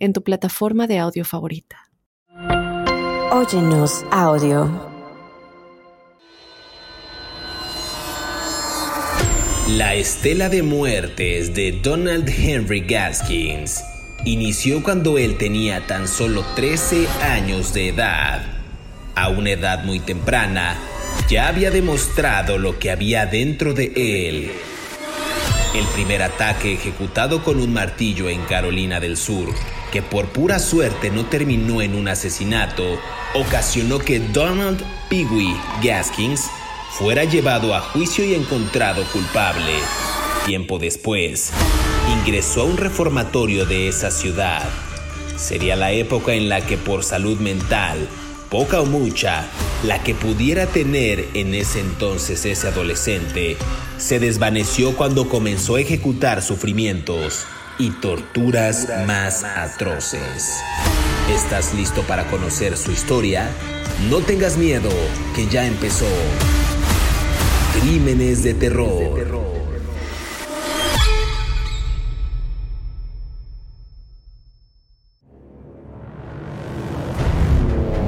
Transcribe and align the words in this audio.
en 0.00 0.12
tu 0.12 0.22
plataforma 0.24 0.86
de 0.86 0.98
audio 0.98 1.24
favorita. 1.24 1.76
Óyenos 3.30 4.04
audio. 4.10 4.90
La 9.68 9.94
estela 9.94 10.48
de 10.48 10.64
muertes 10.64 11.54
de 11.54 11.70
Donald 11.80 12.28
Henry 12.28 12.80
Gaskins 12.80 13.84
inició 14.24 14.82
cuando 14.82 15.16
él 15.16 15.38
tenía 15.38 15.86
tan 15.86 16.08
solo 16.08 16.44
13 16.56 17.06
años 17.22 17.72
de 17.72 17.90
edad. 17.90 18.42
A 19.14 19.28
una 19.28 19.50
edad 19.50 19.84
muy 19.84 20.00
temprana, 20.00 20.76
ya 21.28 21.46
había 21.46 21.70
demostrado 21.70 22.58
lo 22.58 22.78
que 22.78 22.90
había 22.90 23.26
dentro 23.26 23.74
de 23.74 23.92
él. 23.94 24.50
El 25.74 25.86
primer 25.94 26.22
ataque 26.22 26.72
ejecutado 26.72 27.44
con 27.44 27.60
un 27.60 27.72
martillo 27.72 28.28
en 28.28 28.42
Carolina 28.46 28.98
del 28.98 29.16
Sur, 29.16 29.54
que 29.90 30.02
por 30.02 30.28
pura 30.28 30.58
suerte 30.58 31.10
no 31.10 31.26
terminó 31.26 31.82
en 31.82 31.94
un 31.94 32.08
asesinato, 32.08 32.98
ocasionó 33.34 33.98
que 33.98 34.20
Donald 34.20 34.82
Peewee 35.08 35.56
Gaskins 35.82 36.46
fuera 36.92 37.24
llevado 37.24 37.74
a 37.74 37.80
juicio 37.80 38.24
y 38.24 38.34
encontrado 38.34 39.04
culpable. 39.12 39.72
Tiempo 40.46 40.78
después, 40.78 41.52
ingresó 42.12 42.62
a 42.62 42.64
un 42.64 42.76
reformatorio 42.76 43.66
de 43.66 43.88
esa 43.88 44.10
ciudad. 44.10 44.68
Sería 45.36 45.76
la 45.76 45.92
época 45.92 46.34
en 46.34 46.48
la 46.48 46.60
que 46.60 46.76
por 46.76 47.04
salud 47.04 47.38
mental, 47.38 48.08
poca 48.50 48.80
o 48.80 48.86
mucha, 48.86 49.46
la 49.84 50.02
que 50.02 50.14
pudiera 50.14 50.66
tener 50.66 51.28
en 51.34 51.54
ese 51.54 51.80
entonces 51.80 52.44
ese 52.44 52.68
adolescente, 52.68 53.56
se 53.98 54.18
desvaneció 54.18 54.96
cuando 54.96 55.28
comenzó 55.28 55.76
a 55.76 55.80
ejecutar 55.80 56.42
sufrimientos 56.42 57.46
y 57.80 57.90
torturas 57.92 58.88
más 59.06 59.42
atroces. 59.42 60.60
¿Estás 61.30 61.72
listo 61.72 62.02
para 62.02 62.26
conocer 62.26 62.76
su 62.76 62.92
historia? 62.92 63.48
No 64.10 64.18
tengas 64.18 64.58
miedo, 64.58 64.90
que 65.34 65.46
ya 65.46 65.64
empezó. 65.66 66.06
Crímenes 67.80 68.42
de 68.42 68.52
terror. 68.52 69.59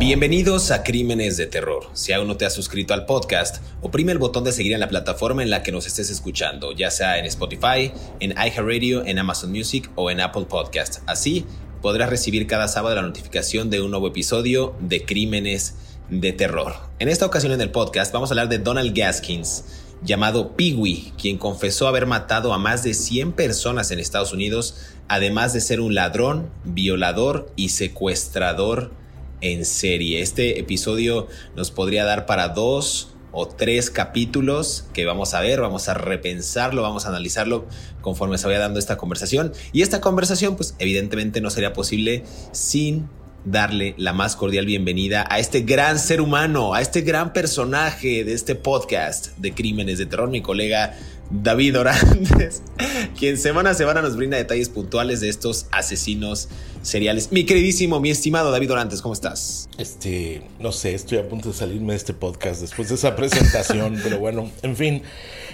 Bienvenidos 0.05 0.73
a 0.73 0.83
Crímenes 0.83 1.37
de 1.37 1.47
Terror. 1.47 1.85
Si 1.93 2.13
aún 2.13 2.27
no 2.27 2.37
te 2.37 2.45
has 2.45 2.53
suscrito 2.53 2.93
al 2.93 3.07
podcast, 3.07 3.63
oprime 3.83 4.11
el 4.11 4.19
botón 4.19 4.43
de 4.43 4.51
seguir 4.51 4.73
en 4.73 4.81
la 4.81 4.89
plataforma 4.89 5.45
en 5.45 5.51
la 5.51 5.63
que 5.63 5.71
nos 5.71 5.87
estés 5.87 6.11
escuchando, 6.11 6.73
ya 6.73 6.91
sea 6.91 7.21
en 7.21 7.25
Spotify, 7.27 7.93
en 8.19 8.33
iHeartRadio, 8.33 9.07
en 9.07 9.21
Amazon 9.21 9.53
Music 9.53 9.89
o 9.95 10.11
en 10.11 10.21
Apple 10.21 10.47
Podcast. 10.47 11.03
Así 11.07 11.47
podrás 11.81 12.11
recibir 12.11 12.49
cada 12.49 12.67
sábado 12.67 12.97
la 12.97 13.03
notificación 13.03 13.71
de 13.71 13.81
un 13.81 13.93
nuevo 13.93 14.09
episodio 14.09 14.75
de 14.81 15.05
Crímenes 15.05 15.77
de 16.11 16.33
Terror. 16.33 16.75
En 16.99 17.09
esta 17.09 17.25
ocasión 17.25 17.53
en 17.53 17.61
el 17.61 17.71
podcast 17.71 18.13
vamos 18.13 18.29
a 18.29 18.33
hablar 18.33 18.49
de 18.49 18.59
Donald 18.59 18.99
Gaskins, 18.99 19.67
llamado 20.03 20.57
Peewee, 20.57 21.13
quien 21.17 21.39
confesó 21.39 21.87
haber 21.87 22.07
matado 22.07 22.53
a 22.53 22.59
más 22.59 22.83
de 22.83 22.95
100 22.95 23.35
personas 23.35 23.93
en 23.93 24.01
Estados 24.01 24.33
Unidos, 24.33 24.79
además 25.07 25.53
de 25.53 25.61
ser 25.61 25.81
un 25.81 25.95
ladrón, 25.95 26.51
violador 26.65 27.53
y 27.55 27.69
secuestrador 27.69 29.01
en 29.43 29.67
serie. 29.67 30.23
Este 30.23 30.59
episodio 30.59 31.27
nos 31.55 31.71
podría 31.71 32.05
dar 32.05 32.25
para 32.25 32.49
dos 32.49 33.11
o 33.33 33.49
tres 33.49 33.91
capítulos 33.91 34.85
que 34.93 35.05
vamos 35.05 35.35
a 35.35 35.41
ver, 35.41 35.61
vamos 35.61 35.89
a 35.89 35.95
repensarlo, 35.95 36.83
vamos 36.83 37.07
a 37.07 37.09
analizarlo 37.09 37.67
conforme 38.01 38.39
se 38.39 38.47
vaya 38.47 38.59
dando 38.59 38.79
esta 38.79 38.97
conversación. 38.97 39.53
Y 39.73 39.83
esta 39.83 40.01
conversación, 40.01 40.57
pues 40.57 40.75
evidentemente 40.79 41.41
no 41.41 41.51
sería 41.51 41.73
posible 41.73 42.25
sin 42.53 43.09
darle 43.45 43.95
la 43.97 44.13
más 44.13 44.37
cordial 44.37 44.67
bienvenida 44.67 45.27
a 45.29 45.39
este 45.39 45.63
gran 45.63 45.99
ser 45.99 46.21
humano, 46.21 46.75
a 46.75 46.81
este 46.81 47.01
gran 47.01 47.33
personaje 47.33 48.25
de 48.25 48.33
este 48.33 48.55
podcast 48.55 49.37
de 49.39 49.53
Crímenes 49.53 49.99
de 49.99 50.07
Terror, 50.07 50.29
mi 50.29 50.43
colega 50.43 50.97
David 51.31 51.79
Orantes, 51.79 52.63
quien 53.19 53.39
semana 53.39 53.71
a 53.71 53.75
semana 53.75 54.03
nos 54.03 54.17
brinda 54.17 54.37
detalles 54.37 54.69
puntuales 54.69 55.21
de 55.21 55.29
estos 55.29 55.67
asesinos 55.71 56.49
seriales. 56.83 57.33
Mi 57.33 57.45
queridísimo, 57.45 58.01
mi 58.01 58.11
estimado 58.11 58.51
David 58.51 58.73
Orantes, 58.73 59.03
¿cómo 59.03 59.15
estás? 59.15 59.69
Este, 59.79 60.43
no 60.61 60.73
sé, 60.73 60.95
estoy 60.95 61.19
a 61.19 61.29
punto 61.29 61.49
de 61.49 61.55
salirme 61.55 61.95
de 61.95 61.97
este 61.97 62.13
podcast 62.13 62.61
después 62.61 62.89
de 62.91 62.97
esa 62.97 63.17
presentación, 63.17 63.99
pero 64.03 64.19
bueno, 64.19 64.51
en 64.63 64.77
fin. 64.77 65.03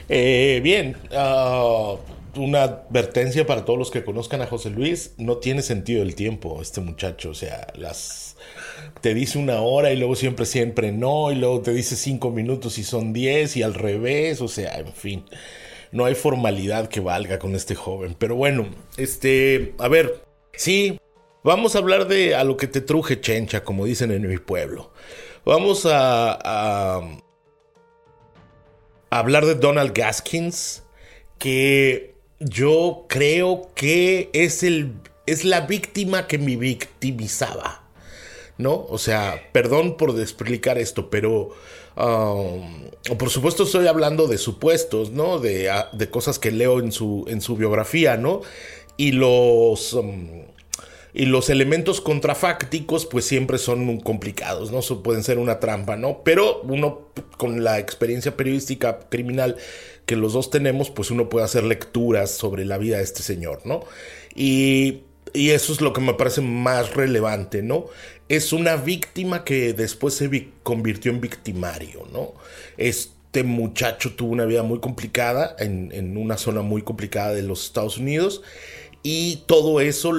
Eh, 0.09 0.61
bien, 0.63 0.97
ah, 1.13 1.95
una 2.39 2.63
advertencia 2.63 3.47
para 3.47 3.65
todos 3.65 3.79
los 3.79 3.91
que 3.91 4.05
conozcan 4.05 4.43
a 4.43 4.47
José 4.47 4.71
Luis, 4.71 5.15
no 5.19 5.39
tiene 5.39 5.63
sentido 5.63 6.03
el 6.03 6.15
tiempo 6.15 6.61
este 6.63 6.81
muchacho, 6.81 7.31
o 7.31 7.35
sea, 7.35 7.69
las 7.75 8.37
te 9.01 9.15
dice 9.15 9.39
una 9.39 9.61
hora 9.61 9.93
y 9.93 9.97
luego 9.97 10.17
siempre 10.17 10.47
siempre 10.47 10.93
no 10.93 11.31
y 11.33 11.35
luego 11.35 11.61
te 11.61 11.73
dice 11.73 11.97
cinco 11.97 12.31
minutos 12.31 12.79
y 12.79 12.85
son 12.85 13.13
diez 13.13 13.57
y 13.57 13.63
al 13.63 13.75
revés, 13.75 14.41
o 14.41 14.49
sea, 14.49 14.79
en 14.79 14.93
fin 14.93 15.25
no 15.93 16.05
hay 16.05 16.15
formalidad 16.15 16.89
que 16.89 17.01
valga 17.01 17.39
con 17.39 17.55
este 17.55 17.75
joven. 17.75 18.15
Pero 18.19 18.37
bueno, 18.37 18.69
este, 18.97 19.75
a 19.79 19.89
ver, 19.89 20.23
sí, 20.53 21.01
vamos 21.43 21.75
a 21.75 21.79
hablar 21.79 22.09
de 22.09 22.35
a 22.35 22.45
lo 22.45 22.57
que 22.57 22.67
te 22.67 22.81
truje 22.81 23.21
chencha, 23.21 23.65
como 23.65 23.85
dicen 23.85 24.11
en 24.11 24.27
mi 24.27 24.39
pueblo. 24.39 24.93
Vamos 25.45 25.87
a, 25.87 26.39
a, 26.43 27.03
hablar 29.11 29.47
de 29.47 29.55
Donald 29.55 29.93
Gaskins, 29.95 30.85
que 31.39 32.15
yo 32.41 33.07
creo 33.09 33.71
que 33.75 34.31
es 34.33 34.63
el 34.63 34.95
es 35.27 35.45
la 35.45 35.63
víctima 35.63 36.27
que 36.27 36.39
me 36.39 36.57
victimizaba. 36.57 37.85
¿No? 38.57 38.87
O 38.89 38.99
sea, 38.99 39.51
perdón 39.53 39.97
por 39.97 40.19
explicar 40.19 40.79
esto, 40.79 41.11
pero 41.11 41.55
Um, 41.99 42.91
por 43.19 43.29
supuesto 43.29 43.65
estoy 43.65 43.89
hablando 43.89 44.29
de 44.29 44.39
supuestos, 44.39 45.11
¿no? 45.11 45.41
De, 45.41 45.69
ah, 45.69 45.89
de, 45.93 46.09
cosas 46.09 46.39
que 46.39 46.53
leo 46.53 46.79
en 46.79 46.93
su, 46.93 47.25
en 47.27 47.41
su 47.41 47.57
biografía, 47.57 48.17
¿no? 48.17 48.43
Y 48.97 49.13
los... 49.13 49.95
Um, 49.95 50.43
y 51.19 51.27
los 51.27 51.51
elementos 51.51 52.01
contrafácticos 52.01 53.05
pues 53.05 53.27
siempre 53.27 53.59
son 53.59 53.99
complicados, 54.01 54.73
¿no? 54.73 54.81
pueden 55.03 55.23
ser 55.23 55.39
una 55.39 55.61
trampa, 55.61 55.97
¿no? 55.97 56.23
Pero 56.23 56.63
uno 56.63 57.09
con 57.37 57.63
la 57.63 57.79
experiencia 57.79 58.37
periodística 58.37 59.01
criminal 59.11 59.57
que 60.07 60.17
los 60.17 60.33
dos 60.33 60.49
tenemos, 60.49 60.89
pues 60.89 61.11
uno 61.11 61.29
puede 61.29 61.45
hacer 61.45 61.65
lecturas 61.65 62.31
sobre 62.31 62.65
la 62.65 62.79
vida 62.79 62.97
de 62.97 63.03
este 63.03 63.23
señor, 63.23 63.61
¿no? 63.65 63.85
Y, 64.35 65.03
y 65.35 65.51
eso 65.51 65.75
es 65.75 65.83
lo 65.83 65.93
que 65.93 66.01
me 66.01 66.15
parece 66.15 66.41
más 66.41 66.95
relevante, 66.95 67.63
¿no? 67.63 67.87
es 68.29 68.53
una 68.53 68.77
víctima 68.77 69.45
que 69.45 69.73
después 69.73 70.15
se 70.15 70.49
convirtió 70.63 71.11
en 71.11 71.21
victimario, 71.21 72.07
¿no? 72.13 72.35
Este 72.77 73.43
muchacho 73.43 74.15
tuvo 74.15 74.33
una 74.33 74.45
vida 74.45 74.63
muy 74.63 74.81
complicada 74.81 75.57
en, 75.59 76.17
una 76.17 76.37
zona 76.37 76.63
muy 76.63 76.83
complicada 76.83 77.33
de 77.33 77.43
los 77.43 77.65
Estados 77.65 77.99
Unidos 77.99 78.43
y 79.03 79.45
todo 79.47 79.81
eso 79.81 80.13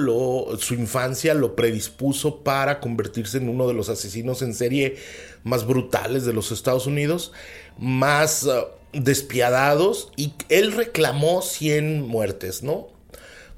su 0.58 0.74
infancia 0.74 1.34
lo 1.34 1.54
predispuso 1.54 2.38
para 2.38 2.80
convertirse 2.80 3.38
en 3.38 3.48
uno 3.48 3.68
de 3.68 3.74
los 3.74 3.88
asesinos 3.88 4.42
en 4.42 4.54
serie 4.54 4.96
más 5.44 5.66
brutales 5.66 6.24
de 6.24 6.32
los 6.32 6.50
Estados 6.50 6.86
Unidos, 6.86 7.32
más 7.78 8.44
uh, 8.44 8.66
despiadados 8.92 10.10
y 10.16 10.32
él 10.48 10.72
reclamó 10.72 11.42
100 11.42 12.02
muertes, 12.02 12.62
¿no? 12.62 12.88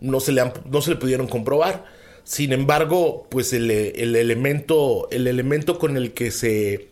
No 0.01 0.21
se 0.21 0.33
le, 0.33 0.53
no 0.69 0.83
se 0.83 0.91
le 0.91 0.97
pudieron 0.97 1.29
comprobar 1.29 1.85
sin 2.25 2.53
embargo, 2.53 3.27
pues 3.31 3.53
el, 3.53 3.71
elemento, 3.71 5.09
el 5.11 5.27
elemento 5.27 5.79
con 5.79 5.97
el 5.97 6.13
que 6.13 6.31
se 6.31 6.89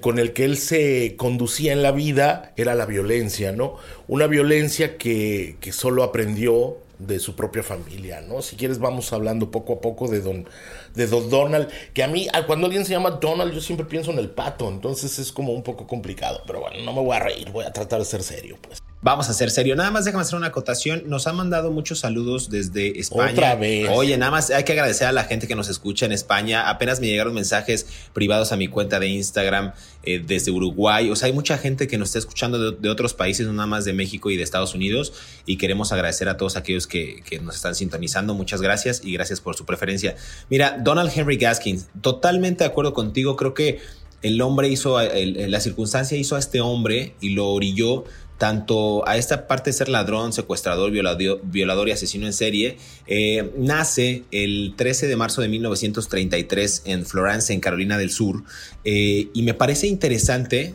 con 0.00 0.18
el 0.18 0.32
que 0.32 0.44
él 0.44 0.56
se 0.56 1.14
conducía 1.16 1.72
en 1.72 1.80
la 1.80 1.92
vida 1.92 2.52
era 2.56 2.74
la 2.74 2.86
violencia, 2.86 3.52
¿no? 3.52 3.76
Una 4.08 4.26
violencia 4.26 4.98
que, 4.98 5.56
que 5.60 5.70
solo 5.70 6.02
aprendió 6.02 6.76
de 6.98 7.18
su 7.18 7.36
propia 7.36 7.62
familia, 7.62 8.20
¿no? 8.20 8.42
Si 8.42 8.56
quieres 8.56 8.78
vamos 8.78 9.12
hablando 9.12 9.50
poco 9.50 9.74
a 9.74 9.80
poco 9.80 10.08
de 10.08 10.20
don, 10.20 10.48
de 10.94 11.06
don 11.06 11.28
Donald, 11.28 11.68
que 11.92 12.02
a 12.02 12.08
mí 12.08 12.28
cuando 12.46 12.66
alguien 12.66 12.84
se 12.84 12.92
llama 12.92 13.10
Donald 13.10 13.52
yo 13.52 13.60
siempre 13.60 13.86
pienso 13.86 14.10
en 14.10 14.18
el 14.18 14.30
pato, 14.30 14.68
entonces 14.68 15.18
es 15.18 15.32
como 15.32 15.52
un 15.52 15.62
poco 15.62 15.86
complicado, 15.86 16.42
pero 16.46 16.60
bueno, 16.60 16.82
no 16.84 16.92
me 16.92 17.00
voy 17.00 17.16
a 17.16 17.20
reír, 17.20 17.50
voy 17.50 17.64
a 17.64 17.72
tratar 17.72 17.98
de 17.98 18.04
ser 18.04 18.22
serio, 18.22 18.56
pues. 18.62 18.85
Vamos 19.06 19.30
a 19.30 19.34
ser 19.34 19.52
serio. 19.52 19.76
Nada 19.76 19.92
más 19.92 20.04
déjame 20.04 20.22
hacer 20.22 20.36
una 20.36 20.48
acotación. 20.48 21.04
Nos 21.06 21.28
han 21.28 21.36
mandado 21.36 21.70
muchos 21.70 22.00
saludos 22.00 22.50
desde 22.50 22.98
España. 22.98 23.30
Otra 23.30 23.54
vez. 23.54 23.88
Oye, 23.92 24.18
nada 24.18 24.32
más 24.32 24.50
hay 24.50 24.64
que 24.64 24.72
agradecer 24.72 25.06
a 25.06 25.12
la 25.12 25.22
gente 25.22 25.46
que 25.46 25.54
nos 25.54 25.68
escucha 25.68 26.06
en 26.06 26.12
España. 26.12 26.68
Apenas 26.68 26.98
me 26.98 27.06
llegaron 27.06 27.32
mensajes 27.32 27.86
privados 28.12 28.50
a 28.50 28.56
mi 28.56 28.66
cuenta 28.66 28.98
de 28.98 29.06
Instagram 29.06 29.74
eh, 30.02 30.20
desde 30.26 30.50
Uruguay. 30.50 31.08
O 31.08 31.14
sea, 31.14 31.26
hay 31.26 31.32
mucha 31.32 31.56
gente 31.56 31.86
que 31.86 31.98
nos 31.98 32.08
está 32.08 32.18
escuchando 32.18 32.72
de, 32.72 32.90
otros 32.90 33.14
países, 33.14 33.46
no 33.46 33.52
nada 33.52 33.68
más 33.68 33.84
de 33.84 33.92
México 33.92 34.28
y 34.32 34.36
de 34.36 34.42
Estados 34.42 34.74
Unidos. 34.74 35.12
Y 35.46 35.56
queremos 35.56 35.92
agradecer 35.92 36.28
a 36.28 36.36
todos 36.36 36.56
aquellos 36.56 36.88
que, 36.88 37.22
que 37.24 37.38
nos 37.38 37.54
están 37.54 37.76
sintonizando. 37.76 38.34
Muchas 38.34 38.60
gracias 38.60 39.02
y 39.04 39.12
gracias 39.12 39.40
por 39.40 39.54
su 39.54 39.64
preferencia. 39.64 40.16
Mira, 40.50 40.78
Donald 40.82 41.12
Henry 41.14 41.36
Gaskins, 41.36 41.86
totalmente 42.00 42.64
de 42.64 42.70
acuerdo 42.70 42.92
contigo. 42.92 43.36
Creo 43.36 43.54
que 43.54 43.78
el 44.22 44.40
hombre 44.40 44.68
hizo, 44.68 44.98
la 45.00 45.60
circunstancia 45.60 46.18
hizo 46.18 46.34
a 46.36 46.38
este 46.38 46.60
hombre 46.60 47.14
y 47.20 47.30
lo 47.30 47.48
orilló 47.48 48.04
tanto 48.38 49.06
a 49.08 49.16
esta 49.16 49.46
parte 49.46 49.70
de 49.70 49.74
ser 49.74 49.88
ladrón, 49.88 50.32
secuestrador, 50.32 50.90
violador, 50.90 51.88
y 51.88 51.92
asesino 51.92 52.26
en 52.26 52.32
serie, 52.32 52.76
eh, 53.06 53.50
nace 53.56 54.24
el 54.30 54.74
13 54.76 55.06
de 55.06 55.16
marzo 55.16 55.40
de 55.40 55.48
1933 55.48 56.82
en 56.84 57.06
Florence, 57.06 57.52
en 57.52 57.60
Carolina 57.60 57.96
del 57.96 58.10
Sur, 58.10 58.44
eh, 58.84 59.28
y 59.32 59.42
me 59.42 59.54
parece 59.54 59.86
interesante 59.86 60.74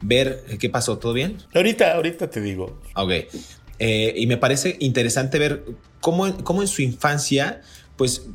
ver 0.00 0.44
qué 0.58 0.68
pasó, 0.70 0.98
¿todo 0.98 1.12
bien? 1.12 1.38
Ahorita, 1.54 1.94
ahorita 1.94 2.30
te 2.30 2.40
digo. 2.40 2.80
Ok. 2.94 3.10
Eh, 3.80 4.14
y 4.16 4.26
me 4.26 4.36
parece 4.36 4.76
interesante 4.80 5.38
ver 5.38 5.64
cómo, 6.00 6.36
cómo 6.42 6.62
en 6.62 6.68
su 6.68 6.82
infancia, 6.82 7.62
pues, 7.96 8.26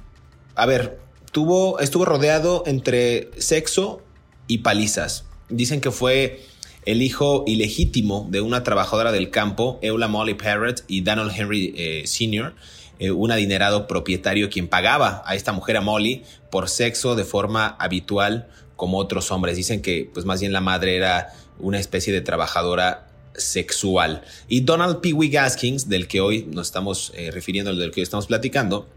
a 0.55 0.65
ver, 0.65 0.99
tuvo, 1.31 1.79
estuvo 1.79 2.05
rodeado 2.05 2.63
entre 2.65 3.29
sexo 3.37 4.01
y 4.47 4.59
palizas. 4.59 5.25
Dicen 5.49 5.81
que 5.81 5.91
fue 5.91 6.41
el 6.85 7.01
hijo 7.01 7.43
ilegítimo 7.47 8.27
de 8.29 8.41
una 8.41 8.63
trabajadora 8.63 9.11
del 9.11 9.29
campo, 9.29 9.79
Eula 9.81 10.07
Molly 10.07 10.33
Parrott 10.33 10.83
y 10.87 11.01
Donald 11.01 11.31
Henry 11.35 11.73
eh, 11.77 12.03
Sr., 12.05 12.53
eh, 12.99 13.11
un 13.11 13.31
adinerado 13.31 13.87
propietario 13.87 14.49
quien 14.49 14.67
pagaba 14.67 15.23
a 15.25 15.35
esta 15.35 15.51
mujer, 15.51 15.77
a 15.77 15.81
Molly, 15.81 16.23
por 16.51 16.69
sexo 16.69 17.15
de 17.15 17.23
forma 17.23 17.67
habitual 17.79 18.47
como 18.75 18.97
otros 18.97 19.31
hombres. 19.31 19.57
Dicen 19.57 19.81
que 19.81 20.09
pues 20.13 20.25
más 20.25 20.39
bien 20.39 20.53
la 20.53 20.61
madre 20.61 20.95
era 20.95 21.33
una 21.59 21.79
especie 21.79 22.13
de 22.13 22.21
trabajadora 22.21 23.07
sexual. 23.35 24.23
Y 24.47 24.61
Donald 24.61 25.01
P. 25.01 25.13
Gaskins, 25.29 25.89
del 25.89 26.07
que 26.07 26.21
hoy 26.21 26.47
nos 26.51 26.67
estamos 26.67 27.11
eh, 27.15 27.31
refiriendo, 27.31 27.75
del 27.75 27.91
que 27.91 28.01
hoy 28.01 28.03
estamos 28.03 28.27
platicando, 28.27 28.87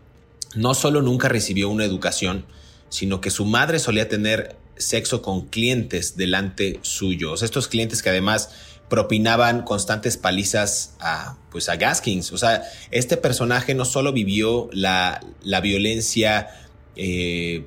no 0.55 0.75
solo 0.75 1.03
nunca 1.03 1.29
recibió 1.29 1.69
una 1.69 1.85
educación, 1.85 2.45
sino 2.89 3.21
que 3.21 3.31
su 3.31 3.45
madre 3.45 3.79
solía 3.79 4.09
tener 4.09 4.57
sexo 4.77 5.23
con 5.23 5.47
clientes 5.47 6.17
delante 6.17 6.79
suyo. 6.83 7.35
estos 7.35 7.69
clientes 7.69 8.03
que 8.03 8.11
además 8.11 8.51
propinaban 8.89 9.63
constantes 9.63 10.17
palizas 10.17 10.95
a, 11.01 11.37
pues 11.51 11.69
a 11.69 11.77
Gaskins. 11.77 12.33
O 12.33 12.39
sea, 12.39 12.63
este 12.91 13.17
personaje 13.17 13.75
no 13.75 13.85
solo 13.85 14.13
vivió 14.13 14.69
la, 14.73 15.21
la 15.43 15.61
violencia 15.61 16.49
eh, 16.95 17.67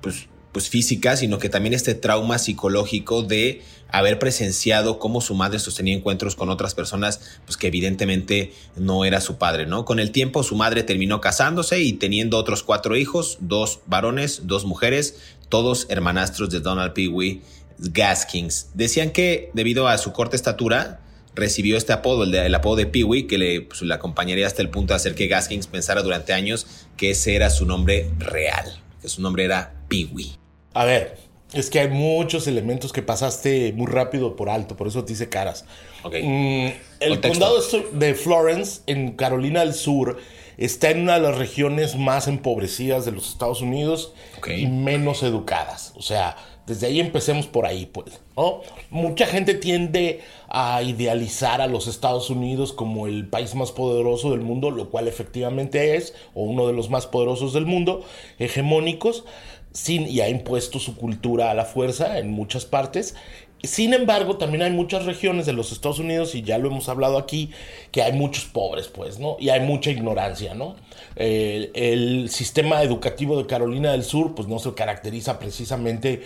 pues, 0.00 0.28
pues 0.52 0.68
física, 0.68 1.16
sino 1.16 1.38
que 1.38 1.48
también 1.48 1.74
este 1.74 1.94
trauma 1.94 2.38
psicológico 2.38 3.22
de 3.22 3.62
haber 3.92 4.18
presenciado 4.18 4.98
cómo 4.98 5.20
su 5.20 5.34
madre 5.34 5.58
sostenía 5.58 5.94
encuentros 5.94 6.36
con 6.36 6.48
otras 6.48 6.74
personas, 6.74 7.20
pues 7.44 7.56
que 7.56 7.66
evidentemente 7.66 8.52
no 8.76 9.04
era 9.04 9.20
su 9.20 9.36
padre, 9.36 9.66
¿no? 9.66 9.84
Con 9.84 9.98
el 9.98 10.12
tiempo 10.12 10.42
su 10.42 10.56
madre 10.56 10.82
terminó 10.82 11.20
casándose 11.20 11.80
y 11.80 11.94
teniendo 11.94 12.38
otros 12.38 12.62
cuatro 12.62 12.96
hijos, 12.96 13.38
dos 13.40 13.80
varones, 13.86 14.42
dos 14.46 14.64
mujeres, 14.64 15.16
todos 15.50 15.86
hermanastros 15.90 16.48
de 16.48 16.60
Donald 16.60 16.94
P. 16.94 17.08
Wee 17.08 17.42
Gaskins. 17.78 18.70
Decían 18.74 19.10
que 19.10 19.50
debido 19.52 19.88
a 19.88 19.98
su 19.98 20.12
corta 20.12 20.36
estatura, 20.36 21.00
recibió 21.34 21.76
este 21.76 21.92
apodo, 21.92 22.24
el, 22.24 22.30
de, 22.30 22.46
el 22.46 22.54
apodo 22.54 22.76
de 22.76 22.86
Pee-wee, 22.86 23.26
que 23.26 23.38
le, 23.38 23.62
pues, 23.62 23.82
le, 23.82 23.94
acompañaría 23.94 24.46
hasta 24.46 24.62
el 24.62 24.70
punto 24.70 24.92
de 24.92 24.96
hacer 24.96 25.14
que 25.14 25.26
Gaskins 25.26 25.66
pensara 25.66 26.02
durante 26.02 26.32
años 26.32 26.66
que 26.96 27.10
ese 27.10 27.34
era 27.34 27.50
su 27.50 27.66
nombre 27.66 28.10
real, 28.18 28.80
que 29.00 29.08
su 29.08 29.22
nombre 29.22 29.44
era 29.44 29.74
Pee-wee. 29.88 30.32
A 30.74 30.84
ver, 30.84 31.18
es 31.52 31.70
que 31.70 31.80
hay 31.80 31.88
muchos 31.88 32.46
elementos 32.46 32.92
que 32.92 33.02
pasaste 33.02 33.72
muy 33.72 33.86
rápido 33.86 34.36
por 34.36 34.50
alto, 34.50 34.76
por 34.76 34.86
eso 34.86 35.04
te 35.04 35.14
hice 35.14 35.28
caras. 35.28 35.64
Mm, 36.04 36.68
el 37.00 37.20
condado 37.20 37.60
de 37.92 38.14
Florence, 38.14 38.82
en 38.86 39.12
Carolina 39.12 39.60
del 39.60 39.74
Sur, 39.74 40.18
está 40.56 40.90
en 40.90 41.00
una 41.00 41.14
de 41.14 41.20
las 41.20 41.38
regiones 41.38 41.96
más 41.96 42.28
empobrecidas 42.28 43.04
de 43.04 43.12
los 43.12 43.28
Estados 43.28 43.62
Unidos 43.62 44.12
y 44.46 44.66
menos 44.66 45.22
educadas. 45.22 45.92
O 45.96 46.02
sea, 46.02 46.36
desde 46.66 46.86
ahí 46.86 47.00
empecemos 47.00 47.46
por 47.46 47.66
ahí, 47.66 47.86
pues. 47.86 48.20
Mucha 48.90 49.26
gente 49.26 49.54
tiende 49.54 50.20
a 50.48 50.82
idealizar 50.82 51.60
a 51.60 51.66
los 51.66 51.86
Estados 51.86 52.30
Unidos 52.30 52.72
como 52.72 53.06
el 53.06 53.28
país 53.28 53.54
más 53.54 53.72
poderoso 53.72 54.30
del 54.30 54.40
mundo, 54.40 54.70
lo 54.70 54.90
cual 54.90 55.08
efectivamente 55.08 55.96
es, 55.96 56.14
o 56.34 56.44
uno 56.44 56.66
de 56.66 56.72
los 56.72 56.90
más 56.90 57.06
poderosos 57.06 57.52
del 57.52 57.66
mundo, 57.66 58.04
hegemónicos 58.38 59.24
sin, 59.72 60.08
y 60.08 60.20
ha 60.20 60.28
impuesto 60.28 60.78
su 60.78 60.96
cultura 60.96 61.50
a 61.50 61.54
la 61.54 61.64
fuerza 61.64 62.18
en 62.18 62.30
muchas 62.30 62.64
partes. 62.64 63.14
Sin 63.62 63.92
embargo, 63.92 64.38
también 64.38 64.62
hay 64.62 64.70
muchas 64.70 65.04
regiones 65.04 65.44
de 65.44 65.52
los 65.52 65.72
Estados 65.72 65.98
Unidos, 65.98 66.34
y 66.34 66.42
ya 66.42 66.58
lo 66.58 66.68
hemos 66.68 66.88
hablado 66.88 67.18
aquí, 67.18 67.50
que 67.90 68.02
hay 68.02 68.12
muchos 68.12 68.44
pobres, 68.44 68.88
pues, 68.88 69.18
¿no? 69.18 69.36
Y 69.38 69.50
hay 69.50 69.60
mucha 69.60 69.90
ignorancia, 69.90 70.54
¿no? 70.54 70.76
el 71.16 72.30
sistema 72.30 72.82
educativo 72.82 73.36
de 73.36 73.46
Carolina 73.46 73.92
del 73.92 74.04
Sur, 74.04 74.34
pues, 74.34 74.48
no 74.48 74.58
se 74.58 74.72
caracteriza 74.72 75.38
precisamente 75.38 76.22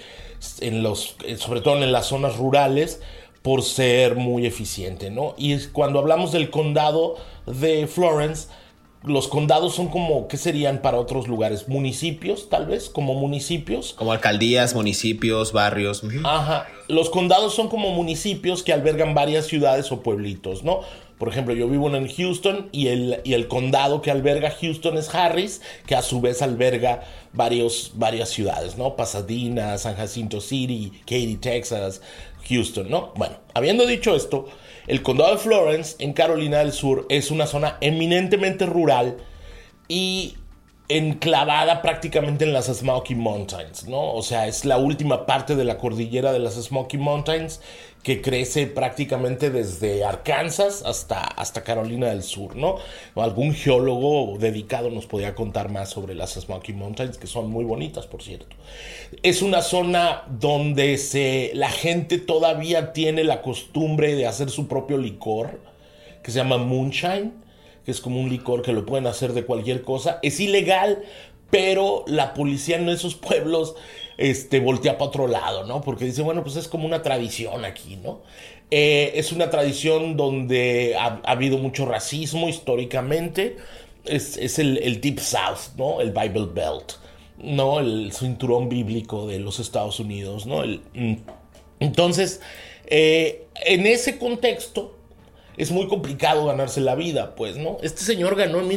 en 0.60 0.82
los, 0.82 1.16
sobre 1.38 1.62
todo 1.62 1.82
en 1.82 1.90
las 1.90 2.06
zonas 2.06 2.36
rurales, 2.36 3.00
por 3.42 3.62
ser 3.62 4.16
muy 4.16 4.46
eficiente, 4.46 5.10
¿no? 5.10 5.34
Y 5.37 5.58
cuando 5.66 5.98
hablamos 5.98 6.32
del 6.32 6.48
condado 6.48 7.16
de 7.44 7.87
Florence, 7.87 8.48
los 9.04 9.28
condados 9.28 9.74
son 9.74 9.88
como, 9.88 10.28
¿qué 10.28 10.36
serían 10.36 10.80
para 10.80 10.98
otros 10.98 11.28
lugares? 11.28 11.68
Municipios, 11.68 12.48
tal 12.48 12.66
vez, 12.66 12.88
como 12.88 13.14
municipios. 13.14 13.92
Como 13.92 14.12
alcaldías, 14.12 14.74
municipios, 14.74 15.52
barrios. 15.52 16.02
Ajá. 16.24 16.66
Los 16.88 17.10
condados 17.10 17.54
son 17.54 17.68
como 17.68 17.90
municipios 17.90 18.62
que 18.62 18.72
albergan 18.72 19.14
varias 19.14 19.46
ciudades 19.46 19.92
o 19.92 20.02
pueblitos, 20.02 20.64
¿no? 20.64 20.80
Por 21.18 21.28
ejemplo, 21.28 21.54
yo 21.54 21.68
vivo 21.68 21.94
en 21.94 22.08
Houston 22.08 22.68
y 22.72 22.88
el, 22.88 23.20
y 23.24 23.34
el 23.34 23.46
condado 23.46 24.02
que 24.02 24.10
alberga 24.10 24.50
Houston 24.50 24.96
es 24.96 25.14
Harris, 25.14 25.60
que 25.86 25.94
a 25.94 26.02
su 26.02 26.20
vez 26.20 26.42
alberga 26.42 27.04
varios, 27.32 27.92
varias 27.94 28.30
ciudades, 28.30 28.76
¿no? 28.76 28.96
Pasadena, 28.96 29.78
San 29.78 29.96
Jacinto 29.96 30.40
City, 30.40 30.92
Katy, 31.00 31.36
Texas, 31.36 32.00
Houston, 32.48 32.90
¿no? 32.90 33.12
Bueno, 33.16 33.36
habiendo 33.54 33.86
dicho 33.86 34.16
esto, 34.16 34.46
el 34.86 35.02
condado 35.02 35.32
de 35.32 35.38
Florence, 35.38 35.96
en 35.98 36.12
Carolina 36.12 36.58
del 36.58 36.72
Sur, 36.72 37.06
es 37.08 37.31
una 37.31 37.46
zona 37.46 37.78
eminentemente 37.81 38.66
rural 38.66 39.16
y 39.88 40.36
enclavada 40.88 41.81
prácticamente 41.81 42.44
en 42.44 42.52
las 42.52 42.66
Smoky 42.66 43.14
Mountains, 43.14 43.88
¿no? 43.88 44.12
O 44.12 44.22
sea, 44.22 44.46
es 44.46 44.64
la 44.64 44.76
última 44.76 45.25
parte 45.25 45.56
de 45.56 45.64
la 45.64 45.78
cordillera 45.78 46.32
de 46.32 46.38
las 46.38 46.54
Smoky 46.54 46.99
Mountains 46.99 47.61
que 48.02 48.20
crece 48.20 48.66
prácticamente 48.66 49.49
desde 49.49 50.04
Arkansas 50.04 50.82
hasta, 50.85 51.23
hasta 51.23 51.64
Carolina 51.64 52.09
del 52.09 52.23
Sur, 52.23 52.54
¿no? 52.54 52.76
Algún 53.16 53.54
geólogo 53.54 54.37
dedicado 54.38 54.90
nos 54.90 55.06
podría 55.06 55.35
contar 55.35 55.70
más 55.70 55.88
sobre 55.88 56.14
las 56.14 56.35
Smoky 56.35 56.75
Mountains, 56.75 57.16
que 57.16 57.26
son 57.26 57.50
muy 57.50 57.64
bonitas, 57.64 58.06
por 58.06 58.23
cierto. 58.23 58.54
Es 59.23 59.40
una 59.40 59.62
zona 59.62 60.25
donde 60.28 60.99
se, 60.99 61.52
la 61.54 61.70
gente 61.70 62.18
todavía 62.18 62.92
tiene 62.92 63.25
la 63.25 63.40
costumbre 63.40 64.14
de 64.14 64.26
hacer 64.26 64.50
su 64.50 64.68
propio 64.68 64.99
licor, 64.99 65.61
que 66.23 66.30
se 66.30 66.37
llama 66.37 66.59
moonshine, 66.59 67.32
que 67.85 67.91
es 67.91 68.00
como 68.00 68.21
un 68.21 68.29
licor 68.29 68.62
que 68.62 68.73
lo 68.73 68.87
pueden 68.87 69.07
hacer 69.07 69.33
de 69.33 69.45
cualquier 69.45 69.83
cosa. 69.83 70.19
Es 70.23 70.41
ilegal, 70.41 71.03
pero 71.50 72.05
la 72.07 72.35
policía 72.35 72.76
en 72.76 72.88
esos 72.88 73.14
pueblos 73.14 73.75
este, 74.17 74.61
voltea 74.61 74.99
para 74.99 75.09
otro 75.09 75.26
lado, 75.26 75.64
¿no? 75.67 75.81
Porque 75.83 76.05
dice, 76.05 76.23
bueno, 76.23 76.43
pues 76.43 76.57
es 76.57 76.69
como 76.69 76.87
una 76.87 77.03
tradición 77.03 77.64
aquí, 77.64 77.97
¿no? 77.97 78.23
Eh, 78.71 79.12
es 79.14 79.33
una 79.33 79.50
tradición 79.50 80.17
donde 80.17 80.97
ha, 80.99 81.21
habido 81.25 81.59
mucho 81.59 81.87
racismo 81.87 82.49
históricamente. 82.49 83.57
Es, 84.05 84.59
el, 84.59 85.00
Deep 85.00 85.21
South, 85.21 85.76
¿no? 85.76 86.00
El 86.00 86.11
Bible 86.11 86.49
Belt, 86.53 86.93
¿no? 87.38 87.81
El 87.81 88.12
cinturón 88.12 88.69
bíblico 88.69 89.26
de 89.26 89.38
los 89.38 89.61
Estados 89.61 90.00
Unidos, 90.00 90.47
¿no? 90.47 90.62
Mm. 90.95 91.17
entonces, 91.81 92.41
eh, 92.87 93.47
en 93.64 93.87
ese 93.87 94.19
contexto, 94.19 94.97
es 95.56 95.70
muy 95.70 95.87
complicado 95.87 96.46
ganarse 96.46 96.80
la 96.80 96.94
vida, 96.94 97.34
pues, 97.37 97.56
¿no? 97.56 97.78
Este 97.82 98.02
señor 98.02 98.37
ganó 98.37 98.61
en 98.61 98.68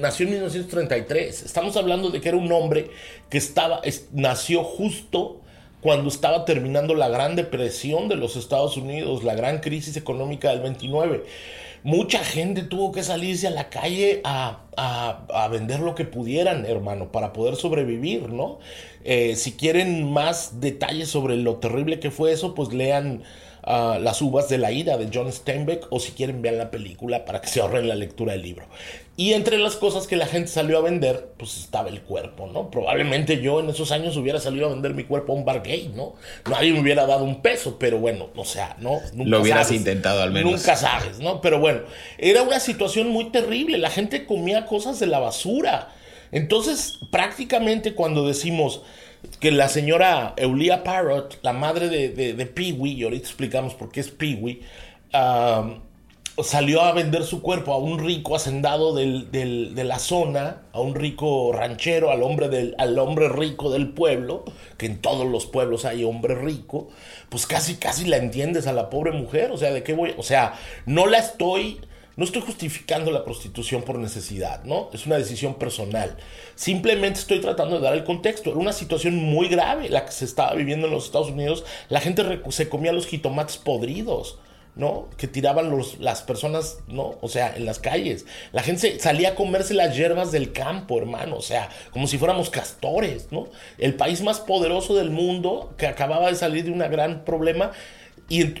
nació 0.00 0.26
en 0.26 0.32
1933. 0.32 1.42
Estamos 1.42 1.76
hablando 1.76 2.10
de 2.10 2.20
que 2.20 2.28
era 2.28 2.38
un 2.38 2.50
hombre 2.52 2.90
que 3.28 3.38
estaba, 3.38 3.82
nació 4.12 4.64
justo 4.64 5.40
cuando 5.82 6.08
estaba 6.08 6.44
terminando 6.44 6.94
la 6.94 7.08
gran 7.08 7.36
depresión 7.36 8.08
de 8.08 8.16
los 8.16 8.36
Estados 8.36 8.76
Unidos, 8.76 9.24
la 9.24 9.34
gran 9.34 9.58
crisis 9.58 9.96
económica 9.96 10.50
del 10.50 10.60
29. 10.60 11.24
Mucha 11.82 12.20
gente 12.20 12.62
tuvo 12.62 12.92
que 12.92 13.02
salirse 13.02 13.48
a 13.48 13.50
la 13.50 13.68
calle 13.68 14.20
a, 14.22 15.48
vender 15.50 15.80
lo 15.80 15.96
que 15.96 16.04
pudieran, 16.04 16.64
hermano, 16.64 17.10
para 17.10 17.32
poder 17.32 17.56
sobrevivir, 17.56 18.28
¿no? 18.28 18.60
Eh, 19.04 19.34
si 19.34 19.52
quieren 19.52 20.10
más 20.10 20.60
detalles 20.60 21.08
sobre 21.08 21.36
lo 21.36 21.56
terrible 21.56 21.98
que 21.98 22.12
fue 22.12 22.30
eso, 22.30 22.54
pues 22.54 22.72
lean 22.72 23.24
Las 23.64 24.20
uvas 24.20 24.48
de 24.48 24.58
la 24.58 24.72
ira 24.72 24.96
de 24.96 25.08
John 25.12 25.32
Steinbeck 25.32 25.86
o 25.90 26.00
si 26.00 26.12
quieren 26.12 26.42
vean 26.42 26.58
la 26.58 26.70
película 26.70 27.24
para 27.24 27.40
que 27.40 27.48
se 27.48 27.60
ahorren 27.60 27.88
la 27.88 27.94
lectura 27.94 28.32
del 28.32 28.42
libro. 28.42 28.66
Y 29.16 29.34
entre 29.34 29.58
las 29.58 29.76
cosas 29.76 30.06
que 30.06 30.16
la 30.16 30.26
gente 30.26 30.48
salió 30.48 30.78
a 30.78 30.80
vender, 30.80 31.34
pues 31.36 31.58
estaba 31.58 31.90
el 31.90 32.00
cuerpo, 32.00 32.46
¿no? 32.46 32.70
Probablemente 32.70 33.42
yo 33.42 33.60
en 33.60 33.68
esos 33.68 33.92
años 33.92 34.16
hubiera 34.16 34.40
salido 34.40 34.66
a 34.66 34.70
vender 34.70 34.94
mi 34.94 35.04
cuerpo 35.04 35.32
a 35.32 35.36
un 35.36 35.44
bar 35.44 35.62
gay, 35.62 35.92
¿no? 35.94 36.14
Nadie 36.50 36.72
me 36.72 36.80
hubiera 36.80 37.06
dado 37.06 37.24
un 37.24 37.42
peso, 37.42 37.76
pero 37.78 37.98
bueno, 37.98 38.30
o 38.34 38.44
sea, 38.44 38.74
¿no? 38.80 39.00
Nunca 39.12 39.30
Lo 39.30 39.42
hubieras 39.42 39.70
intentado 39.70 40.22
al 40.22 40.32
menos. 40.32 40.52
Nunca 40.52 40.76
sabes, 40.76 41.20
¿no? 41.20 41.42
Pero 41.42 41.60
bueno, 41.60 41.82
era 42.16 42.42
una 42.42 42.58
situación 42.58 43.08
muy 43.10 43.30
terrible. 43.30 43.76
La 43.76 43.90
gente 43.90 44.24
comía 44.24 44.64
cosas 44.64 44.98
de 44.98 45.06
la 45.06 45.18
basura. 45.18 45.90
Entonces, 46.32 46.98
prácticamente 47.10 47.94
cuando 47.94 48.26
decimos 48.26 48.80
que 49.42 49.50
la 49.50 49.68
señora 49.68 50.34
Eulia 50.36 50.84
Parrott, 50.84 51.40
la 51.42 51.52
madre 51.52 51.88
de, 51.88 52.10
de, 52.10 52.32
de 52.32 52.46
Pee-Wee, 52.46 52.92
y 52.92 53.02
ahorita 53.02 53.26
explicamos 53.26 53.74
por 53.74 53.90
qué 53.90 53.98
es 53.98 54.08
Pee-Wee, 54.08 54.62
salió 56.44 56.82
a 56.82 56.92
vender 56.92 57.24
su 57.24 57.42
cuerpo 57.42 57.72
a 57.72 57.78
un 57.78 57.98
rico 57.98 58.36
hacendado 58.36 58.94
de 58.94 59.84
la 59.84 59.98
zona, 59.98 60.62
a 60.72 60.80
un 60.80 60.94
rico 60.94 61.52
ranchero, 61.52 62.12
al 62.12 62.22
hombre, 62.22 62.48
del, 62.48 62.76
al 62.78 62.96
hombre 63.00 63.28
rico 63.28 63.72
del 63.72 63.88
pueblo, 63.88 64.44
que 64.78 64.86
en 64.86 65.00
todos 65.00 65.26
los 65.26 65.46
pueblos 65.46 65.86
hay 65.86 66.04
hombre 66.04 66.36
rico, 66.36 66.90
pues 67.28 67.44
casi, 67.48 67.74
casi 67.74 68.04
la 68.04 68.18
entiendes 68.18 68.68
a 68.68 68.72
la 68.72 68.90
pobre 68.90 69.10
mujer, 69.10 69.50
o 69.50 69.56
sea, 69.56 69.72
¿de 69.72 69.82
qué 69.82 69.92
voy? 69.92 70.14
O 70.18 70.22
sea, 70.22 70.54
no 70.86 71.06
la 71.06 71.18
estoy 71.18 71.80
no 72.16 72.24
estoy 72.24 72.42
justificando 72.42 73.10
la 73.10 73.24
prostitución 73.24 73.82
por 73.82 73.98
necesidad, 73.98 74.64
¿no? 74.64 74.90
Es 74.92 75.06
una 75.06 75.16
decisión 75.16 75.54
personal. 75.54 76.16
Simplemente 76.54 77.20
estoy 77.20 77.40
tratando 77.40 77.76
de 77.76 77.82
dar 77.82 77.94
el 77.94 78.04
contexto. 78.04 78.50
Era 78.50 78.58
una 78.58 78.72
situación 78.72 79.16
muy 79.16 79.48
grave 79.48 79.88
la 79.88 80.04
que 80.04 80.12
se 80.12 80.24
estaba 80.24 80.54
viviendo 80.54 80.86
en 80.86 80.92
los 80.92 81.06
Estados 81.06 81.30
Unidos. 81.30 81.64
La 81.88 82.00
gente 82.00 82.40
se 82.50 82.68
comía 82.68 82.92
los 82.92 83.06
jitomates 83.06 83.56
podridos. 83.56 84.38
¿no? 84.74 85.10
Que 85.18 85.28
tiraban 85.28 85.70
las 85.98 86.22
personas, 86.22 86.78
¿no? 86.88 87.18
O 87.20 87.28
sea, 87.28 87.54
en 87.54 87.66
las 87.66 87.78
calles. 87.78 88.24
La 88.52 88.62
gente 88.62 88.98
salía 89.00 89.30
a 89.30 89.34
comerse 89.34 89.74
las 89.74 89.94
hierbas 89.94 90.32
del 90.32 90.52
campo, 90.52 90.96
hermano. 90.98 91.36
O 91.36 91.42
sea, 91.42 91.68
como 91.90 92.06
si 92.06 92.16
fuéramos 92.16 92.48
castores, 92.48 93.28
¿no? 93.30 93.48
El 93.76 93.94
país 93.94 94.22
más 94.22 94.40
poderoso 94.40 94.94
del 94.94 95.10
mundo 95.10 95.74
que 95.76 95.86
acababa 95.86 96.28
de 96.28 96.36
salir 96.36 96.64
de 96.64 96.70
un 96.70 96.78
gran 96.78 97.24
problema 97.24 97.72
y 98.30 98.54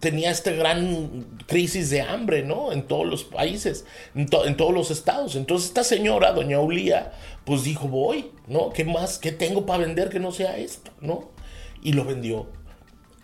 tenía 0.00 0.30
esta 0.30 0.52
gran 0.52 1.26
crisis 1.46 1.90
de 1.90 2.02
hambre, 2.02 2.44
¿no? 2.44 2.72
En 2.72 2.82
todos 2.82 3.06
los 3.06 3.24
países, 3.24 3.84
en, 4.14 4.26
todos 4.28 4.72
los 4.72 4.90
estados. 4.90 5.34
Entonces 5.36 5.68
esta 5.68 5.84
señora, 5.84 6.32
doña 6.32 6.60
Ulía, 6.60 7.12
pues 7.44 7.64
dijo, 7.64 7.88
voy, 7.88 8.30
¿no? 8.46 8.70
¿Qué 8.70 8.84
más? 8.84 9.18
¿Qué 9.18 9.32
tengo 9.32 9.66
para 9.66 9.84
vender 9.84 10.08
que 10.08 10.20
no 10.20 10.30
sea 10.30 10.56
esto, 10.56 10.92
¿no? 11.00 11.30
Y 11.82 11.92
lo 11.92 12.04
vendió. 12.04 12.46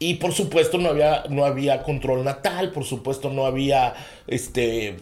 Y 0.00 0.14
por 0.14 0.32
supuesto 0.32 0.78
no 0.78 0.88
había, 0.88 1.24
no 1.28 1.44
había 1.44 1.82
control 1.82 2.24
natal, 2.24 2.72
por 2.72 2.84
supuesto 2.84 3.30
no 3.30 3.46
había 3.46 3.94
este 4.26 4.96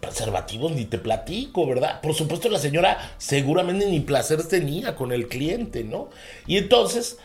preservativos 0.00 0.72
ni 0.72 0.84
te 0.84 0.98
platico, 0.98 1.66
¿verdad? 1.66 2.00
Por 2.00 2.14
supuesto 2.14 2.48
la 2.48 2.58
señora 2.58 3.14
seguramente 3.18 3.86
ni 3.86 4.00
placer 4.00 4.46
tenía 4.46 4.94
con 4.94 5.12
el 5.12 5.28
cliente, 5.28 5.84
¿no? 5.84 6.08
Y 6.46 6.56
entonces 6.56 7.18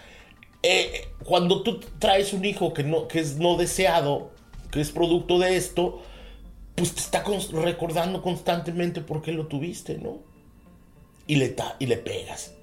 eh, 0.68 1.08
cuando 1.24 1.64
tú 1.64 1.80
traes 2.00 2.34
un 2.34 2.44
hijo 2.44 2.74
que, 2.74 2.84
no, 2.84 3.08
que 3.08 3.20
es 3.20 3.38
no 3.38 3.56
deseado, 3.56 4.32
que 4.72 4.82
es 4.82 4.92
producto 4.92 5.40
de 5.40 5.56
esto, 5.56 6.02
pues 6.76 6.94
te 6.94 7.00
está 7.00 7.24
recordando 7.54 8.22
constantemente 8.22 9.02
por 9.02 9.22
qué 9.22 9.32
lo 9.32 9.48
tuviste, 9.48 9.98
¿no? 9.98 10.20
Y 11.26 11.36
le, 11.36 11.56
y 11.80 11.86
le 11.88 11.98
pegas, 11.98 12.54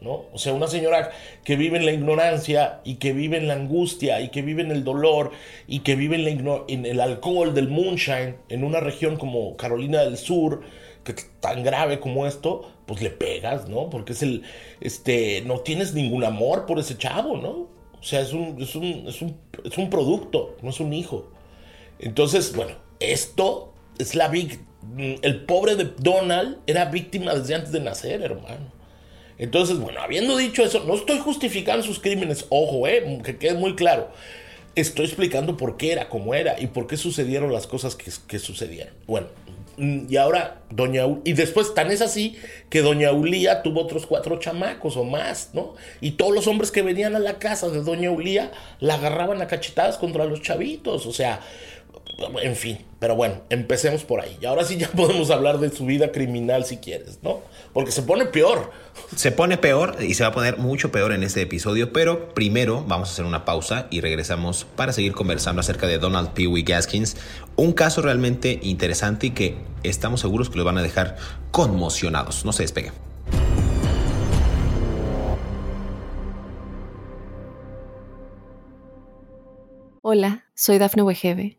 ¿no? 0.00 0.26
O 0.32 0.38
sea, 0.38 0.52
una 0.52 0.66
señora 0.66 1.10
que 1.44 1.56
vive 1.56 1.78
en 1.78 1.86
la 1.86 1.92
ignorancia 1.92 2.80
y 2.84 2.96
que 2.96 3.12
vive 3.12 3.38
en 3.38 3.48
la 3.48 3.54
angustia 3.54 4.20
y 4.20 4.28
que 4.28 4.42
vive 4.42 4.62
en 4.62 4.70
el 4.70 4.84
dolor 4.84 5.32
y 5.66 5.80
que 5.80 5.96
vive 5.96 6.16
en, 6.16 6.48
en 6.68 6.86
el 6.86 7.00
alcohol 7.00 7.54
del 7.54 7.68
moonshine 7.68 8.36
en 8.48 8.64
una 8.64 8.80
región 8.80 9.16
como 9.16 9.56
Carolina 9.56 10.02
del 10.02 10.18
Sur, 10.18 10.60
que 11.04 11.14
tan 11.40 11.62
grave 11.62 12.00
como 12.00 12.26
esto, 12.26 12.70
pues 12.88 13.02
le 13.02 13.10
pegas, 13.10 13.68
¿no? 13.68 13.90
Porque 13.90 14.14
es 14.14 14.22
el, 14.22 14.42
este, 14.80 15.42
no 15.42 15.60
tienes 15.60 15.92
ningún 15.92 16.24
amor 16.24 16.64
por 16.64 16.78
ese 16.78 16.96
chavo, 16.96 17.36
¿no? 17.36 17.68
O 18.00 18.02
sea, 18.02 18.22
es 18.22 18.32
un, 18.32 18.60
es 18.60 18.74
un, 18.74 19.04
es 19.06 19.20
un, 19.20 19.36
es 19.62 19.76
un 19.76 19.90
producto, 19.90 20.56
no 20.62 20.70
es 20.70 20.80
un 20.80 20.94
hijo. 20.94 21.30
Entonces, 21.98 22.56
bueno, 22.56 22.72
esto 22.98 23.74
es 23.98 24.14
la 24.14 24.28
big, 24.28 24.60
el 24.96 25.44
pobre 25.44 25.76
de 25.76 25.92
Donald 25.98 26.60
era 26.66 26.86
víctima 26.86 27.34
desde 27.34 27.54
antes 27.54 27.72
de 27.72 27.80
nacer, 27.80 28.22
hermano. 28.22 28.72
Entonces, 29.36 29.78
bueno, 29.78 30.00
habiendo 30.00 30.38
dicho 30.38 30.64
eso, 30.64 30.82
no 30.84 30.94
estoy 30.94 31.18
justificando 31.18 31.84
sus 31.84 32.00
crímenes, 32.00 32.46
ojo, 32.48 32.88
eh, 32.88 33.20
que 33.22 33.36
quede 33.36 33.54
muy 33.54 33.76
claro. 33.76 34.08
Estoy 34.74 35.04
explicando 35.04 35.58
por 35.58 35.76
qué 35.76 35.92
era 35.92 36.08
como 36.08 36.32
era 36.34 36.58
y 36.58 36.68
por 36.68 36.86
qué 36.86 36.96
sucedieron 36.96 37.52
las 37.52 37.66
cosas 37.66 37.96
que, 37.96 38.10
que 38.26 38.38
sucedieron. 38.38 38.94
Bueno, 39.06 39.26
Mm, 39.46 39.67
y 39.78 40.16
ahora, 40.16 40.62
doña 40.70 41.04
y 41.24 41.34
después 41.34 41.72
tan 41.72 41.90
es 41.90 42.02
así 42.02 42.36
que 42.68 42.82
doña 42.82 43.12
Ulía 43.12 43.62
tuvo 43.62 43.82
otros 43.82 44.06
cuatro 44.06 44.38
chamacos 44.38 44.96
o 44.96 45.04
más, 45.04 45.50
¿no? 45.52 45.74
Y 46.00 46.12
todos 46.12 46.34
los 46.34 46.48
hombres 46.48 46.72
que 46.72 46.82
venían 46.82 47.14
a 47.14 47.20
la 47.20 47.38
casa 47.38 47.68
de 47.68 47.82
doña 47.82 48.10
Ulía 48.10 48.50
la 48.80 48.94
agarraban 48.94 49.40
a 49.40 49.46
cachetadas 49.46 49.96
contra 49.96 50.24
los 50.24 50.42
chavitos, 50.42 51.06
o 51.06 51.12
sea, 51.12 51.40
en 52.42 52.56
fin, 52.56 52.78
pero 52.98 53.14
bueno, 53.14 53.42
empecemos 53.48 54.02
por 54.02 54.20
ahí. 54.20 54.36
Y 54.40 54.46
ahora 54.46 54.64
sí 54.64 54.76
ya 54.76 54.90
podemos 54.96 55.30
hablar 55.30 55.58
de 55.58 55.70
su 55.70 55.86
vida 55.86 56.10
criminal 56.10 56.64
si 56.64 56.78
quieres, 56.78 57.20
¿no? 57.22 57.40
Porque 57.72 57.92
se 57.92 58.02
pone 58.02 58.26
peor. 58.26 58.72
Se 59.14 59.30
pone 59.30 59.56
peor 59.56 59.96
y 60.00 60.14
se 60.14 60.24
va 60.24 60.30
a 60.30 60.32
poner 60.32 60.58
mucho 60.58 60.90
peor 60.90 61.12
en 61.12 61.22
este 61.22 61.42
episodio, 61.42 61.92
pero 61.92 62.34
primero 62.34 62.84
vamos 62.86 63.10
a 63.10 63.12
hacer 63.12 63.24
una 63.24 63.44
pausa 63.44 63.86
y 63.90 64.00
regresamos 64.00 64.64
para 64.64 64.92
seguir 64.92 65.12
conversando 65.12 65.60
acerca 65.60 65.86
de 65.86 65.98
Donald 65.98 66.30
P. 66.30 66.44
W. 66.44 66.64
Gaskins, 66.64 67.16
un 67.56 67.72
caso 67.72 68.02
realmente 68.02 68.58
interesante 68.62 69.28
y 69.28 69.30
que 69.30 69.56
estamos 69.84 70.20
seguros 70.20 70.50
que 70.50 70.58
lo 70.58 70.64
van 70.64 70.78
a 70.78 70.82
dejar 70.82 71.16
conmocionados. 71.52 72.44
No 72.44 72.52
se 72.52 72.64
despegue. 72.64 72.90
Hola, 80.02 80.46
soy 80.54 80.78
Dafne 80.78 81.02
Wegebe 81.02 81.58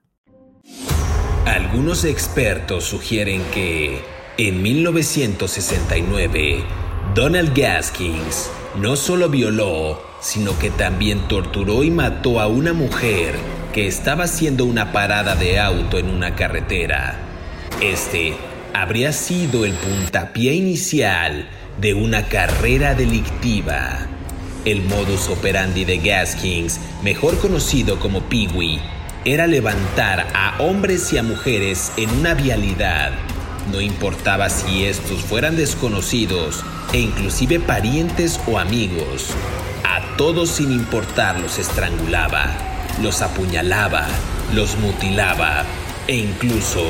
Algunos 1.45 2.05
expertos 2.05 2.85
sugieren 2.85 3.43
que 3.53 4.01
en 4.37 4.61
1969 4.61 6.63
Donald 7.15 7.57
Gaskins 7.57 8.49
no 8.79 8.95
solo 8.95 9.29
violó, 9.29 10.01
sino 10.21 10.57
que 10.59 10.69
también 10.69 11.27
torturó 11.27 11.83
y 11.83 11.91
mató 11.91 12.39
a 12.39 12.47
una 12.47 12.73
mujer 12.73 13.35
que 13.73 13.87
estaba 13.87 14.25
haciendo 14.25 14.65
una 14.65 14.91
parada 14.91 15.35
de 15.35 15.59
auto 15.59 15.97
en 15.97 16.09
una 16.09 16.35
carretera. 16.35 17.17
Este 17.81 18.35
habría 18.73 19.11
sido 19.11 19.65
el 19.65 19.73
puntapié 19.73 20.53
inicial 20.53 21.49
de 21.79 21.93
una 21.93 22.27
carrera 22.27 22.95
delictiva. 22.95 24.07
El 24.63 24.83
modus 24.83 25.27
operandi 25.29 25.85
de 25.85 25.97
Gaskins, 25.97 26.79
mejor 27.03 27.39
conocido 27.39 27.99
como 27.99 28.21
Peewee, 28.21 28.79
era 29.23 29.45
levantar 29.45 30.27
a 30.33 30.55
hombres 30.59 31.13
y 31.13 31.17
a 31.17 31.23
mujeres 31.23 31.91
en 31.97 32.09
una 32.09 32.33
vialidad. 32.33 33.11
No 33.71 33.79
importaba 33.79 34.49
si 34.49 34.85
estos 34.85 35.21
fueran 35.21 35.55
desconocidos 35.55 36.63
e 36.91 36.99
inclusive 36.99 37.59
parientes 37.59 38.39
o 38.47 38.57
amigos. 38.57 39.27
A 39.83 40.17
todos 40.17 40.49
sin 40.49 40.71
importar 40.71 41.39
los 41.39 41.59
estrangulaba, 41.59 42.47
los 43.01 43.21
apuñalaba, 43.21 44.07
los 44.55 44.75
mutilaba 44.77 45.65
e 46.07 46.15
incluso 46.15 46.83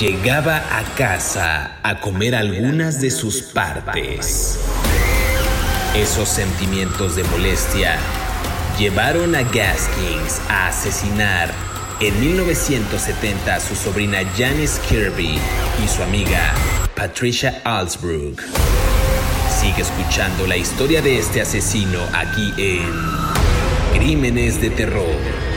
llegaba 0.00 0.56
a 0.56 0.82
casa 0.96 1.76
a 1.84 2.00
comer 2.00 2.34
algunas 2.34 3.00
de 3.00 3.12
sus 3.12 3.42
partes. 3.42 4.58
Esos 5.94 6.28
sentimientos 6.28 7.14
de 7.14 7.22
molestia 7.24 7.96
llevaron 8.78 9.34
a 9.34 9.42
Gaskins 9.42 10.40
a 10.48 10.68
asesinar 10.68 11.67
en 12.00 12.20
1970, 12.20 13.54
a 13.54 13.60
su 13.60 13.74
sobrina 13.74 14.18
Janice 14.36 14.80
Kirby 14.88 15.38
y 15.84 15.88
su 15.88 16.02
amiga 16.02 16.54
Patricia 16.94 17.60
Alsbrook. 17.64 18.40
Sigue 19.60 19.82
escuchando 19.82 20.46
la 20.46 20.56
historia 20.56 21.02
de 21.02 21.18
este 21.18 21.40
asesino 21.40 22.00
aquí 22.12 22.54
en 22.56 22.88
Crímenes 23.94 24.60
de 24.60 24.70
Terror. 24.70 25.47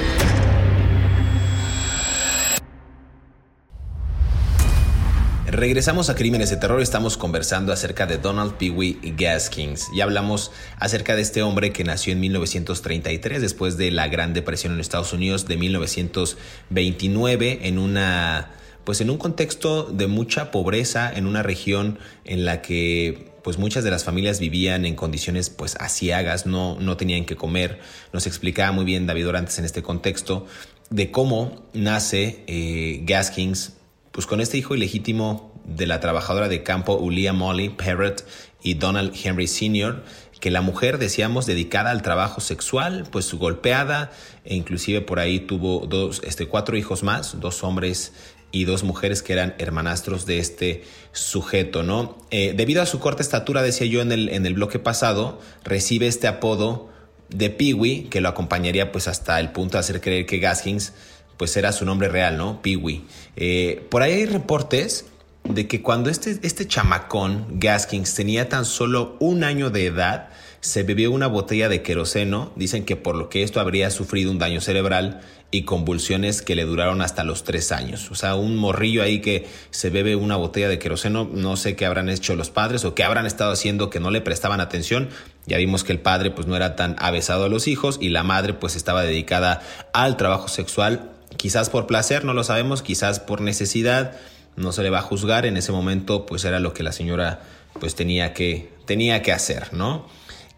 Regresamos 5.61 6.09
a 6.09 6.15
Crímenes 6.15 6.49
de 6.49 6.57
Terror, 6.57 6.81
estamos 6.81 7.17
conversando 7.17 7.71
acerca 7.71 8.07
de 8.07 8.17
Donald 8.17 8.53
Pee 8.53 8.97
Gaskins 9.15 9.89
y 9.93 10.01
hablamos 10.01 10.51
acerca 10.79 11.15
de 11.15 11.21
este 11.21 11.43
hombre 11.43 11.71
que 11.71 11.83
nació 11.83 12.13
en 12.13 12.19
1933 12.19 13.39
después 13.39 13.77
de 13.77 13.91
la 13.91 14.07
Gran 14.07 14.33
Depresión 14.33 14.73
en 14.73 14.79
Estados 14.79 15.13
Unidos 15.13 15.47
de 15.47 15.57
1929 15.57 17.59
en 17.61 17.77
una 17.77 18.49
pues 18.85 19.01
en 19.01 19.11
un 19.11 19.19
contexto 19.19 19.83
de 19.83 20.07
mucha 20.07 20.49
pobreza 20.49 21.13
en 21.13 21.27
una 21.27 21.43
región 21.43 21.99
en 22.25 22.43
la 22.43 22.63
que 22.63 23.31
pues 23.43 23.59
muchas 23.59 23.83
de 23.83 23.91
las 23.91 24.03
familias 24.03 24.39
vivían 24.39 24.87
en 24.87 24.95
condiciones 24.95 25.51
pues 25.51 25.75
asiagas, 25.75 26.47
no, 26.47 26.79
no 26.79 26.97
tenían 26.97 27.25
que 27.25 27.35
comer. 27.35 27.81
Nos 28.13 28.25
explicaba 28.25 28.71
muy 28.71 28.85
bien 28.85 29.05
David 29.05 29.27
Orantes 29.27 29.59
en 29.59 29.65
este 29.65 29.83
contexto 29.83 30.47
de 30.89 31.11
cómo 31.11 31.69
nace 31.75 32.43
eh, 32.47 33.01
Gaskins 33.03 33.73
pues 34.11 34.25
con 34.25 34.41
este 34.41 34.57
hijo 34.57 34.75
ilegítimo 34.75 35.50
de 35.65 35.87
la 35.87 35.99
trabajadora 35.99 36.47
de 36.47 36.63
campo 36.63 36.95
Ulia 36.97 37.33
Molly 37.33 37.69
Parrott 37.69 38.25
y 38.61 38.75
Donald 38.75 39.13
Henry 39.21 39.47
Sr., 39.47 40.03
que 40.39 40.49
la 40.49 40.61
mujer, 40.61 40.97
decíamos, 40.97 41.45
dedicada 41.45 41.91
al 41.91 42.01
trabajo 42.01 42.41
sexual, 42.41 43.07
pues 43.11 43.31
golpeada, 43.33 44.11
e 44.43 44.55
inclusive 44.55 45.01
por 45.01 45.19
ahí 45.19 45.39
tuvo 45.39 45.85
dos, 45.85 46.21
este, 46.25 46.47
cuatro 46.47 46.75
hijos 46.75 47.03
más, 47.03 47.39
dos 47.39 47.63
hombres 47.63 48.11
y 48.51 48.65
dos 48.65 48.83
mujeres 48.83 49.21
que 49.21 49.33
eran 49.33 49.53
hermanastros 49.59 50.25
de 50.25 50.39
este 50.39 50.83
sujeto, 51.11 51.83
¿no? 51.83 52.17
Eh, 52.31 52.53
debido 52.57 52.81
a 52.81 52.87
su 52.87 52.99
corta 52.99 53.21
estatura, 53.21 53.61
decía 53.61 53.85
yo 53.85 54.01
en 54.01 54.11
el, 54.11 54.29
en 54.29 54.45
el 54.47 54.55
bloque 54.55 54.79
pasado, 54.79 55.39
recibe 55.63 56.07
este 56.07 56.27
apodo 56.27 56.89
de 57.29 57.51
Peewee, 57.51 58.09
que 58.09 58.19
lo 58.19 58.27
acompañaría 58.27 58.91
pues 58.91 59.07
hasta 59.07 59.39
el 59.39 59.51
punto 59.51 59.77
de 59.77 59.79
hacer 59.79 60.01
creer 60.01 60.25
que 60.25 60.39
Gaskins 60.39 60.93
pues 61.37 61.55
era 61.55 61.71
su 61.71 61.85
nombre 61.85 62.09
real, 62.09 62.37
¿no? 62.37 62.61
Peewee. 62.61 63.03
Eh, 63.35 63.85
por 63.89 64.01
ahí 64.01 64.13
hay 64.13 64.25
reportes 64.25 65.05
de 65.43 65.67
que 65.67 65.81
cuando 65.81 66.09
este, 66.09 66.39
este 66.43 66.67
chamacón, 66.67 67.45
Gaskins, 67.59 68.13
tenía 68.13 68.49
tan 68.49 68.65
solo 68.65 69.17
un 69.19 69.43
año 69.43 69.69
de 69.69 69.87
edad, 69.87 70.29
se 70.61 70.83
bebió 70.83 71.11
una 71.11 71.27
botella 71.27 71.69
de 71.69 71.81
queroseno, 71.81 72.51
dicen 72.55 72.85
que 72.85 72.95
por 72.95 73.15
lo 73.15 73.29
que 73.29 73.43
esto 73.43 73.59
habría 73.59 73.89
sufrido 73.89 74.31
un 74.31 74.37
daño 74.37 74.61
cerebral 74.61 75.21
y 75.49 75.63
convulsiones 75.63 76.41
que 76.41 76.55
le 76.55 76.63
duraron 76.63 77.01
hasta 77.01 77.23
los 77.23 77.43
tres 77.43 77.71
años. 77.71 78.09
O 78.11 78.15
sea, 78.15 78.35
un 78.35 78.55
morrillo 78.55 79.03
ahí 79.03 79.19
que 79.19 79.47
se 79.71 79.89
bebe 79.89 80.15
una 80.15 80.37
botella 80.37 80.69
de 80.69 80.79
queroseno, 80.79 81.29
no 81.31 81.57
sé 81.57 81.75
qué 81.75 81.85
habrán 81.85 82.09
hecho 82.09 82.35
los 82.35 82.49
padres 82.49 82.85
o 82.85 82.95
qué 82.95 83.03
habrán 83.03 83.25
estado 83.25 83.51
haciendo 83.51 83.89
que 83.89 83.99
no 83.99 84.11
le 84.11 84.21
prestaban 84.21 84.61
atención. 84.61 85.09
Ya 85.47 85.57
vimos 85.57 85.83
que 85.83 85.91
el 85.91 85.99
padre 85.99 86.31
pues 86.31 86.47
no 86.47 86.55
era 86.55 86.75
tan 86.75 86.95
avesado 86.99 87.45
a 87.45 87.49
los 87.49 87.67
hijos 87.67 87.97
y 87.99 88.09
la 88.09 88.23
madre 88.23 88.53
pues 88.53 88.75
estaba 88.75 89.03
dedicada 89.03 89.61
al 89.93 90.15
trabajo 90.15 90.47
sexual, 90.47 91.11
quizás 91.35 91.69
por 91.69 91.87
placer, 91.87 92.23
no 92.23 92.33
lo 92.33 92.43
sabemos, 92.43 92.81
quizás 92.81 93.19
por 93.19 93.41
necesidad, 93.41 94.13
no 94.55 94.71
se 94.71 94.83
le 94.83 94.89
va 94.89 94.99
a 94.99 95.03
juzgar, 95.03 95.45
en 95.45 95.57
ese 95.57 95.71
momento 95.71 96.25
pues 96.25 96.45
era 96.45 96.59
lo 96.59 96.73
que 96.73 96.83
la 96.83 96.91
señora 96.91 97.41
pues 97.79 97.95
tenía 97.95 98.33
que, 98.33 98.73
tenía 98.85 99.21
que 99.21 99.31
hacer, 99.31 99.73
¿no? 99.73 100.07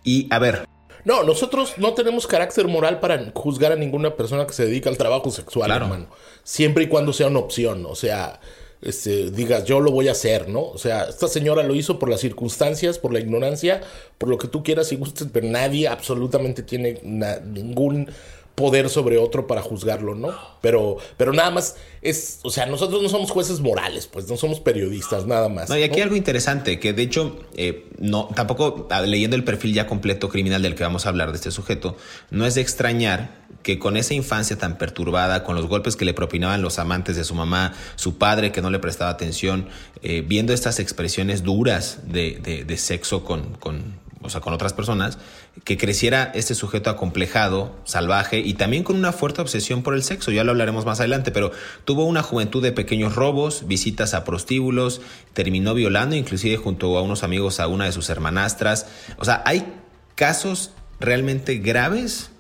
Y 0.04 0.28
a 0.32 0.40
ver, 0.40 0.68
no, 1.06 1.24
nosotros 1.24 1.74
no 1.78 1.94
tenemos 1.94 2.28
carácter 2.28 2.68
moral 2.68 3.00
para 3.00 3.32
juzgar 3.34 3.74
a 3.74 3.76
ninguna 3.76 4.16
persona 4.16 4.48
que 4.48 4.54
se 4.54 4.66
dedica 4.66 4.90
al 4.90 4.98
trabajo 4.98 5.32
sexual, 5.32 5.70
hermano. 5.70 6.08
Siempre 6.44 6.86
y 6.86 6.88
cuando 6.88 7.12
sea 7.12 7.28
una 7.28 7.40
opción. 7.40 7.86
O 7.86 7.96
sea, 7.96 8.40
este, 8.82 9.32
digas, 9.32 9.66
yo 9.66 9.82
lo 9.82 9.92
voy 9.92 10.08
a 10.08 10.14
hacer, 10.14 10.48
¿no? 10.48 10.62
O 10.62 10.78
sea, 10.78 11.04
esta 11.04 11.28
señora 11.28 11.64
lo 11.64 11.76
hizo 11.76 12.00
por 12.00 12.10
las 12.10 12.22
circunstancias, 12.22 13.00
por 13.00 13.12
la 13.12 13.20
ignorancia, 13.20 13.82
por 14.18 14.30
lo 14.30 14.38
que 14.38 14.48
tú 14.48 14.64
quieras 14.64 14.92
y 14.92 14.96
gustes, 14.96 15.28
pero 15.32 15.48
nadie 15.48 15.90
absolutamente 15.90 16.64
tiene 16.64 17.00
ningún 17.04 18.10
poder 18.56 18.90
sobre 18.90 19.18
otro 19.18 19.48
para 19.48 19.62
juzgarlo, 19.62 20.14
¿no? 20.14 20.34
Pero, 20.62 20.98
pero 21.18 21.34
nada 21.34 21.50
más 21.50 21.76
es, 22.02 22.40
o 22.44 22.52
sea, 22.52 22.66
nosotros 22.68 23.02
no 23.02 23.10
somos 23.10 23.32
jueces 23.32 23.60
morales, 23.62 24.08
pues 24.08 24.28
no 24.30 24.38
somos 24.38 24.60
periodistas, 24.60 25.26
nada 25.26 25.50
más. 25.50 25.70
No, 25.70 25.78
y 25.78 25.84
aquí 25.84 26.02
algo 26.02 26.16
interesante, 26.16 26.80
que 26.80 26.94
de 26.94 27.02
hecho, 27.02 27.40
eh, 27.56 27.90
no, 27.98 28.30
tampoco 28.36 28.88
ah, 28.92 29.02
leyendo 29.02 29.36
el 29.36 29.44
perfil 29.44 29.74
ya 29.74 29.88
completo 29.88 30.30
criminal 30.30 30.62
del 30.62 30.76
que 30.76 30.84
vamos 30.84 31.06
a 31.06 31.10
hablar 31.10 31.32
de 31.32 31.38
este 31.38 31.52
sujeto, 31.52 31.98
no 32.30 32.46
es 32.46 32.56
de 32.56 32.62
extrañar 32.62 33.44
que 33.64 33.80
con 33.80 33.98
esa 33.98 34.14
infancia 34.14 34.58
tan 34.58 34.78
perturbada, 34.78 35.44
con 35.44 35.56
los 35.56 35.68
golpes 35.68 35.96
que 35.96 36.06
le 36.06 36.14
propinaban 36.14 36.62
los 36.62 36.78
amantes 36.80 37.16
de 37.16 37.24
su 37.24 37.34
mamá, 37.34 37.74
su 37.96 38.18
padre 38.18 38.52
que 38.52 38.62
no 38.62 38.70
le 38.70 38.78
prestaba 38.78 39.10
atención, 39.10 39.68
eh, 40.04 40.24
viendo 40.26 40.54
estas 40.54 40.80
expresiones 40.80 41.44
duras 41.44 42.00
de, 42.06 42.40
de, 42.44 42.66
de 42.66 42.78
sexo 42.78 43.24
con, 43.24 43.56
con 43.56 44.03
o 44.24 44.30
sea, 44.30 44.42
con 44.42 44.54
otras 44.54 44.74
personas, 44.74 45.20
que 45.64 45.78
creciera 45.78 46.32
este 46.34 46.56
sujeto 46.56 46.90
acomplejado, 46.90 47.76
salvaje 47.84 48.40
y 48.40 48.56
también 48.56 48.84
con 48.84 48.96
una 48.96 49.12
fuerte 49.12 49.42
obsesión 49.42 49.84
por 49.84 49.94
el 49.94 50.04
sexo, 50.04 50.32
ya 50.32 50.44
lo 50.44 50.52
hablaremos 50.52 50.86
más 50.86 51.00
adelante, 51.00 51.32
pero 51.32 51.52
tuvo 51.86 52.06
una 52.06 52.24
juventud 52.24 52.64
de 52.64 52.72
pequeños 52.72 53.16
robos, 53.16 53.68
visitas 53.68 54.14
a 54.14 54.24
prostíbulos, 54.24 55.02
terminó 55.34 55.74
violando 55.74 56.16
inclusive 56.16 56.58
junto 56.58 56.98
a 56.98 57.02
unos 57.02 57.24
amigos 57.24 57.60
a 57.60 57.68
una 57.68 57.86
de 57.86 57.92
sus 57.92 58.10
hermanastras. 58.10 58.88
O 59.18 59.26
sea, 59.26 59.44
hay 59.46 59.74
casos 60.16 60.72
realmente 61.00 61.58
graves 61.58 62.32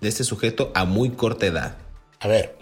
de 0.00 0.08
este 0.08 0.24
sujeto 0.24 0.72
a 0.74 0.84
muy 0.84 1.10
corta 1.10 1.46
edad. 1.46 1.76
A 2.20 2.28
ver, 2.28 2.61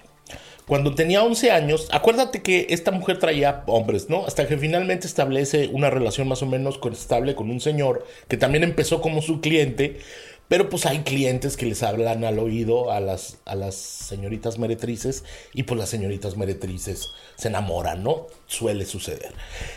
cuando 0.71 0.95
tenía 0.95 1.25
11 1.25 1.51
años, 1.51 1.89
acuérdate 1.91 2.43
que 2.43 2.69
esta 2.71 2.93
mujer 2.93 3.19
traía 3.19 3.65
hombres, 3.67 4.09
¿no? 4.09 4.25
Hasta 4.25 4.47
que 4.47 4.57
finalmente 4.57 5.09
establece 5.09 5.67
una 5.67 5.91
relación 5.91 6.29
más 6.29 6.45
o 6.45 6.47
menos 6.47 6.79
estable 6.93 7.35
con 7.35 7.51
un 7.51 7.61
señor 7.61 8.07
que 8.29 8.37
también 8.37 8.63
empezó 8.63 9.01
como 9.01 9.21
su 9.21 9.41
cliente, 9.41 9.99
pero 10.47 10.69
pues 10.69 10.87
hay 10.87 11.01
clientes 11.01 11.57
que 11.57 11.67
les 11.67 11.83
hablan 11.83 12.23
al 12.23 12.39
oído 12.39 12.93
a 12.93 13.01
las, 13.01 13.39
a 13.47 13.57
las 13.57 13.75
señoritas 13.75 14.59
meretrices 14.61 15.25
y 15.53 15.65
pues 15.65 15.77
las 15.77 15.89
señoritas 15.89 16.37
meretrices 16.37 17.09
se 17.35 17.49
enamoran, 17.49 18.05
¿no? 18.05 18.29
Suele 18.47 18.87
suceder. 18.87 19.33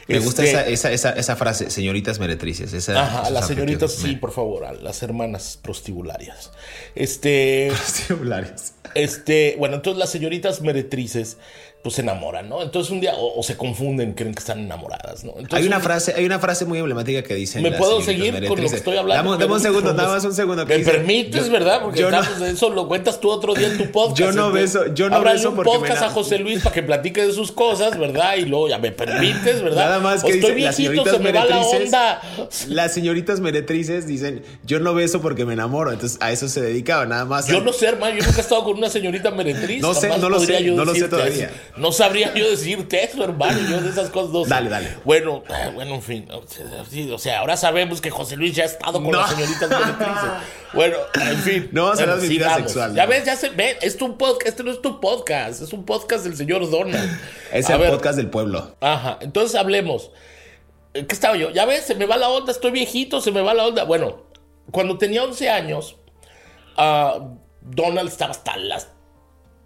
Me 0.07 0.19
gusta 0.19 0.43
este, 0.43 0.73
esa, 0.73 0.91
esa, 0.91 1.09
esa, 1.13 1.35
frase, 1.35 1.71
señoritas 1.71 2.19
meretrices. 2.19 2.71
Esa, 2.71 3.01
ajá, 3.01 3.31
las 3.31 3.47
señoritas, 3.47 3.93
sí, 3.93 4.15
por 4.15 4.31
favor, 4.31 4.65
a 4.65 4.73
las 4.73 5.01
hermanas 5.01 5.57
prostibularias. 5.59 6.51
Este... 6.93 7.69
Prostibularias. 7.75 8.75
Este, 8.95 9.55
bueno, 9.57 9.75
entonces 9.75 9.99
las 9.99 10.09
señoritas 10.09 10.61
meretrices 10.61 11.37
pues 11.83 11.95
se 11.95 12.01
enamoran, 12.01 12.47
¿no? 12.47 12.61
Entonces 12.61 12.89
un 12.91 13.01
día 13.01 13.13
o, 13.17 13.43
se 13.43 13.57
confunden, 13.57 14.13
creen 14.13 14.33
que 14.33 14.39
están 14.39 14.59
enamoradas, 14.59 15.25
¿no? 15.25 15.33
hay 15.51 15.67
una 15.67 15.81
frase, 15.81 16.13
hay 16.15 16.25
una 16.25 16.39
frase 16.39 16.63
muy 16.63 16.79
emblemática 16.79 17.23
que 17.23 17.35
dice. 17.35 17.59
¿Me 17.59 17.73
puedo 17.73 18.01
seguir 18.01 18.33
con 18.47 18.61
lo 18.61 18.69
que 18.69 18.75
estoy 18.77 18.95
hablando? 18.95 19.37
Dame, 19.37 19.53
un 19.53 19.59
segundo, 19.59 19.93
nada 19.93 20.07
más 20.07 20.23
un 20.23 20.33
segundo. 20.33 20.65
¿Me 20.65 20.79
permites, 20.79 21.49
verdad? 21.49 21.81
Porque 21.81 21.99
yo 21.99 22.09
eso 22.45 22.69
lo 22.69 22.87
cuentas 22.87 23.19
tú 23.19 23.29
otro 23.29 23.53
día 23.53 23.67
en 23.67 23.77
tu 23.77 23.91
podcast. 23.91 24.17
Yo 24.17 24.31
no 24.31 24.51
beso, 24.53 24.93
yo 24.93 25.09
no 25.09 25.21
beso 25.21 25.49
un 25.49 25.57
podcast 25.57 26.03
a 26.03 26.09
José 26.09 26.39
Luis 26.39 26.63
para 26.63 26.73
que 26.73 26.83
platique 26.83 27.25
de 27.25 27.33
sus 27.33 27.51
cosas, 27.51 27.99
¿verdad? 27.99 28.37
Y 28.37 28.45
luego 28.45 28.69
ya 28.69 28.77
me 28.77 28.93
permites, 28.93 29.61
¿verdad? 29.61 29.83
Nada 29.85 29.99
más 29.99 30.23
que 30.23 30.31
estoy 30.31 30.53
viejito, 30.53 31.03
se 31.05 31.19
me 31.19 31.33
va 31.33 31.43
la 31.43 31.59
onda. 31.59 32.21
Las 32.69 32.93
señoritas 32.93 33.41
meretrices 33.41 34.07
dicen, 34.07 34.41
yo 34.63 34.79
no 34.79 34.93
beso 34.93 35.21
porque 35.21 35.45
me 35.45 35.51
enamoro. 35.51 35.91
Entonces 35.91 36.17
a 36.21 36.31
eso 36.31 36.47
se 36.47 36.61
dedicaba, 36.61 37.05
nada 37.05 37.25
más. 37.25 37.47
Yo 37.47 37.59
no 37.59 37.73
sé, 37.73 37.87
hermano, 37.87 38.17
yo 38.17 38.25
nunca 38.25 38.37
he 38.37 38.41
estado 38.41 38.63
con 38.63 38.79
una 38.83 38.91
señorita 38.91 39.31
meretriz. 39.31 39.81
No 39.81 39.93
sé, 39.93 40.09
no 40.17 40.29
lo 40.29 40.39
sé, 40.39 40.61
no 40.61 40.85
lo 40.85 40.93
sé 40.93 41.07
todavía. 41.07 41.51
No 41.77 41.91
sabría 41.91 42.33
yo 42.33 42.49
decirte 42.49 43.03
eso, 43.03 43.23
hermano. 43.23 43.57
Yo 43.69 43.81
de 43.81 43.89
esas 43.89 44.09
cosas 44.09 44.31
no 44.31 44.45
Dale, 44.45 44.69
dale. 44.69 44.97
Bueno, 45.05 45.43
ah, 45.49 45.71
bueno, 45.73 45.95
en 45.95 46.01
fin. 46.01 46.27
O 46.31 47.17
sea, 47.17 47.39
ahora 47.39 47.57
sabemos 47.57 48.01
que 48.01 48.09
José 48.09 48.35
Luis 48.35 48.55
ya 48.55 48.63
ha 48.63 48.67
estado 48.67 49.01
con 49.01 49.11
las 49.11 49.29
señoritas 49.29 49.69
meretrices. 49.69 50.29
Bueno, 50.73 50.97
en 51.15 51.37
fin. 51.37 51.69
No 51.71 51.83
vamos 51.83 51.99
a 51.99 52.03
hablar 52.03 52.19
de 52.19 52.27
vida 52.27 52.55
sexual. 52.55 52.93
Ya 52.93 53.05
ves, 53.05 53.25
ya 53.25 53.35
se 53.35 53.49
ve. 53.49 53.77
Es 53.81 53.97
tu 53.97 54.17
podcast. 54.17 54.47
Este 54.47 54.63
no 54.63 54.71
es 54.71 54.81
tu 54.81 54.99
podcast. 54.99 55.61
Es 55.61 55.71
un 55.71 55.85
podcast 55.85 56.23
del 56.23 56.35
señor 56.35 56.69
Donald. 56.69 57.19
Es 57.53 57.69
el 57.69 57.79
podcast 57.79 58.17
del 58.17 58.31
pueblo. 58.31 58.75
Ajá. 58.81 59.19
Entonces 59.21 59.55
hablemos. 59.55 60.11
¿Qué 60.93 61.05
estaba 61.09 61.35
yo? 61.35 61.51
Ya 61.51 61.65
ves, 61.65 61.85
se 61.85 61.95
me 61.95 62.05
va 62.05 62.17
la 62.17 62.29
onda. 62.29 62.51
Estoy 62.51 62.71
viejito, 62.71 63.21
se 63.21 63.31
me 63.31 63.41
va 63.41 63.53
la 63.53 63.65
onda. 63.67 63.83
Bueno, 63.83 64.23
cuando 64.71 64.97
tenía 64.97 65.23
11 65.23 65.49
años, 65.49 65.97
uh, 66.77 67.37
Donald 67.63 68.09
estaba 68.09 68.31
hasta 68.31 68.57
las 68.57 68.89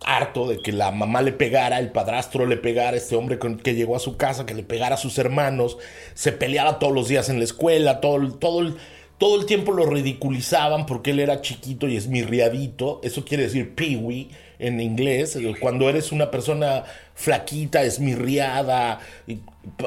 harto 0.06 0.48
de 0.48 0.60
que 0.60 0.72
la 0.72 0.92
mamá 0.92 1.22
le 1.22 1.32
pegara, 1.32 1.80
el 1.80 1.92
padrastro 1.92 2.46
le 2.46 2.58
pegara, 2.58 2.98
este 2.98 3.16
hombre 3.16 3.40
que 3.64 3.76
llegó 3.76 3.96
a 3.96 4.00
su 4.00 4.18
casa, 4.18 4.46
que 4.46 4.54
le 4.54 4.64
pegara 4.64 4.96
a 4.96 4.98
sus 4.98 5.18
hermanos, 5.18 5.78
se 6.14 6.32
peleaba 6.32 6.80
todos 6.80 6.94
los 6.94 7.08
días 7.08 7.30
en 7.30 7.40
la 7.40 7.46
escuela, 7.46 8.00
todo, 8.00 8.34
todo, 8.34 8.62
el, 8.62 8.76
todo 9.18 9.40
el 9.40 9.46
tiempo 9.46 9.72
lo 9.72 9.86
ridiculizaban 9.86 10.86
porque 10.86 11.12
él 11.12 11.20
era 11.20 11.42
chiquito 11.42 11.88
y 11.88 11.98
esmirriadito, 11.98 13.00
eso 13.04 13.26
quiere 13.26 13.44
decir 13.44 13.76
peewee 13.76 14.30
en 14.60 14.82
inglés, 14.82 15.38
cuando 15.60 15.88
eres 15.90 16.12
una 16.12 16.32
persona 16.32 16.84
flaquita, 17.14 17.84
esmirriada, 17.84 19.00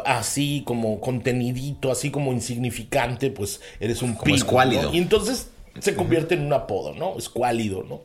así 0.05 0.63
como 0.65 1.01
contenidito, 1.01 1.91
así 1.91 2.11
como 2.11 2.33
insignificante, 2.33 3.31
pues 3.31 3.61
eres 3.81 4.03
un 4.03 4.17
escuálido. 4.27 4.93
Y 4.95 4.99
entonces 4.99 5.49
se 5.79 5.95
convierte 5.95 6.35
en 6.35 6.45
un 6.47 6.53
apodo, 6.53 6.95
¿no? 6.95 7.17
Escuálido, 7.17 7.85
¿no? 7.85 8.03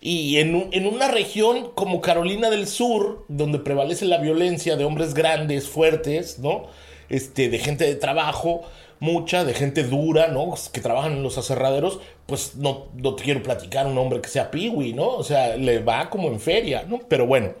Y 0.00 0.38
en, 0.38 0.68
en, 0.72 0.86
una 0.86 1.08
región 1.08 1.70
como 1.74 2.00
Carolina 2.00 2.50
del 2.50 2.66
Sur, 2.66 3.24
donde 3.28 3.60
prevalece 3.60 4.04
la 4.06 4.18
violencia 4.18 4.76
de 4.76 4.84
hombres 4.84 5.14
grandes, 5.14 5.68
fuertes, 5.68 6.38
¿no? 6.40 6.66
Este, 7.08 7.48
de 7.48 7.58
gente 7.58 7.84
de 7.84 7.94
trabajo, 7.94 8.62
mucha, 8.98 9.44
de 9.44 9.54
gente 9.54 9.84
dura, 9.84 10.28
¿no? 10.28 10.54
Que 10.72 10.80
trabajan 10.80 11.12
en 11.12 11.22
los 11.22 11.38
aserraderos, 11.38 12.00
pues 12.26 12.56
no, 12.56 12.86
no 12.94 13.14
te 13.14 13.24
quiero 13.24 13.42
platicar 13.42 13.86
un 13.86 13.98
hombre 13.98 14.20
que 14.20 14.28
sea 14.28 14.50
piwi, 14.50 14.92
¿no? 14.92 15.08
O 15.08 15.22
sea, 15.22 15.56
le 15.56 15.80
va 15.80 16.08
como 16.10 16.28
en 16.28 16.40
feria, 16.40 16.84
¿no? 16.88 17.00
Pero 17.08 17.26
bueno, 17.26 17.52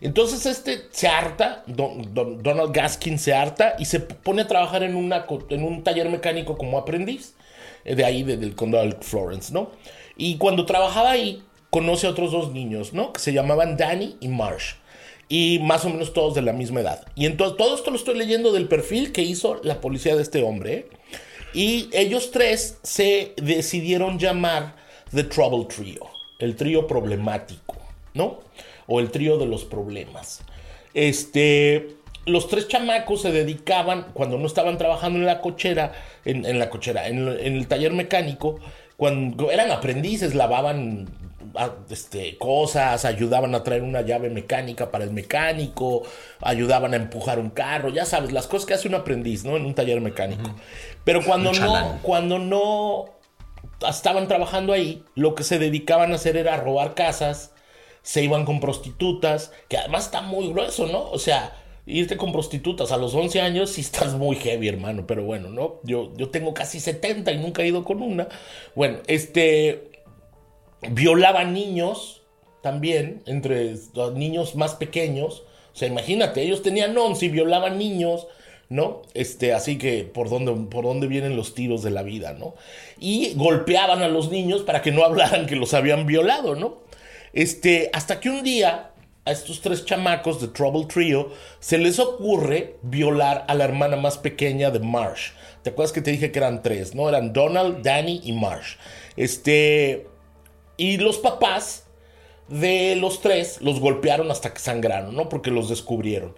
Entonces 0.00 0.46
este 0.46 0.82
se 0.90 1.08
harta, 1.08 1.62
Donald 1.66 2.74
Gaskin 2.74 3.18
se 3.18 3.34
harta 3.34 3.76
y 3.78 3.84
se 3.84 4.00
pone 4.00 4.42
a 4.42 4.48
trabajar 4.48 4.82
en, 4.82 4.96
una, 4.96 5.26
en 5.48 5.62
un 5.62 5.84
taller 5.84 6.08
mecánico 6.10 6.58
como 6.58 6.76
aprendiz, 6.78 7.34
de 7.84 8.04
ahí, 8.04 8.22
del 8.22 8.54
condado 8.54 8.84
de 8.84 8.96
Florence, 9.00 9.52
¿no? 9.52 9.70
Y 10.16 10.36
cuando 10.38 10.66
trabajaba 10.66 11.12
ahí, 11.12 11.42
conoce 11.70 12.06
a 12.06 12.10
otros 12.10 12.32
dos 12.32 12.52
niños, 12.52 12.92
¿no? 12.92 13.12
Que 13.12 13.20
se 13.20 13.32
llamaban 13.32 13.76
Danny 13.76 14.16
y 14.20 14.28
Marsh. 14.28 14.74
Y 15.28 15.58
más 15.62 15.84
o 15.86 15.88
menos 15.88 16.12
todos 16.12 16.34
de 16.34 16.42
la 16.42 16.52
misma 16.52 16.80
edad. 16.80 17.06
Y 17.14 17.24
entonces 17.24 17.56
todo 17.56 17.74
esto 17.74 17.90
lo 17.90 17.96
estoy 17.96 18.16
leyendo 18.16 18.52
del 18.52 18.68
perfil 18.68 19.12
que 19.12 19.22
hizo 19.22 19.58
la 19.62 19.80
policía 19.80 20.14
de 20.14 20.22
este 20.22 20.42
hombre. 20.42 20.74
¿eh? 20.74 20.88
Y 21.54 21.88
ellos 21.92 22.30
tres 22.30 22.78
se 22.82 23.32
decidieron 23.36 24.18
llamar 24.18 24.76
The 25.14 25.24
Trouble 25.24 25.66
Trio, 25.74 26.06
el 26.38 26.56
trío 26.56 26.86
problemático, 26.86 27.76
¿no? 28.14 28.40
O 28.86 29.00
el 29.00 29.10
trío 29.10 29.38
de 29.38 29.46
los 29.46 29.64
problemas. 29.64 30.42
Este, 30.92 31.96
los 32.26 32.48
tres 32.48 32.68
chamacos 32.68 33.22
se 33.22 33.32
dedicaban, 33.32 34.06
cuando 34.12 34.38
no 34.38 34.46
estaban 34.46 34.78
trabajando 34.78 35.18
en 35.18 35.26
la 35.26 35.40
cochera, 35.40 35.92
en, 36.24 36.58
la 36.58 36.70
cochera, 36.70 37.08
en, 37.08 37.28
el 37.28 37.66
taller 37.66 37.92
mecánico, 37.92 38.60
cuando 38.96 39.50
eran 39.50 39.70
aprendices, 39.70 40.34
lavaban 40.34 41.08
este, 41.90 42.38
cosas, 42.38 43.04
ayudaban 43.04 43.54
a 43.54 43.62
traer 43.62 43.82
una 43.82 44.02
llave 44.02 44.30
mecánica 44.30 44.90
para 44.90 45.04
el 45.04 45.10
mecánico, 45.10 46.02
ayudaban 46.40 46.94
a 46.94 46.96
empujar 46.96 47.38
un 47.38 47.50
carro, 47.50 47.88
ya 47.88 48.04
sabes, 48.04 48.32
las 48.32 48.46
cosas 48.46 48.66
que 48.66 48.74
hace 48.74 48.88
un 48.88 48.94
aprendiz, 48.94 49.44
¿no? 49.44 49.56
En 49.56 49.66
un 49.66 49.74
taller 49.74 50.00
mecánico. 50.00 50.54
Pero 51.04 51.24
cuando 51.24 51.52
no, 51.52 51.98
cuando 52.02 52.38
no 52.38 53.06
estaban 53.88 54.28
trabajando 54.28 54.72
ahí, 54.72 55.04
lo 55.14 55.34
que 55.34 55.42
se 55.42 55.58
dedicaban 55.58 56.12
a 56.12 56.14
hacer 56.14 56.36
era 56.36 56.56
robar 56.56 56.94
casas, 56.94 57.52
se 58.02 58.22
iban 58.22 58.44
con 58.44 58.60
prostitutas, 58.60 59.52
que 59.68 59.78
además 59.78 60.06
está 60.06 60.22
muy 60.22 60.48
grueso, 60.48 60.86
¿no? 60.86 61.10
O 61.10 61.18
sea, 61.18 61.56
irte 61.86 62.16
con 62.16 62.32
prostitutas 62.32 62.92
a 62.92 62.96
los 62.96 63.14
11 63.14 63.40
años 63.40 63.70
sí 63.70 63.80
estás 63.80 64.14
muy 64.14 64.36
heavy, 64.36 64.68
hermano, 64.68 65.06
pero 65.06 65.24
bueno, 65.24 65.48
¿no? 65.48 65.80
Yo, 65.82 66.12
yo 66.16 66.30
tengo 66.30 66.54
casi 66.54 66.80
70 66.80 67.32
y 67.32 67.38
nunca 67.38 67.62
he 67.62 67.68
ido 67.68 67.84
con 67.84 68.02
una. 68.02 68.28
Bueno, 68.74 68.98
este 69.06 69.90
violaban 70.90 71.52
niños 71.52 72.22
también, 72.62 73.22
entre 73.26 73.74
los 73.94 74.14
niños 74.14 74.54
más 74.54 74.74
pequeños. 74.74 75.42
O 75.72 75.76
sea, 75.76 75.88
imagínate, 75.88 76.42
ellos 76.42 76.62
tenían 76.62 76.96
11 76.96 77.26
y 77.26 77.28
violaban 77.28 77.78
niños, 77.78 78.26
¿no? 78.68 79.02
Este, 79.14 79.52
así 79.52 79.78
que 79.78 80.04
por 80.04 80.28
dónde, 80.28 80.52
por 80.70 80.84
dónde 80.84 81.06
vienen 81.06 81.36
los 81.36 81.54
tiros 81.54 81.82
de 81.82 81.90
la 81.90 82.02
vida, 82.02 82.34
¿no? 82.34 82.54
Y 82.98 83.34
golpeaban 83.34 84.02
a 84.02 84.08
los 84.08 84.30
niños 84.30 84.62
para 84.62 84.82
que 84.82 84.92
no 84.92 85.04
hablaran 85.04 85.46
que 85.46 85.56
los 85.56 85.74
habían 85.74 86.06
violado, 86.06 86.54
¿no? 86.54 86.82
Este, 87.32 87.90
hasta 87.92 88.20
que 88.20 88.28
un 88.28 88.42
día 88.42 88.91
a 89.24 89.30
estos 89.30 89.60
tres 89.60 89.84
chamacos 89.84 90.40
de 90.40 90.48
Trouble 90.48 90.86
Trio 90.86 91.30
se 91.60 91.78
les 91.78 91.98
ocurre 91.98 92.76
violar 92.82 93.44
a 93.48 93.54
la 93.54 93.64
hermana 93.64 93.96
más 93.96 94.18
pequeña 94.18 94.70
de 94.70 94.80
Marsh. 94.80 95.30
¿Te 95.62 95.70
acuerdas 95.70 95.92
que 95.92 96.02
te 96.02 96.10
dije 96.10 96.32
que 96.32 96.38
eran 96.38 96.62
tres, 96.62 96.94
no? 96.94 97.08
Eran 97.08 97.32
Donald, 97.32 97.82
Danny 97.84 98.20
y 98.24 98.32
Marsh. 98.32 98.76
Este, 99.16 100.08
y 100.76 100.96
los 100.98 101.18
papás 101.18 101.86
de 102.48 102.96
los 102.96 103.20
tres 103.20 103.60
los 103.62 103.78
golpearon 103.78 104.30
hasta 104.30 104.52
que 104.52 104.58
sangraron, 104.58 105.14
¿no? 105.14 105.28
Porque 105.28 105.50
los 105.50 105.68
descubrieron. 105.68 106.34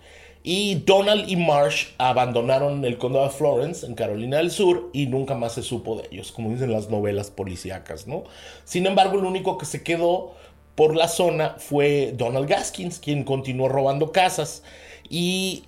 Y 0.46 0.74
Donald 0.84 1.26
y 1.26 1.36
Marsh 1.36 1.94
abandonaron 1.96 2.84
el 2.84 2.98
condado 2.98 3.24
de 3.24 3.30
Florence, 3.30 3.86
en 3.86 3.94
Carolina 3.94 4.36
del 4.36 4.50
Sur, 4.50 4.90
y 4.92 5.06
nunca 5.06 5.34
más 5.34 5.54
se 5.54 5.62
supo 5.62 5.96
de 5.96 6.06
ellos, 6.12 6.32
como 6.32 6.50
dicen 6.50 6.70
las 6.70 6.90
novelas 6.90 7.30
policíacas, 7.30 8.06
¿no? 8.06 8.24
Sin 8.64 8.84
embargo, 8.84 9.18
el 9.18 9.24
único 9.24 9.56
que 9.56 9.64
se 9.64 9.82
quedó 9.82 10.34
por 10.74 10.96
la 10.96 11.08
zona 11.08 11.56
fue 11.58 12.12
Donald 12.16 12.48
Gaskins, 12.48 12.98
quien 12.98 13.24
continuó 13.24 13.68
robando 13.68 14.12
casas. 14.12 14.62
Y 15.08 15.64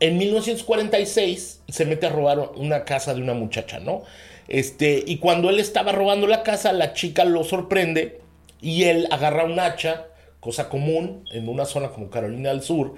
en 0.00 0.18
1946 0.18 1.62
se 1.68 1.84
mete 1.84 2.06
a 2.06 2.10
robar 2.10 2.52
una 2.56 2.84
casa 2.84 3.14
de 3.14 3.22
una 3.22 3.34
muchacha, 3.34 3.80
¿no? 3.80 4.02
Este, 4.48 5.02
y 5.04 5.18
cuando 5.18 5.50
él 5.50 5.58
estaba 5.58 5.92
robando 5.92 6.26
la 6.26 6.42
casa, 6.42 6.72
la 6.72 6.92
chica 6.92 7.24
lo 7.24 7.42
sorprende 7.42 8.20
y 8.60 8.84
él 8.84 9.08
agarra 9.10 9.44
un 9.44 9.58
hacha, 9.58 10.06
cosa 10.40 10.68
común, 10.68 11.24
en 11.32 11.48
una 11.48 11.64
zona 11.64 11.88
como 11.88 12.10
Carolina 12.10 12.50
del 12.50 12.62
Sur, 12.62 12.94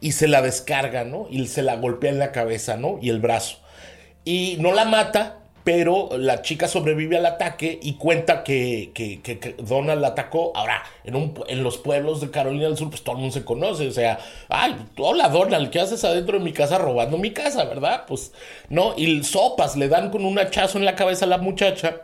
y 0.00 0.12
se 0.12 0.28
la 0.28 0.42
descarga, 0.42 1.04
¿no? 1.04 1.26
Y 1.30 1.46
se 1.48 1.62
la 1.62 1.76
golpea 1.76 2.10
en 2.10 2.18
la 2.18 2.30
cabeza, 2.30 2.76
¿no? 2.76 2.98
Y 3.02 3.10
el 3.10 3.20
brazo. 3.20 3.58
Y 4.24 4.56
no 4.60 4.72
la 4.72 4.84
mata, 4.84 5.41
pero 5.64 6.10
la 6.18 6.42
chica 6.42 6.66
sobrevive 6.66 7.16
al 7.16 7.26
ataque 7.26 7.78
y 7.82 7.94
cuenta 7.94 8.42
que, 8.42 8.90
que, 8.94 9.54
Donald 9.58 10.00
la 10.00 10.08
atacó. 10.08 10.52
Ahora, 10.54 10.82
en, 11.04 11.14
un, 11.14 11.34
en 11.48 11.62
los 11.62 11.78
pueblos 11.78 12.20
de 12.20 12.30
Carolina 12.30 12.64
del 12.64 12.76
Sur, 12.76 12.90
pues 12.90 13.02
todo 13.02 13.16
el 13.16 13.20
mundo 13.20 13.34
se 13.34 13.44
conoce. 13.44 13.86
O 13.86 13.92
sea, 13.92 14.18
ay, 14.48 14.74
hola 14.98 15.28
Donald, 15.28 15.70
¿qué 15.70 15.80
haces 15.80 16.04
adentro 16.04 16.38
de 16.38 16.44
mi 16.44 16.52
casa 16.52 16.78
robando 16.78 17.16
mi 17.16 17.30
casa, 17.30 17.64
verdad? 17.64 18.04
Pues, 18.06 18.32
no, 18.68 18.94
y 18.96 19.22
sopas 19.22 19.76
le 19.76 19.88
dan 19.88 20.10
con 20.10 20.24
un 20.24 20.38
hachazo 20.38 20.78
en 20.78 20.84
la 20.84 20.96
cabeza 20.96 21.26
a 21.26 21.28
la 21.28 21.38
muchacha 21.38 22.00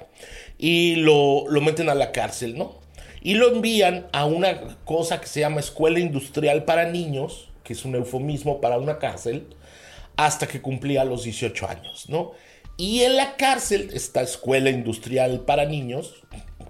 y 0.57 0.97
lo, 0.97 1.49
lo 1.49 1.61
meten 1.61 1.89
a 1.89 1.95
la 1.95 2.13
cárcel, 2.13 2.57
¿no? 2.57 2.77
Y 3.21 3.35
lo 3.35 3.49
envían 3.49 4.07
a 4.13 4.25
una 4.25 4.77
cosa 4.85 5.21
que 5.21 5.27
se 5.27 5.41
llama 5.41 5.61
Escuela 5.61 5.99
Industrial 5.99 6.65
para 6.65 6.91
Niños, 6.91 7.49
que 7.65 7.73
es 7.73 7.85
un 7.85 7.97
eufemismo 7.97 8.61
para 8.61 8.79
una 8.79 8.99
cárcel, 8.99 9.49
hasta 10.17 10.47
que 10.47 10.63
cumplía 10.63 11.05
los 11.05 11.25
18 11.25 11.69
años, 11.69 12.09
¿no? 12.09 12.33
Y 12.79 13.03
en 13.03 13.17
la 13.17 13.37
cárcel, 13.37 13.91
esta 13.93 14.23
escuela 14.23 14.71
industrial 14.71 15.41
para 15.41 15.65
niños, 15.65 16.23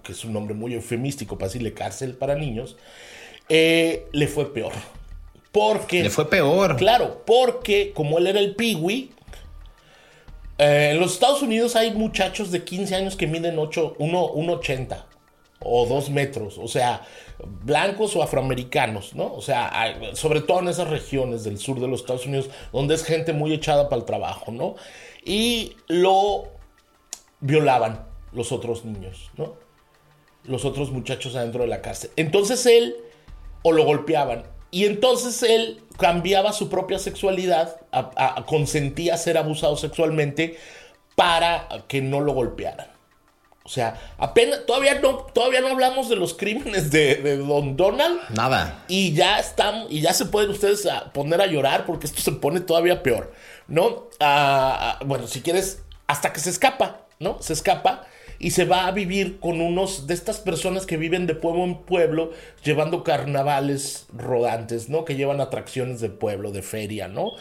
que 0.02 0.12
es 0.12 0.24
un 0.24 0.32
nombre 0.32 0.54
muy 0.54 0.72
eufemístico 0.72 1.36
para 1.36 1.48
decirle 1.48 1.74
cárcel 1.74 2.14
para 2.14 2.34
niños, 2.34 2.78
eh, 3.50 4.06
le 4.12 4.26
fue 4.26 4.54
peor. 4.54 4.72
Porque. 5.52 6.02
Le 6.02 6.08
fue 6.08 6.30
peor. 6.30 6.76
Claro, 6.76 7.22
porque 7.26 7.92
como 7.94 8.16
él 8.16 8.26
era 8.26 8.40
el 8.40 8.56
piwi, 8.56 9.12
eh, 10.56 10.90
en 10.92 11.00
los 11.00 11.12
Estados 11.12 11.42
Unidos 11.42 11.76
hay 11.76 11.92
muchachos 11.92 12.50
de 12.50 12.64
15 12.64 12.94
años 12.94 13.14
que 13.14 13.26
miden 13.26 13.56
1,80 13.56 15.04
o 15.60 15.86
2 15.86 16.10
metros, 16.10 16.56
o 16.56 16.68
sea, 16.68 17.02
blancos 17.64 18.16
o 18.16 18.22
afroamericanos, 18.22 19.14
¿no? 19.14 19.32
O 19.32 19.42
sea, 19.42 19.72
sobre 20.14 20.40
todo 20.40 20.60
en 20.60 20.68
esas 20.68 20.88
regiones 20.88 21.44
del 21.44 21.58
sur 21.58 21.80
de 21.80 21.88
los 21.88 22.00
Estados 22.00 22.26
Unidos, 22.26 22.50
donde 22.72 22.94
es 22.94 23.04
gente 23.04 23.32
muy 23.32 23.52
echada 23.52 23.88
para 23.88 24.00
el 24.00 24.06
trabajo, 24.06 24.50
¿no? 24.50 24.74
y 25.28 25.76
lo 25.88 26.48
violaban 27.40 28.06
los 28.32 28.50
otros 28.50 28.86
niños, 28.86 29.30
¿no? 29.36 29.56
Los 30.44 30.64
otros 30.64 30.90
muchachos 30.90 31.36
adentro 31.36 31.62
de 31.62 31.68
la 31.68 31.82
cárcel. 31.82 32.10
Entonces 32.16 32.64
él, 32.64 32.96
o 33.62 33.72
lo 33.72 33.84
golpeaban, 33.84 34.44
y 34.70 34.86
entonces 34.86 35.42
él 35.42 35.82
cambiaba 35.98 36.54
su 36.54 36.70
propia 36.70 36.98
sexualidad, 36.98 37.78
consentía 38.46 39.18
ser 39.18 39.36
abusado 39.36 39.76
sexualmente 39.76 40.56
para 41.14 41.68
que 41.88 42.00
no 42.00 42.20
lo 42.20 42.32
golpearan. 42.32 42.88
O 43.68 43.70
sea, 43.70 44.00
apenas, 44.16 44.64
todavía 44.64 44.98
no, 44.98 45.26
todavía 45.34 45.60
no 45.60 45.68
hablamos 45.68 46.08
de 46.08 46.16
los 46.16 46.32
crímenes 46.32 46.90
de, 46.90 47.36
Don 47.36 47.76
Donald. 47.76 48.18
Nada. 48.30 48.82
Y 48.88 49.12
ya 49.12 49.38
están, 49.38 49.84
y 49.90 50.00
ya 50.00 50.14
se 50.14 50.24
pueden 50.24 50.48
ustedes 50.48 50.88
poner 51.12 51.42
a 51.42 51.46
llorar 51.46 51.84
porque 51.84 52.06
esto 52.06 52.22
se 52.22 52.32
pone 52.32 52.60
todavía 52.60 53.02
peor. 53.02 53.30
¿no? 53.68 54.08
Ah, 54.18 54.96
ah, 54.98 55.04
bueno, 55.04 55.26
si 55.26 55.42
quieres, 55.42 55.82
hasta 56.06 56.32
que 56.32 56.40
se 56.40 56.50
escapa, 56.50 57.06
¿no? 57.20 57.36
Se 57.40 57.52
escapa 57.52 58.06
y 58.38 58.52
se 58.52 58.64
va 58.64 58.86
a 58.86 58.92
vivir 58.92 59.38
con 59.40 59.60
unos 59.60 60.06
de 60.06 60.14
estas 60.14 60.38
personas 60.38 60.86
que 60.86 60.96
viven 60.96 61.26
de 61.26 61.34
pueblo 61.34 61.64
en 61.64 61.82
pueblo 61.82 62.32
llevando 62.64 63.04
carnavales 63.04 64.06
rodantes, 64.16 64.88
¿no? 64.88 65.04
Que 65.04 65.16
llevan 65.16 65.40
atracciones 65.40 66.00
de 66.00 66.08
pueblo, 66.08 66.50
de 66.50 66.62
feria, 66.62 67.06
¿no? 67.06 67.32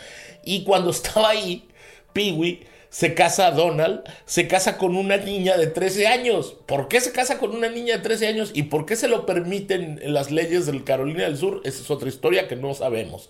Y 0.44 0.64
cuando 0.66 0.90
estaba 0.92 1.30
ahí, 1.30 1.68
Peewee 2.14 2.68
se 2.90 3.14
casa 3.14 3.52
Donald, 3.52 4.04
se 4.26 4.48
casa 4.48 4.78
con 4.78 4.96
una 4.96 5.18
niña 5.18 5.58
de 5.58 5.68
13 5.68 6.08
años. 6.08 6.56
¿Por 6.66 6.88
qué 6.88 7.02
se 7.02 7.12
casa 7.12 7.38
con 7.38 7.56
una 7.56 7.70
niña 7.70 7.98
de 7.98 8.04
13 8.04 8.28
años 8.28 8.52
y 8.54 8.64
por 8.64 8.86
qué 8.86 8.96
se 8.96 9.08
lo 9.08 9.26
permiten 9.26 10.00
en 10.02 10.14
las 10.14 10.32
leyes 10.32 10.66
del 10.66 10.84
Carolina 10.84 11.24
del 11.24 11.38
Sur? 11.38 11.62
Esa 11.64 11.82
es 11.82 11.92
otra 11.92 12.10
historia 12.10 12.48
que 12.48 12.56
no 12.56 12.74
sabemos. 12.74 13.30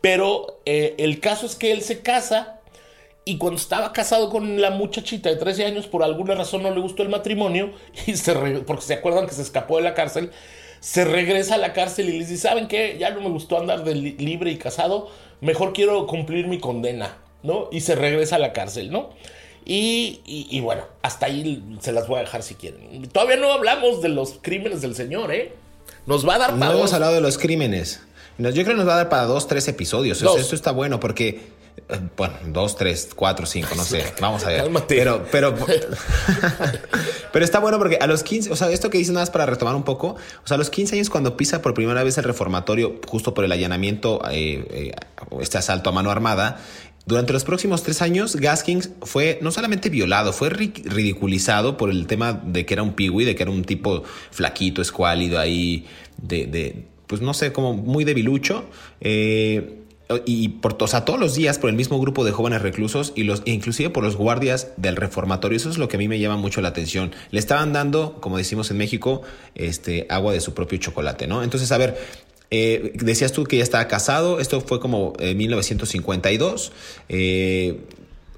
Pero 0.00 0.60
eh, 0.66 0.94
el 0.98 1.20
caso 1.20 1.46
es 1.46 1.56
que 1.56 1.72
él 1.72 1.82
se 1.82 2.00
casa 2.00 2.58
y 3.28 3.36
cuando 3.36 3.60
estaba 3.60 3.92
casado 3.92 4.30
con 4.30 4.58
la 4.58 4.70
muchachita 4.70 5.28
de 5.28 5.36
13 5.36 5.66
años, 5.66 5.86
por 5.86 6.02
alguna 6.02 6.34
razón 6.34 6.62
no 6.62 6.70
le 6.70 6.80
gustó 6.80 7.02
el 7.02 7.10
matrimonio, 7.10 7.72
y 8.06 8.16
se 8.16 8.32
porque 8.60 8.82
se 8.82 8.94
acuerdan 8.94 9.26
que 9.26 9.34
se 9.34 9.42
escapó 9.42 9.76
de 9.76 9.82
la 9.82 9.92
cárcel, 9.92 10.30
se 10.80 11.04
regresa 11.04 11.56
a 11.56 11.58
la 11.58 11.74
cárcel 11.74 12.08
y 12.08 12.18
les 12.18 12.30
dice, 12.30 12.48
¿saben 12.48 12.68
qué? 12.68 12.96
Ya 12.98 13.10
no 13.10 13.20
me 13.20 13.28
gustó 13.28 13.58
andar 13.58 13.84
de 13.84 13.94
libre 13.94 14.50
y 14.50 14.56
casado, 14.56 15.10
mejor 15.42 15.74
quiero 15.74 16.06
cumplir 16.06 16.46
mi 16.46 16.58
condena, 16.58 17.18
¿no? 17.42 17.68
Y 17.72 17.80
se 17.80 17.94
regresa 17.94 18.36
a 18.36 18.38
la 18.38 18.52
cárcel, 18.52 18.90
¿no? 18.90 19.10
Y, 19.64 20.20
y, 20.24 20.60
bueno, 20.60 20.84
hasta 21.02 21.26
ahí 21.26 21.62
se 21.80 21.92
las 21.92 22.08
voy 22.08 22.16
a 22.16 22.20
dejar 22.20 22.42
si 22.42 22.54
quieren. 22.54 23.06
Todavía 23.08 23.36
no 23.36 23.52
hablamos 23.52 24.00
de 24.00 24.08
los 24.08 24.38
crímenes 24.40 24.80
del 24.80 24.94
señor, 24.94 25.30
¿eh? 25.30 25.52
Nos 26.06 26.26
va 26.26 26.36
a 26.36 26.38
dar... 26.38 26.54
No 26.54 26.72
hemos 26.72 26.94
hablado 26.94 27.12
de 27.12 27.20
los 27.20 27.36
crímenes. 27.36 28.00
Yo 28.38 28.50
creo 28.50 28.64
que 28.64 28.74
nos 28.74 28.88
va 28.88 28.94
a 28.94 28.96
dar 28.96 29.08
para 29.10 29.24
dos, 29.24 29.46
tres 29.46 29.68
episodios. 29.68 30.22
Esto 30.22 30.54
está 30.54 30.72
bueno 30.72 30.98
porque 31.00 31.58
bueno, 32.16 32.34
dos, 32.46 32.76
tres, 32.76 33.08
cuatro, 33.14 33.46
cinco, 33.46 33.74
no 33.76 33.84
sé. 33.84 34.04
Vamos 34.20 34.44
a 34.44 34.48
ver. 34.48 34.62
Cálmate. 34.62 34.96
Pero, 34.96 35.26
pero, 35.30 35.54
pero 37.32 37.44
está 37.44 37.60
bueno 37.60 37.78
porque 37.78 37.96
a 38.00 38.06
los 38.06 38.22
15, 38.22 38.50
o 38.52 38.56
sea, 38.56 38.70
esto 38.70 38.90
que 38.90 38.98
dices 38.98 39.12
nada 39.12 39.22
más 39.22 39.30
para 39.30 39.46
retomar 39.46 39.74
un 39.74 39.84
poco, 39.84 40.08
o 40.08 40.46
sea, 40.46 40.56
a 40.56 40.58
los 40.58 40.70
15 40.70 40.96
años 40.96 41.10
cuando 41.10 41.36
pisa 41.36 41.62
por 41.62 41.74
primera 41.74 42.02
vez 42.02 42.18
el 42.18 42.24
reformatorio, 42.24 43.00
justo 43.06 43.32
por 43.34 43.44
el 43.44 43.52
allanamiento, 43.52 44.20
eh, 44.30 44.66
eh, 44.70 44.92
este 45.40 45.58
asalto 45.58 45.90
a 45.90 45.92
mano 45.92 46.10
armada, 46.10 46.60
durante 47.08 47.32
los 47.32 47.42
próximos 47.42 47.82
tres 47.82 48.02
años, 48.02 48.36
Gaskins 48.36 48.90
fue 49.00 49.38
no 49.40 49.50
solamente 49.50 49.88
violado, 49.88 50.34
fue 50.34 50.50
ridiculizado 50.50 51.78
por 51.78 51.88
el 51.88 52.06
tema 52.06 52.34
de 52.34 52.66
que 52.66 52.74
era 52.74 52.82
un 52.82 52.92
piwi, 52.92 53.24
de 53.24 53.34
que 53.34 53.44
era 53.44 53.50
un 53.50 53.64
tipo 53.64 54.02
flaquito, 54.30 54.82
escuálido 54.82 55.38
ahí, 55.38 55.86
de, 56.18 56.46
de 56.46 56.84
pues 57.06 57.22
no 57.22 57.32
sé, 57.32 57.50
como 57.50 57.72
muy 57.72 58.04
debilucho. 58.04 58.66
Eh, 59.00 59.78
y 60.26 60.48
por 60.48 60.76
o 60.82 60.86
sea, 60.86 61.06
todos 61.06 61.18
los 61.18 61.34
días 61.34 61.58
por 61.58 61.70
el 61.70 61.76
mismo 61.76 61.98
grupo 61.98 62.24
de 62.24 62.32
jóvenes 62.32 62.60
reclusos 62.60 63.12
y 63.14 63.24
los 63.24 63.42
e 63.46 63.52
inclusive 63.52 63.90
por 63.90 64.04
los 64.04 64.16
guardias 64.16 64.72
del 64.76 64.96
reformatorio. 64.96 65.56
Eso 65.56 65.70
es 65.70 65.78
lo 65.78 65.88
que 65.88 65.96
a 65.96 65.98
mí 65.98 66.08
me 66.08 66.18
llama 66.18 66.36
mucho 66.36 66.60
la 66.60 66.68
atención. 66.68 67.12
Le 67.30 67.38
estaban 67.38 67.72
dando, 67.72 68.20
como 68.20 68.36
decimos 68.36 68.70
en 68.70 68.76
México, 68.76 69.22
este 69.54 70.06
agua 70.10 70.34
de 70.34 70.40
su 70.40 70.52
propio 70.52 70.78
chocolate, 70.78 71.26
¿no? 71.26 71.42
Entonces, 71.42 71.72
a 71.72 71.78
ver, 71.78 71.98
eh, 72.50 72.92
decías 72.94 73.32
tú 73.32 73.44
que 73.44 73.58
ya 73.58 73.62
estaba 73.62 73.88
casado, 73.88 74.40
esto 74.40 74.60
fue 74.60 74.80
como 74.80 75.12
en 75.18 75.36
1952. 75.36 76.72
Eh, 77.08 77.80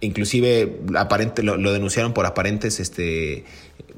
inclusive 0.01 0.79
aparente, 0.97 1.43
lo, 1.43 1.73
denunciaron 1.73 2.13
por 2.13 2.27
aparentes 2.27 2.81
este, 2.81 3.45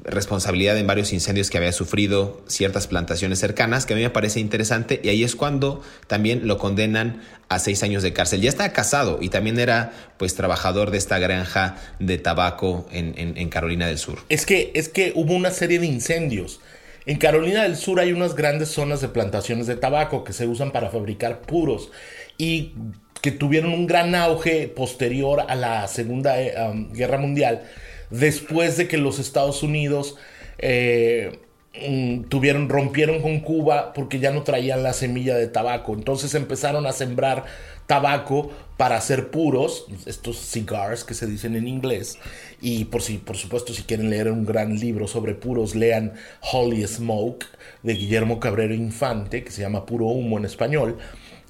responsabilidad 0.03 0.77
en 0.77 0.85
varios 0.85 1.13
incendios 1.13 1.49
que 1.49 1.57
había 1.57 1.71
sufrido 1.71 2.41
ciertas 2.47 2.87
plantaciones 2.87 3.39
cercanas, 3.39 3.85
que 3.85 3.93
a 3.93 3.95
mí 3.95 4.03
me 4.03 4.09
parece 4.09 4.39
interesante, 4.39 4.99
y 5.03 5.09
ahí 5.09 5.23
es 5.23 5.35
cuando 5.35 5.81
también 6.07 6.47
lo 6.47 6.57
condenan 6.57 7.21
a 7.49 7.57
seis 7.57 7.81
años 7.81 8.03
de 8.03 8.13
cárcel. 8.13 8.41
Ya 8.41 8.49
estaba 8.49 8.71
casado 8.71 9.17
y 9.19 9.29
también 9.29 9.59
era 9.59 9.93
pues 10.17 10.35
trabajador 10.35 10.91
de 10.91 10.97
esta 10.97 11.17
granja 11.17 11.77
de 11.99 12.17
tabaco 12.19 12.87
en, 12.91 13.15
en 13.17 13.49
Carolina 13.49 13.87
del 13.87 13.97
Sur. 13.97 14.19
Es 14.29 14.45
que, 14.45 14.71
es 14.75 14.89
que 14.89 15.11
hubo 15.15 15.33
una 15.33 15.51
serie 15.51 15.79
de 15.79 15.87
incendios 15.87 16.59
en 17.05 17.17
Carolina 17.17 17.63
del 17.63 17.75
Sur 17.75 17.99
hay 17.99 18.13
unas 18.13 18.35
grandes 18.35 18.69
zonas 18.69 19.01
de 19.01 19.09
plantaciones 19.09 19.67
de 19.67 19.75
tabaco 19.75 20.23
que 20.23 20.33
se 20.33 20.47
usan 20.47 20.71
para 20.71 20.89
fabricar 20.89 21.41
puros 21.41 21.91
y 22.37 22.73
que 23.21 23.31
tuvieron 23.31 23.73
un 23.73 23.87
gran 23.87 24.15
auge 24.15 24.67
posterior 24.67 25.43
a 25.47 25.55
la 25.55 25.87
Segunda 25.87 26.41
eh, 26.41 26.53
Guerra 26.91 27.17
Mundial, 27.17 27.63
después 28.09 28.77
de 28.77 28.87
que 28.87 28.97
los 28.97 29.19
Estados 29.19 29.63
Unidos 29.63 30.17
eh, 30.57 31.39
mm, 31.87 32.23
tuvieron, 32.23 32.67
rompieron 32.67 33.21
con 33.21 33.39
Cuba 33.39 33.93
porque 33.93 34.19
ya 34.19 34.31
no 34.31 34.43
traían 34.43 34.83
la 34.83 34.93
semilla 34.93 35.35
de 35.35 35.47
tabaco. 35.47 35.93
Entonces 35.93 36.35
empezaron 36.35 36.85
a 36.85 36.91
sembrar 36.91 37.45
tabaco 37.87 38.51
para 38.77 38.97
hacer 38.97 39.29
puros, 39.29 39.85
estos 40.05 40.37
cigars 40.37 41.03
que 41.03 41.13
se 41.13 41.27
dicen 41.27 41.55
en 41.55 41.67
inglés. 41.67 42.17
Y 42.61 42.85
por, 42.85 43.01
si, 43.01 43.17
por 43.17 43.37
supuesto, 43.37 43.73
si 43.73 43.83
quieren 43.83 44.09
leer 44.09 44.31
un 44.31 44.45
gran 44.45 44.79
libro 44.79 45.07
sobre 45.07 45.35
puros, 45.35 45.75
lean 45.75 46.13
Holy 46.51 46.85
Smoke 46.87 47.45
de 47.83 47.93
Guillermo 47.93 48.39
Cabrero 48.39 48.73
Infante, 48.73 49.43
que 49.43 49.51
se 49.51 49.61
llama 49.61 49.85
Puro 49.85 50.07
Humo 50.07 50.37
en 50.37 50.45
español. 50.45 50.97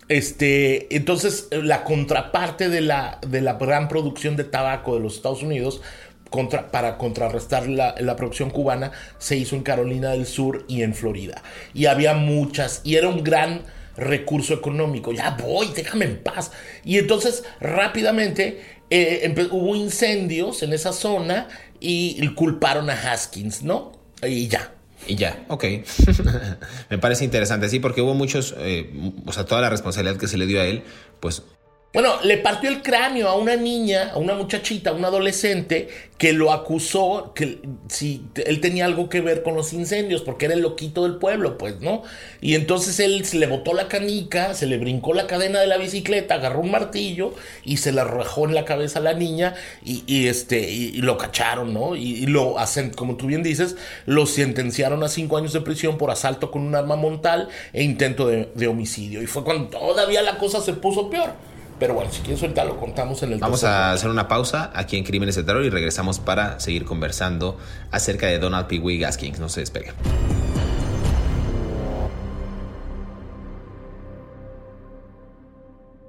Este, 0.10 0.96
entonces, 0.96 1.48
la 1.52 1.84
contraparte 1.84 2.70
de 2.70 2.82
la, 2.82 3.20
de 3.28 3.42
la 3.42 3.54
gran 3.54 3.88
producción 3.88 4.36
de 4.36 4.44
tabaco 4.44 4.96
de 4.96 5.00
los 5.00 5.16
Estados 5.16 5.44
Unidos 5.44 5.82
para 6.72 6.98
contrarrestar 6.98 7.68
la, 7.68 7.94
la, 8.00 8.16
producción 8.16 8.50
cubana 8.50 8.92
se 9.20 9.38
hizo 9.38 9.56
en 9.56 9.62
Carolina 9.62 10.10
del 10.10 10.26
Sur 10.26 10.66
y 10.68 10.82
en 10.82 10.96
Florida. 10.96 11.44
Y 11.76 11.86
había 11.86 12.16
muchas, 12.16 12.82
y 12.84 12.96
era 12.96 13.08
un 13.08 13.24
gran 13.24 13.62
recurso 13.98 14.54
económico. 14.54 15.12
Ya 15.12 15.32
voy, 15.32 15.70
déjame 15.76 16.06
en 16.06 16.24
paz. 16.24 16.52
Y 16.84 16.98
entonces 16.98 17.44
rápidamente 17.60 18.62
eh, 18.90 19.34
hubo 19.52 19.76
incendios 19.76 20.64
en 20.64 20.74
esa 20.74 20.94
zona 20.94 21.48
y 21.80 22.26
culparon 22.36 22.90
a 22.90 22.94
Haskins, 22.94 23.64
¿no? 23.64 23.92
Y 24.22 24.48
ya. 24.48 24.74
Y 25.08 25.16
ya, 25.16 25.44
ok. 25.50 25.66
Me 26.90 26.98
parece 26.98 27.26
interesante, 27.26 27.70
sí, 27.70 27.80
porque 27.80 28.02
hubo 28.02 28.14
muchos, 28.14 28.56
eh, 28.58 28.90
o 29.26 29.34
sea, 29.34 29.46
toda 29.46 29.62
la 29.62 29.70
responsabilidad 29.70 30.18
que 30.18 30.28
se 30.28 30.38
le 30.38 30.46
dio 30.46 30.62
a 30.62 30.66
él, 30.66 30.84
pues 31.20 31.44
bueno, 31.94 32.20
le 32.24 32.38
partió 32.40 32.72
el 32.72 32.82
cráneo 32.82 33.28
a 33.28 33.36
una 33.36 33.56
niña, 33.56 34.10
a 34.14 34.18
una 34.18 34.34
muchachita, 34.34 34.90
a 34.90 34.94
un 34.94 35.06
adolescente 35.06 35.90
que 36.18 36.34
lo 36.34 36.52
acusó 36.52 37.34
que 37.36 37.60
si 37.88 38.26
él 38.48 38.62
tenía 38.62 38.86
algo 38.86 39.10
que 39.10 39.22
ver 39.22 39.44
con 39.44 39.54
los 39.54 39.74
incendios, 39.74 40.24
porque 40.24 40.46
era 40.46 40.56
el 40.56 40.62
loquito 40.62 41.04
del 41.04 41.18
pueblo, 41.18 41.56
pues, 41.60 41.82
¿no? 41.82 42.02
Y 42.42 42.56
entonces 42.56 43.00
él 43.00 43.24
se 43.26 43.38
le 43.38 43.46
botó 43.46 43.74
la 43.74 43.90
canica, 43.90 44.56
se 44.56 44.66
le 44.66 44.80
brincó 44.80 45.14
la 45.14 45.28
cadena 45.28 45.60
de 45.60 45.68
la 45.68 45.78
bicicleta, 45.78 46.36
agarró 46.36 46.62
un 46.62 46.72
martillo 46.72 47.36
y 47.64 47.78
se 47.78 47.92
le 47.92 48.02
arrojó 48.02 48.48
en 48.48 48.56
la 48.56 48.66
cabeza 48.66 48.98
a 48.98 49.04
la 49.04 49.14
niña 49.14 49.54
y, 49.86 50.28
este 50.28 50.72
y, 50.72 50.94
lo 50.94 51.20
cacharon, 51.20 51.76
¿no? 51.76 51.96
Y, 51.96 52.26
lo 52.26 52.58
hacen, 52.58 52.90
como 52.90 53.18
tú 53.18 53.28
bien 53.28 53.44
dices, 53.44 53.76
lo 54.08 54.26
sentenciaron 54.26 55.04
a 55.04 55.10
cinco 55.10 55.38
años 55.38 55.54
de 55.54 55.62
prisión 55.62 56.00
por 56.00 56.10
asalto 56.10 56.50
con 56.50 56.64
un 56.64 56.74
arma 56.74 56.96
montal 56.96 57.50
e 57.72 57.84
intento 57.84 58.28
de 58.28 58.68
homicidio. 58.68 59.22
Y 59.22 59.28
fue 59.28 59.44
cuando 59.44 59.78
todavía 59.78 60.24
la 60.24 60.40
cosa 60.40 60.60
se 60.60 60.74
puso 60.74 61.12
peor. 61.12 61.53
Pero 61.84 61.96
bueno, 61.96 62.10
si 62.14 62.22
quieres 62.22 62.42
ahorita 62.42 62.64
lo 62.64 62.80
contamos 62.80 63.22
en 63.24 63.34
el 63.34 63.40
Vamos 63.40 63.66
a 63.66 63.92
hacer 63.92 64.10
una 64.10 64.30
pausa 64.30 64.72
aquí 64.74 64.96
en 64.96 65.04
Crímenes 65.04 65.36
de 65.36 65.44
Terror 65.44 65.66
y 65.66 65.70
regresamos 65.70 66.18
para 66.18 66.58
seguir 66.62 66.86
conversando 66.86 67.58
acerca 67.92 68.28
de 68.28 68.40
Donald 68.40 68.68
P. 68.68 68.80
Wee 68.80 69.00
Gaskins. 69.00 69.38
No 69.38 69.50
se 69.50 69.60
despeguen. 69.60 69.94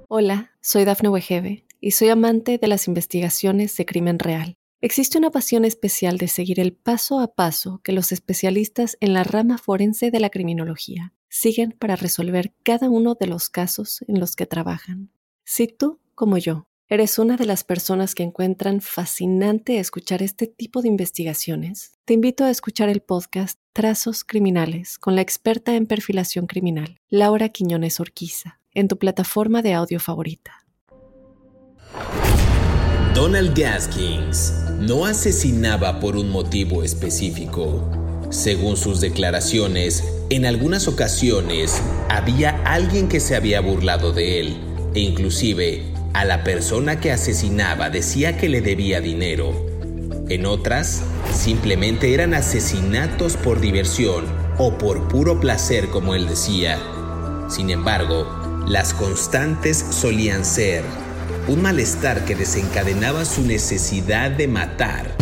Hola, 0.07 0.51
soy 0.61 0.85
Dafne 0.85 1.09
Wegebe 1.09 1.65
y 1.81 1.91
soy 1.91 2.07
amante 2.07 2.57
de 2.57 2.67
las 2.69 2.87
investigaciones 2.87 3.75
de 3.75 3.85
crimen 3.85 4.17
real. 4.17 4.55
Existe 4.79 5.17
una 5.17 5.29
pasión 5.29 5.65
especial 5.65 6.17
de 6.17 6.29
seguir 6.29 6.61
el 6.61 6.71
paso 6.71 7.19
a 7.19 7.35
paso 7.35 7.81
que 7.83 7.91
los 7.91 8.13
especialistas 8.13 8.95
en 9.01 9.11
la 9.11 9.25
rama 9.25 9.57
forense 9.57 10.09
de 10.09 10.21
la 10.21 10.29
criminología 10.29 11.11
siguen 11.27 11.75
para 11.77 11.97
resolver 11.97 12.53
cada 12.63 12.89
uno 12.89 13.15
de 13.19 13.27
los 13.27 13.49
casos 13.49 14.05
en 14.07 14.21
los 14.21 14.37
que 14.37 14.45
trabajan. 14.45 15.11
Si 15.47 15.67
tú, 15.67 15.99
como 16.15 16.39
yo, 16.39 16.65
eres 16.89 17.19
una 17.19 17.37
de 17.37 17.45
las 17.45 17.63
personas 17.63 18.15
que 18.15 18.23
encuentran 18.23 18.81
fascinante 18.81 19.77
escuchar 19.77 20.23
este 20.23 20.47
tipo 20.47 20.81
de 20.81 20.87
investigaciones, 20.87 21.91
te 22.03 22.15
invito 22.15 22.45
a 22.45 22.49
escuchar 22.49 22.89
el 22.89 23.01
podcast 23.01 23.59
Trazos 23.71 24.23
Criminales 24.23 24.97
con 24.97 25.13
la 25.13 25.21
experta 25.21 25.75
en 25.75 25.85
perfilación 25.85 26.47
criminal, 26.47 26.97
Laura 27.09 27.49
Quiñones 27.49 27.99
Orquiza, 27.99 28.59
en 28.73 28.87
tu 28.87 28.97
plataforma 28.97 29.61
de 29.61 29.75
audio 29.75 29.99
favorita. 29.99 30.65
Donald 33.13 33.55
Gaskins 33.55 34.51
no 34.79 35.05
asesinaba 35.05 35.99
por 35.99 36.17
un 36.17 36.31
motivo 36.31 36.83
específico. 36.83 37.87
Según 38.31 38.77
sus 38.77 38.99
declaraciones, 38.99 40.03
en 40.31 40.47
algunas 40.47 40.87
ocasiones 40.87 41.79
había 42.09 42.63
alguien 42.63 43.07
que 43.07 43.19
se 43.19 43.35
había 43.35 43.61
burlado 43.61 44.11
de 44.11 44.39
él 44.39 44.74
e 44.95 45.01
inclusive 45.01 45.83
a 46.13 46.23
la 46.23 46.43
persona 46.43 46.99
que 46.99 47.11
asesinaba 47.11 47.89
decía 47.89 48.37
que 48.37 48.47
le 48.47 48.61
debía 48.61 49.01
dinero. 49.01 49.53
En 50.29 50.45
otras, 50.45 51.03
simplemente 51.33 52.13
eran 52.13 52.33
asesinatos 52.33 53.35
por 53.35 53.59
diversión 53.59 54.25
o 54.57 54.77
por 54.77 55.07
puro 55.09 55.39
placer, 55.39 55.89
como 55.89 56.15
él 56.15 56.27
decía. 56.27 56.79
Sin 57.49 57.69
embargo, 57.69 58.63
las 58.65 58.93
constantes 58.93 59.77
solían 59.77 60.45
ser 60.45 60.83
un 61.47 61.61
malestar 61.61 62.25
que 62.25 62.35
desencadenaba 62.35 63.25
su 63.25 63.43
necesidad 63.43 64.31
de 64.31 64.47
matar. 64.47 65.15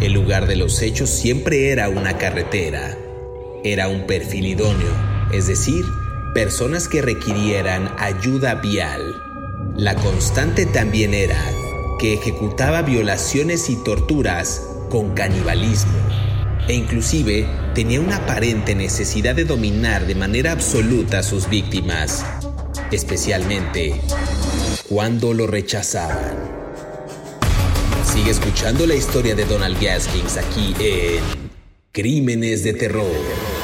El 0.00 0.12
lugar 0.12 0.46
de 0.46 0.56
los 0.56 0.82
hechos 0.82 1.08
siempre 1.08 1.70
era 1.70 1.88
una 1.88 2.18
carretera. 2.18 2.98
Era 3.64 3.88
un 3.88 4.06
perfil 4.06 4.46
idóneo, 4.46 4.92
es 5.32 5.46
decir, 5.46 5.84
personas 6.36 6.86
que 6.86 7.00
requirieran 7.00 7.90
ayuda 7.96 8.56
vial. 8.56 9.22
La 9.74 9.94
constante 9.94 10.66
también 10.66 11.14
era 11.14 11.42
que 11.98 12.12
ejecutaba 12.12 12.82
violaciones 12.82 13.70
y 13.70 13.76
torturas 13.76 14.68
con 14.90 15.14
canibalismo 15.14 15.94
e 16.68 16.74
inclusive 16.74 17.48
tenía 17.74 18.02
una 18.02 18.16
aparente 18.16 18.74
necesidad 18.74 19.34
de 19.34 19.46
dominar 19.46 20.06
de 20.06 20.14
manera 20.14 20.52
absoluta 20.52 21.20
a 21.20 21.22
sus 21.22 21.48
víctimas, 21.48 22.22
especialmente 22.92 23.98
cuando 24.90 25.32
lo 25.32 25.46
rechazaban. 25.46 26.36
Sigue 28.04 28.32
escuchando 28.32 28.86
la 28.86 28.94
historia 28.94 29.34
de 29.34 29.46
Donald 29.46 29.82
Gaskins 29.82 30.36
aquí 30.36 30.74
en 30.80 31.22
Crímenes 31.92 32.62
de 32.62 32.74
Terror. 32.74 33.55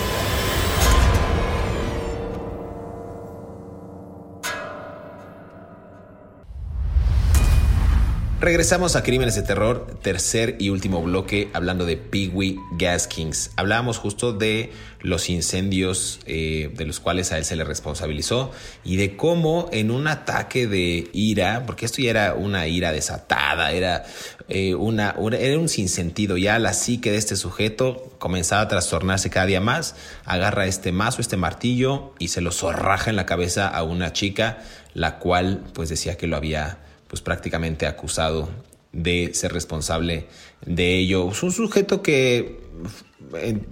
Regresamos 8.42 8.96
a 8.96 9.04
Crímenes 9.04 9.36
de 9.36 9.42
Terror, 9.42 10.00
tercer 10.02 10.56
y 10.58 10.70
último 10.70 11.00
bloque, 11.00 11.48
hablando 11.52 11.86
de 11.86 11.96
Pee-Wee 11.96 12.58
Gaskins. 12.72 13.52
Hablábamos 13.54 13.98
justo 13.98 14.32
de 14.32 14.72
los 14.98 15.30
incendios 15.30 16.18
eh, 16.26 16.68
de 16.74 16.84
los 16.84 16.98
cuales 16.98 17.30
a 17.30 17.38
él 17.38 17.44
se 17.44 17.54
le 17.54 17.62
responsabilizó 17.62 18.50
y 18.82 18.96
de 18.96 19.16
cómo 19.16 19.68
en 19.70 19.92
un 19.92 20.08
ataque 20.08 20.66
de 20.66 21.08
ira, 21.12 21.62
porque 21.66 21.86
esto 21.86 22.02
ya 22.02 22.10
era 22.10 22.34
una 22.34 22.66
ira 22.66 22.90
desatada, 22.90 23.70
era, 23.70 24.02
eh, 24.48 24.74
una, 24.74 25.14
era 25.38 25.56
un 25.56 25.68
sinsentido, 25.68 26.36
ya 26.36 26.58
la 26.58 26.72
psique 26.72 27.12
de 27.12 27.18
este 27.18 27.36
sujeto 27.36 28.12
comenzaba 28.18 28.62
a 28.62 28.68
trastornarse 28.68 29.30
cada 29.30 29.46
día 29.46 29.60
más, 29.60 29.94
agarra 30.24 30.66
este 30.66 30.90
mazo, 30.90 31.20
este 31.20 31.36
martillo 31.36 32.12
y 32.18 32.26
se 32.26 32.40
lo 32.40 32.50
zorraja 32.50 33.08
en 33.08 33.14
la 33.14 33.24
cabeza 33.24 33.68
a 33.68 33.84
una 33.84 34.12
chica, 34.12 34.64
la 34.94 35.20
cual 35.20 35.62
pues 35.74 35.88
decía 35.90 36.16
que 36.16 36.26
lo 36.26 36.36
había 36.36 36.80
pues 37.12 37.20
prácticamente 37.20 37.86
acusado 37.86 38.48
de 38.90 39.34
ser 39.34 39.52
responsable 39.52 40.28
de 40.64 40.96
ello. 40.96 41.30
Es 41.30 41.42
un 41.42 41.52
sujeto 41.52 42.00
que 42.00 42.58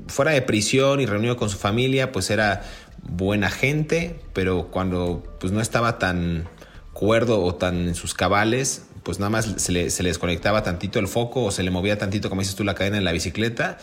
fuera 0.09 0.33
de 0.33 0.43
prisión 0.43 1.01
y 1.01 1.07
reunido 1.07 1.39
con 1.39 1.49
su 1.49 1.57
familia, 1.57 2.13
pues 2.13 2.29
era 2.29 2.65
buena 3.03 3.49
gente, 3.49 4.21
pero 4.35 4.69
cuando 4.71 5.23
pues 5.41 5.55
no 5.55 5.63
estaba 5.63 5.99
tan 5.99 6.51
cuerdo 6.93 7.43
o 7.43 7.55
tan 7.55 7.89
en 7.89 7.95
sus 7.95 8.13
cabales, 8.13 8.85
pues 9.05 9.19
nada 9.21 9.31
más 9.31 9.47
se 9.57 9.73
le, 9.73 9.89
se 9.89 10.03
le 10.03 10.11
desconectaba 10.11 10.63
tantito 10.63 10.99
el 10.99 11.09
foco 11.09 11.45
o 11.45 11.51
se 11.51 11.63
le 11.63 11.71
movía 11.71 11.97
tantito, 11.97 12.29
como 12.29 12.43
dices 12.43 12.57
tú, 12.57 12.63
la 12.63 12.75
cadena 12.75 12.99
en 12.99 13.05
la 13.05 13.13
bicicleta 13.13 13.79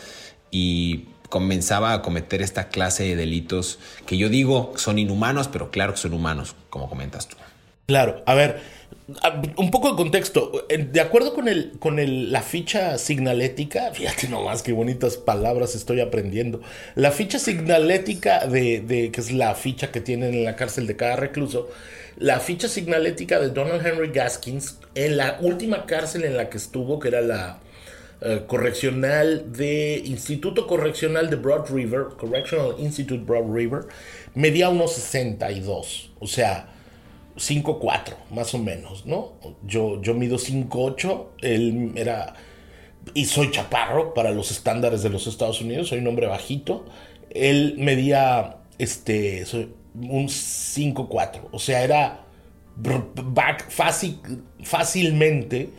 y 0.52 1.08
comenzaba 1.30 1.94
a 1.94 2.00
cometer 2.02 2.42
esta 2.42 2.68
clase 2.68 3.02
de 3.02 3.16
delitos 3.16 3.80
que 4.06 4.16
yo 4.16 4.28
digo 4.28 4.72
son 4.76 5.00
inhumanos, 5.00 5.48
pero 5.48 5.72
claro 5.72 5.94
que 5.94 5.98
son 5.98 6.12
humanos, 6.12 6.54
como 6.70 6.88
comentas 6.88 7.26
tú. 7.26 7.36
Claro, 7.88 8.22
a 8.26 8.34
ver, 8.34 8.60
un 9.56 9.70
poco 9.70 9.90
de 9.90 9.96
contexto. 9.96 10.66
De 10.68 11.00
acuerdo 11.00 11.32
con, 11.32 11.48
el, 11.48 11.72
con 11.78 11.96
la 12.30 12.42
ficha 12.42 12.98
signalética, 12.98 13.90
fíjate 13.92 14.28
nomás 14.28 14.62
qué 14.62 14.72
bonitas 14.72 15.16
palabras 15.16 15.74
estoy 15.74 16.00
aprendiendo. 16.00 16.60
La 16.94 17.10
ficha 17.10 17.38
signalética 17.38 18.46
de, 18.46 19.10
que 19.12 19.20
es 19.20 19.32
la 19.32 19.54
ficha 19.54 19.90
que 19.90 20.00
tienen 20.00 20.34
en 20.34 20.44
la 20.44 20.56
cárcel 20.56 20.86
de 20.86 20.96
cada 20.96 21.16
recluso, 21.16 21.68
la 22.18 22.40
ficha 22.40 22.68
signalética 22.68 23.38
de 23.40 23.48
Donald 23.48 23.86
Henry 23.86 24.10
Gaskins, 24.10 24.78
en 24.94 25.16
la 25.16 25.38
última 25.40 25.86
cárcel 25.86 26.24
en 26.24 26.36
la 26.36 26.50
que 26.50 26.58
estuvo, 26.58 26.98
que 26.98 27.08
era 27.08 27.22
la 27.22 27.60
eh, 28.20 28.42
correccional 28.46 29.52
de 29.52 30.02
Instituto 30.04 30.66
Correccional 30.66 31.30
de 31.30 31.36
Broad 31.36 31.70
River, 31.70 32.08
Correctional 32.18 32.74
Institute 32.78 33.24
Broad 33.24 33.54
River, 33.54 33.82
medía 34.34 34.68
unos 34.68 34.92
62. 34.94 36.10
O 36.18 36.26
sea, 36.26 36.77
5'4, 37.38 38.14
más 38.30 38.54
o 38.54 38.58
menos, 38.58 39.06
¿no? 39.06 39.32
Yo, 39.66 40.02
yo 40.02 40.14
mido 40.14 40.36
5'8, 40.36 41.26
él 41.42 41.92
era... 41.96 42.34
Y 43.14 43.24
soy 43.24 43.50
chaparro 43.50 44.12
para 44.12 44.30
los 44.32 44.50
estándares 44.50 45.02
de 45.02 45.08
los 45.08 45.26
Estados 45.26 45.60
Unidos, 45.62 45.88
soy 45.88 46.00
un 46.00 46.08
hombre 46.08 46.26
bajito. 46.26 46.84
Él 47.30 47.76
medía 47.78 48.58
este, 48.78 49.44
un 49.94 50.28
5'4, 50.28 51.40
o 51.50 51.58
sea, 51.58 51.82
era 51.82 52.24
fácil, 53.68 54.20
fácilmente 54.62 55.70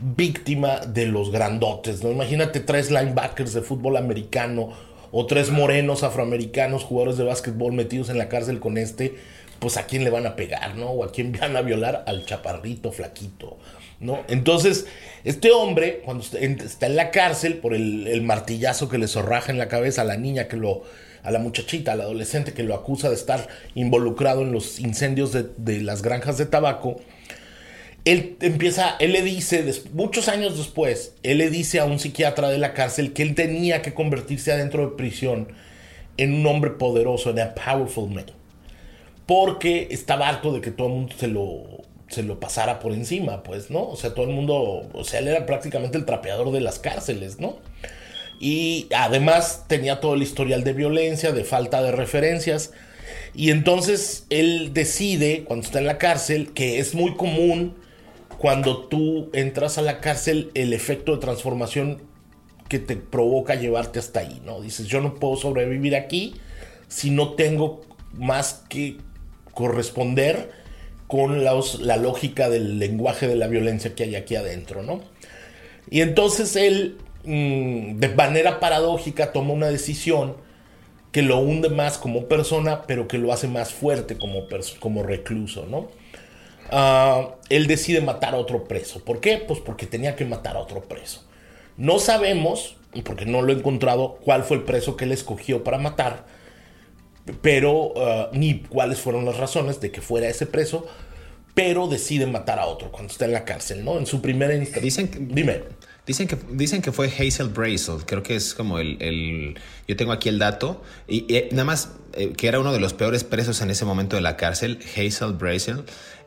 víctima 0.00 0.80
de 0.80 1.06
los 1.06 1.30
grandotes, 1.30 2.02
¿no? 2.02 2.10
Imagínate 2.10 2.60
tres 2.60 2.90
linebackers 2.90 3.54
de 3.54 3.62
fútbol 3.62 3.96
americano 3.96 4.72
o 5.10 5.26
tres 5.26 5.50
morenos 5.50 6.02
afroamericanos 6.02 6.84
jugadores 6.84 7.16
de 7.16 7.24
básquetbol 7.24 7.72
metidos 7.72 8.10
en 8.10 8.18
la 8.18 8.28
cárcel 8.28 8.60
con 8.60 8.76
este 8.76 9.16
pues 9.58 9.76
a 9.76 9.86
quién 9.86 10.04
le 10.04 10.10
van 10.10 10.26
a 10.26 10.36
pegar, 10.36 10.76
¿no? 10.76 10.90
O 10.90 11.04
a 11.04 11.12
quién 11.12 11.32
van 11.32 11.56
a 11.56 11.62
violar 11.62 12.04
al 12.06 12.24
chaparrito 12.26 12.92
flaquito, 12.92 13.58
¿no? 14.00 14.24
Entonces, 14.28 14.86
este 15.24 15.50
hombre, 15.50 16.02
cuando 16.04 16.22
está 16.22 16.86
en 16.86 16.96
la 16.96 17.10
cárcel 17.10 17.58
por 17.58 17.74
el, 17.74 18.22
martillazo 18.22 18.88
que 18.88 18.98
le 18.98 19.08
zorraja 19.08 19.52
en 19.52 19.58
la 19.58 19.68
cabeza 19.68 20.02
a 20.02 20.04
la 20.04 20.16
niña 20.16 20.48
que 20.48 20.56
lo, 20.56 20.84
a 21.22 21.30
la 21.30 21.38
muchachita, 21.38 21.92
al 21.92 22.02
adolescente 22.02 22.52
que 22.52 22.62
lo 22.62 22.74
acusa 22.74 23.08
de 23.08 23.14
estar 23.14 23.48
involucrado 23.74 24.42
en 24.42 24.52
los 24.52 24.78
incendios 24.78 25.32
de, 25.32 25.82
las 25.82 26.02
granjas 26.02 26.38
de 26.38 26.46
tabaco, 26.46 27.00
él 28.04 28.36
empieza, 28.40 28.94
él 29.00 29.12
le 29.12 29.22
dice, 29.22 29.64
muchos 29.92 30.28
años 30.28 30.56
después, 30.56 31.14
él 31.24 31.38
le 31.38 31.50
dice 31.50 31.80
a 31.80 31.86
un 31.86 31.98
psiquiatra 31.98 32.50
de 32.50 32.58
la 32.58 32.72
cárcel 32.72 33.12
que 33.12 33.22
él 33.22 33.34
tenía 33.34 33.82
que 33.82 33.94
convertirse 33.94 34.52
adentro 34.52 34.88
de 34.88 34.96
prisión 34.96 35.48
en 36.18 36.34
un 36.34 36.46
hombre 36.46 36.70
poderoso, 36.70 37.30
en 37.30 37.40
a 37.40 37.54
powerful 37.54 38.08
man 38.08 38.35
porque 39.26 39.88
estaba 39.90 40.28
harto 40.28 40.52
de 40.52 40.60
que 40.60 40.70
todo 40.70 40.86
el 40.86 40.92
mundo 40.94 41.14
se 41.18 41.28
lo, 41.28 41.64
se 42.08 42.22
lo 42.22 42.38
pasara 42.38 42.78
por 42.78 42.92
encima, 42.92 43.42
pues, 43.42 43.70
¿no? 43.70 43.88
O 43.88 43.96
sea, 43.96 44.14
todo 44.14 44.26
el 44.26 44.34
mundo, 44.34 44.88
o 44.92 45.04
sea, 45.04 45.20
él 45.20 45.28
era 45.28 45.46
prácticamente 45.46 45.98
el 45.98 46.04
trapeador 46.04 46.52
de 46.52 46.60
las 46.60 46.78
cárceles, 46.78 47.40
¿no? 47.40 47.58
Y 48.38 48.86
además 48.94 49.64
tenía 49.66 50.00
todo 50.00 50.14
el 50.14 50.22
historial 50.22 50.62
de 50.62 50.72
violencia, 50.72 51.32
de 51.32 51.44
falta 51.44 51.82
de 51.82 51.92
referencias. 51.92 52.72
Y 53.34 53.50
entonces 53.50 54.26
él 54.30 54.72
decide, 54.72 55.44
cuando 55.44 55.66
está 55.66 55.78
en 55.78 55.86
la 55.86 55.98
cárcel, 55.98 56.52
que 56.52 56.78
es 56.78 56.94
muy 56.94 57.16
común 57.16 57.74
cuando 58.38 58.86
tú 58.86 59.30
entras 59.32 59.78
a 59.78 59.82
la 59.82 60.00
cárcel, 60.00 60.50
el 60.54 60.72
efecto 60.72 61.12
de 61.12 61.18
transformación 61.18 62.02
que 62.68 62.78
te 62.78 62.96
provoca 62.96 63.54
llevarte 63.54 63.98
hasta 63.98 64.20
ahí, 64.20 64.40
¿no? 64.44 64.60
Dices, 64.60 64.86
yo 64.86 65.00
no 65.00 65.14
puedo 65.14 65.36
sobrevivir 65.36 65.96
aquí 65.96 66.34
si 66.88 67.10
no 67.10 67.34
tengo 67.34 67.80
más 68.12 68.64
que 68.68 68.98
corresponder 69.56 70.50
con 71.06 71.44
la 71.44 71.96
lógica 71.96 72.50
del 72.50 72.78
lenguaje 72.78 73.26
de 73.26 73.36
la 73.36 73.46
violencia 73.46 73.94
que 73.94 74.02
hay 74.02 74.14
aquí 74.14 74.36
adentro, 74.36 74.82
¿no? 74.82 75.00
Y 75.88 76.02
entonces 76.02 76.56
él, 76.56 76.98
mm, 77.24 77.96
de 77.96 78.08
manera 78.10 78.60
paradójica, 78.60 79.32
toma 79.32 79.54
una 79.54 79.68
decisión 79.68 80.36
que 81.10 81.22
lo 81.22 81.38
hunde 81.38 81.70
más 81.70 81.96
como 81.96 82.26
persona, 82.26 82.82
pero 82.82 83.08
que 83.08 83.16
lo 83.16 83.32
hace 83.32 83.48
más 83.48 83.72
fuerte 83.72 84.18
como, 84.18 84.46
como 84.78 85.02
recluso, 85.02 85.64
¿no? 85.70 85.88
Ah, 86.70 87.36
él 87.48 87.66
decide 87.66 88.02
matar 88.02 88.34
a 88.34 88.38
otro 88.38 88.64
preso. 88.64 89.02
¿Por 89.02 89.20
qué? 89.20 89.38
Pues 89.38 89.60
porque 89.60 89.86
tenía 89.86 90.16
que 90.16 90.26
matar 90.26 90.56
a 90.56 90.60
otro 90.60 90.82
preso. 90.82 91.24
No 91.78 91.98
sabemos, 91.98 92.76
porque 93.04 93.24
no 93.24 93.40
lo 93.40 93.54
he 93.54 93.56
encontrado, 93.56 94.18
cuál 94.22 94.44
fue 94.44 94.58
el 94.58 94.64
preso 94.64 94.98
que 94.98 95.06
él 95.06 95.12
escogió 95.12 95.64
para 95.64 95.78
matar, 95.78 96.26
pero 97.42 97.92
uh, 97.92 98.28
ni 98.32 98.60
cuáles 98.60 99.00
fueron 99.00 99.24
las 99.24 99.36
razones 99.36 99.80
de 99.80 99.90
que 99.90 100.00
fuera 100.00 100.28
ese 100.28 100.46
preso, 100.46 100.86
pero 101.54 101.88
decide 101.88 102.26
matar 102.26 102.58
a 102.58 102.66
otro 102.66 102.92
cuando 102.92 103.12
está 103.12 103.24
en 103.24 103.32
la 103.32 103.44
cárcel, 103.44 103.84
¿no? 103.84 103.98
En 103.98 104.06
su 104.06 104.20
primera 104.20 104.54
instancia. 104.54 104.82
Dicen 104.82 105.08
que, 105.08 105.18
Dime. 105.18 105.62
Dicen 106.06 106.28
que, 106.28 106.36
dicen 106.52 106.82
que 106.82 106.92
fue 106.92 107.08
Hazel 107.08 107.48
Brazel, 107.48 108.04
creo 108.06 108.22
que 108.22 108.36
es 108.36 108.54
como 108.54 108.78
el, 108.78 109.58
Yo 109.88 109.96
tengo 109.96 110.12
aquí 110.12 110.28
el 110.28 110.38
dato, 110.38 110.82
y, 111.08 111.26
nada 111.50 111.64
más 111.64 111.94
eh, 112.12 112.32
que 112.36 112.46
era 112.46 112.60
uno 112.60 112.72
de 112.72 112.78
los 112.78 112.92
peores 112.92 113.24
presos 113.24 113.60
en 113.60 113.70
ese 113.70 113.84
momento 113.84 114.14
de 114.14 114.22
la 114.22 114.36
cárcel, 114.36 114.78
Hazel 114.96 115.32
Brazel, 115.32 115.84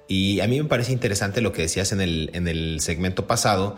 y 0.10 0.42
a 0.42 0.48
mí 0.48 0.62
me 0.62 0.68
parece 0.68 0.92
interesante 0.92 1.40
lo 1.40 1.54
que 1.54 1.62
decías 1.62 1.94
en 1.94 2.02
el, 2.02 2.30
en 2.34 2.50
el 2.50 2.82
segmento 2.82 3.26
pasado, 3.26 3.78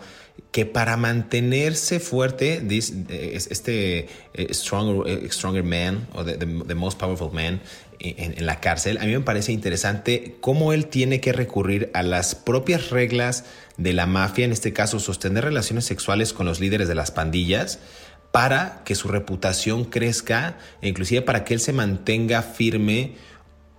que 0.52 0.66
para 0.66 0.96
mantenerse 0.98 1.98
fuerte, 1.98 2.62
eh, 2.68 3.36
este 3.36 4.08
eh, 4.34 4.54
stronger, 4.54 5.24
eh, 5.24 5.28
stronger 5.30 5.64
man 5.64 6.06
o 6.12 6.24
the, 6.24 6.74
most 6.74 6.98
powerful 6.98 7.32
man 7.32 7.60
en, 7.98 8.44
la 8.44 8.60
cárcel, 8.60 8.98
a 8.98 9.04
mí 9.04 9.12
me 9.12 9.20
parece 9.20 9.52
interesante 9.52 10.36
cómo 10.40 10.72
él 10.72 10.86
tiene 10.86 11.20
que 11.20 11.32
recurrir 11.32 11.90
a 11.94 12.02
las 12.02 12.34
propias 12.34 12.90
reglas 12.90 13.44
de 13.76 13.92
la 13.92 14.06
mafia, 14.06 14.44
en 14.44 14.52
este 14.52 14.72
caso 14.72 14.98
sostener 14.98 15.44
relaciones 15.44 15.84
sexuales 15.84 16.32
con 16.32 16.44
los 16.44 16.58
líderes 16.58 16.88
de 16.88 16.96
las 16.96 17.12
pandillas, 17.12 17.78
para 18.32 18.82
que 18.84 18.94
su 18.94 19.08
reputación 19.08 19.84
crezca 19.84 20.58
e 20.80 20.88
inclusive 20.88 21.22
para 21.22 21.44
que 21.44 21.54
él 21.54 21.60
se 21.60 21.72
mantenga 21.72 22.42
firme 22.42 23.14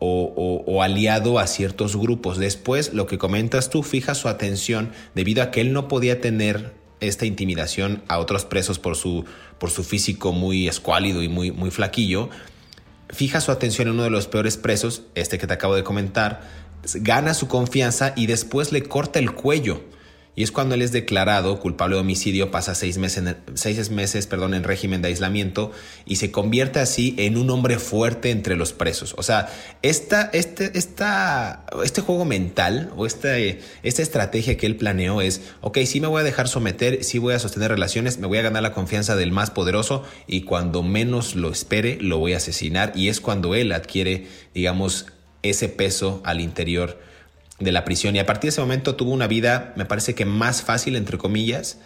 o, 0.06 0.84
aliado 0.84 1.40
a 1.40 1.48
ciertos 1.48 1.96
grupos. 1.96 2.38
Después, 2.38 2.94
lo 2.94 3.08
que 3.08 3.18
comentas 3.18 3.70
tú, 3.70 3.84
fija 3.84 4.16
su 4.16 4.28
atención 4.28 4.92
debido 5.16 5.42
a 5.42 5.52
que 5.52 5.62
él 5.62 5.72
no 5.72 5.88
podía 5.88 6.20
tener 6.20 6.74
esta 7.00 7.26
intimidación 7.26 8.04
a 8.08 8.20
otros 8.20 8.46
presos 8.46 8.80
por 8.80 8.96
su, 8.96 9.26
por 9.60 9.70
su 9.70 9.84
físico 9.84 10.32
muy 10.32 10.68
escuálido 10.68 11.24
y 11.24 11.30
muy, 11.30 11.52
muy 11.52 11.72
flaquillo. 11.72 12.30
Fija 13.10 13.40
su 13.42 13.52
atención 13.52 13.88
en 13.88 13.94
uno 13.94 14.04
de 14.04 14.10
los 14.10 14.28
peores 14.28 14.58
presos, 14.58 15.04
este 15.16 15.38
que 15.38 15.48
te 15.48 15.54
acabo 15.54 15.76
de 15.76 15.84
comentar, 15.84 16.42
gana 16.96 17.34
su 17.34 17.48
confianza 17.48 18.14
y 18.16 18.26
después 18.26 18.72
le 18.72 18.84
corta 18.84 19.20
el 19.20 19.32
cuello 19.34 19.84
y 20.36 20.44
es 20.44 20.52
cuando 20.52 20.76
él 20.76 20.82
es 20.82 20.92
declarado 20.92 21.60
culpable 21.60 21.96
de 21.96 22.02
homicidio, 22.02 22.50
pasa 22.50 22.74
seis 22.74 22.98
meses, 22.98 23.36
seis 23.54 23.92
meses 23.92 24.26
perdón, 24.26 24.54
en 24.54 24.64
régimen 24.64 25.02
de 25.02 25.10
aislamiento 25.10 25.72
y 26.06 26.16
se 26.16 26.32
convierte 26.32 26.80
así 26.80 27.16
en 27.20 27.38
un 27.38 27.50
hombre 27.52 27.78
fuerte 27.78 28.32
entre 28.32 28.56
los 28.56 28.74
presos. 28.74 29.14
O 29.18 29.24
sea, 29.24 29.50
esta, 29.84 30.30
este, 30.34 30.78
esta, 30.78 31.66
este 31.84 32.02
juego 32.02 32.26
mental 32.26 32.92
o 32.96 33.06
esta, 33.06 33.38
esta 33.38 34.02
estrategia 34.02 34.58
que 34.58 34.66
él 34.66 34.76
planeó 34.76 35.22
es, 35.22 35.42
ok, 35.62 35.80
sí 35.86 36.02
me 36.02 36.08
voy 36.08 36.22
a 36.22 36.24
dejar 36.24 36.48
someter, 36.48 37.04
sí 37.04 37.20
voy 37.20 37.36
a 37.36 37.40
sostener 37.40 37.70
relaciones, 37.70 38.18
me 38.18 38.28
voy 38.28 38.40
a 38.40 38.44
ganar 38.44 38.64
la 38.64 38.74
confianza 38.74 39.16
del 39.16 39.32
más 39.32 39.52
poderoso 39.52 40.04
y 40.26 40.42
cuando 40.42 40.82
menos 40.82 41.36
lo 41.36 41.52
espere, 41.52 41.98
lo 42.02 42.18
voy 42.18 42.34
a 42.34 42.38
asesinar. 42.38 42.92
Y 42.96 43.10
es 43.10 43.22
cuando 43.22 43.54
él 43.54 43.72
adquiere, 43.72 44.28
digamos, 44.56 45.06
ese 45.44 45.70
peso 45.70 46.22
al 46.26 46.42
interior 46.42 46.98
de 47.60 47.72
la 47.72 47.86
prisión 47.86 48.16
y 48.16 48.20
a 48.20 48.26
partir 48.26 48.50
de 48.50 48.50
ese 48.50 48.62
momento 48.62 48.96
tuvo 48.96 49.12
una 49.12 49.28
vida, 49.28 49.74
me 49.76 49.86
parece 49.86 50.16
que 50.16 50.26
más 50.26 50.62
fácil, 50.62 50.96
entre 50.96 51.18
comillas, 51.18 51.78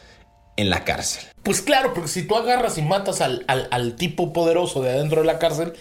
en 0.55 0.69
la 0.69 0.83
cárcel. 0.83 1.25
Pues 1.43 1.61
claro, 1.61 1.93
porque 1.93 2.09
si 2.09 2.23
tú 2.23 2.35
agarras 2.35 2.77
y 2.77 2.81
matas 2.81 3.21
al, 3.21 3.45
al 3.47 3.95
tipo 3.95 4.33
poderoso 4.33 4.81
de 4.81 4.89
adentro 4.89 5.21
de 5.21 5.27
la 5.27 5.39
cárcel, 5.39 5.73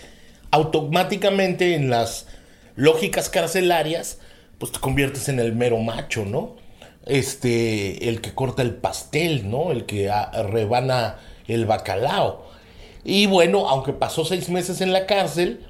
automáticamente 0.51 1.75
en 1.75 1.91
las 1.91 2.27
lógicas 2.77 3.29
carcelarias, 3.29 4.19
pues 4.59 4.73
te 4.73 4.79
conviertes 4.79 5.29
en 5.29 5.41
el 5.41 5.55
mero 5.55 5.79
macho, 5.79 6.25
¿no? 6.25 6.57
Este, 7.07 8.09
el 8.09 8.21
que 8.21 8.35
corta 8.35 8.63
el 8.63 8.75
pastel, 8.75 9.51
¿no? 9.51 9.71
El 9.71 9.87
que 9.87 10.11
rebana 10.51 11.19
el 11.47 11.67
bacalao. 11.67 12.47
Y 13.05 13.27
bueno, 13.27 13.69
aunque 13.69 13.93
pasó 13.93 14.25
seis 14.25 14.49
meses 14.49 14.81
en 14.81 14.93
la 14.93 15.07
cárcel, 15.07 15.65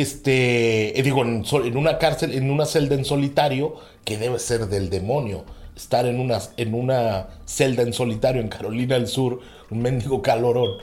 este, 0.00 0.98
eh, 0.98 1.02
digo, 1.02 1.22
en, 1.22 1.76
una 1.76 1.98
cárcel, 1.98 2.32
en 2.32 2.50
una 2.50 2.66
celda 2.66 2.94
en 2.94 3.04
solitario, 3.04 3.76
que 4.04 4.18
debe 4.18 4.38
ser 4.38 4.66
del 4.66 4.90
demonio. 4.90 5.44
Estar 5.74 6.06
en 6.06 6.20
una, 6.20 6.38
en 6.56 6.74
una 6.74 7.28
celda 7.44 7.82
en 7.82 7.92
solitario 7.92 8.40
en 8.40 8.48
Carolina 8.48 8.94
del 8.94 9.08
Sur, 9.08 9.40
un 9.70 9.82
mendigo 9.82 10.22
calorón. 10.22 10.78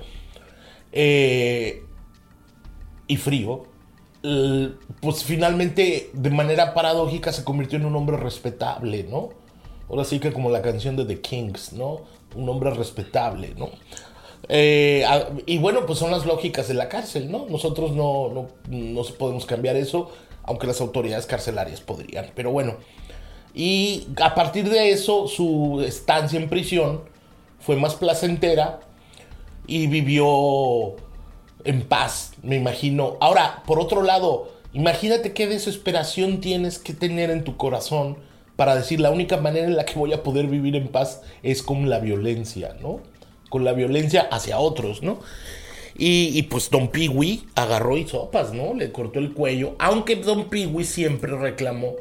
Eh, 0.92 1.84
y 3.08 3.18
frío, 3.18 3.66
pues 5.02 5.24
finalmente 5.24 6.10
de 6.14 6.30
manera 6.30 6.74
paradójica 6.74 7.34
se 7.34 7.44
convirtió 7.44 7.78
en 7.78 7.86
un 7.86 7.96
hombre 7.96 8.18
respetable, 8.18 9.04
¿no? 9.04 9.30
Ahora 9.90 10.06
sí 10.06 10.20
que 10.20 10.32
como 10.32 10.50
la 10.50 10.62
canción 10.62 10.96
de 10.96 11.06
The 11.06 11.20
Kings, 11.20 11.74
¿no? 11.74 12.02
Un 12.36 12.48
hombre 12.48 12.72
respetable, 12.72 13.54
¿no? 13.58 13.70
Eh, 14.50 15.06
y 15.46 15.58
bueno, 15.58 15.86
pues 15.86 16.00
son 16.00 16.12
las 16.12 16.26
lógicas 16.26 16.68
de 16.68 16.74
la 16.74 16.90
cárcel, 16.90 17.32
¿no? 17.32 17.46
Nosotros 17.50 17.92
no, 17.92 18.30
no, 18.30 18.48
no 18.70 19.04
podemos 19.18 19.46
cambiar 19.46 19.76
eso, 19.76 20.12
aunque 20.44 20.68
las 20.68 20.82
autoridades 20.82 21.26
carcelarias 21.26 21.82
podrían. 21.82 22.32
Pero 22.36 22.52
bueno, 22.52 22.76
y 23.54 24.08
a 24.22 24.34
partir 24.36 24.70
de 24.70 24.92
eso, 24.92 25.28
su 25.28 25.84
estancia 25.86 26.40
en 26.40 26.50
prisión 26.50 27.02
fue 27.60 27.76
más 27.76 27.96
placentera 27.96 28.80
y 29.68 29.88
vivió 29.88 30.96
en 31.64 31.84
paz, 31.84 32.34
me 32.42 32.56
imagino. 32.56 33.18
Ahora, 33.22 33.64
por 33.66 33.80
otro 33.80 34.02
lado, 34.02 34.52
imagínate 34.74 35.34
qué 35.34 35.48
desesperación 35.48 36.42
tienes 36.42 36.80
que 36.80 36.94
tener 36.94 37.30
en 37.30 37.44
tu 37.44 37.56
corazón 37.56 38.18
para 38.56 38.76
decir 38.76 39.00
la 39.00 39.12
única 39.12 39.38
manera 39.38 39.66
en 39.66 39.76
la 39.76 39.86
que 39.86 39.98
voy 39.98 40.14
a 40.14 40.24
poder 40.24 40.48
vivir 40.48 40.76
en 40.76 40.88
paz 40.90 41.22
es 41.42 41.64
con 41.64 41.90
la 41.90 42.00
violencia, 42.00 42.76
¿no? 42.82 43.02
Con 43.54 43.64
la 43.64 43.74
violencia 43.74 44.28
hacia 44.32 44.58
otros, 44.58 45.04
¿no? 45.04 45.20
Y, 45.96 46.42
pues 46.50 46.72
Don 46.72 46.88
Peewee 46.88 47.44
agarró 47.54 47.98
y 47.98 48.08
sopas, 48.08 48.52
¿no? 48.52 48.74
Le 48.74 48.92
cortó 48.92 49.20
el 49.20 49.32
cuello, 49.32 49.76
aunque 49.78 50.16
Don 50.16 50.50
Peewee 50.50 50.86
siempre 50.86 51.38
reclamó 51.38 51.98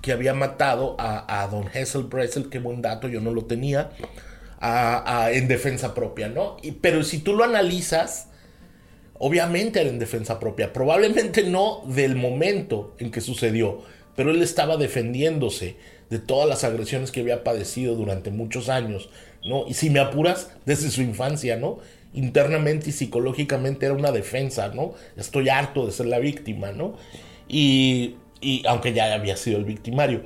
que 0.00 0.12
había 0.12 0.32
matado 0.32 0.96
a, 0.98 1.46
Don 1.50 1.68
Hessel 1.70 2.04
Bresel, 2.04 2.48
qué 2.48 2.58
buen 2.58 2.80
dato, 2.80 3.06
yo 3.06 3.20
no 3.20 3.34
lo 3.34 3.44
tenía, 3.44 3.90
en 4.62 5.46
defensa 5.46 5.92
propia, 5.92 6.28
¿no? 6.28 6.56
Y, 6.62 6.70
pero 6.70 7.04
si 7.04 7.18
tú 7.18 7.34
lo 7.34 7.44
analizas, 7.44 8.28
Obviamente 9.18 9.80
era 9.80 9.90
en 9.90 10.00
defensa 10.00 10.40
propia, 10.40 10.72
probablemente 10.72 11.44
no 11.44 11.82
del 11.86 12.16
momento 12.16 12.96
en 12.98 13.12
que 13.12 13.20
sucedió, 13.20 13.82
pero 14.16 14.32
él 14.32 14.42
estaba 14.42 14.76
defendiéndose 14.76 15.76
de 16.10 16.18
todas 16.18 16.48
las 16.48 16.64
agresiones 16.64 17.12
que 17.12 17.20
había 17.20 17.44
padecido 17.44 17.94
durante 17.94 18.30
muchos 18.30 18.68
años, 18.68 19.08
¿no? 19.44 19.66
Y 19.68 19.74
si 19.74 19.90
me 19.90 20.00
apuras, 20.00 20.50
desde 20.64 20.90
su 20.90 21.02
infancia, 21.02 21.56
¿no? 21.56 21.78
Internamente 22.14 22.90
y 22.90 22.92
psicológicamente 22.92 23.86
era 23.86 23.94
una 23.94 24.10
defensa, 24.10 24.68
¿no? 24.68 24.94
Estoy 25.16 25.48
harto 25.48 25.86
de 25.86 25.92
ser 25.92 26.06
la 26.06 26.18
víctima, 26.18 26.72
¿no? 26.72 26.94
Y, 27.48 28.16
aunque 28.66 28.92
ya 28.92 29.12
había 29.14 29.36
sido 29.36 29.58
el 29.58 29.64
victimario. 29.64 30.22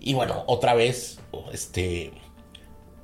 Y 0.00 0.14
bueno, 0.14 0.44
otra 0.46 0.74
vez, 0.74 1.18
este, 1.52 2.10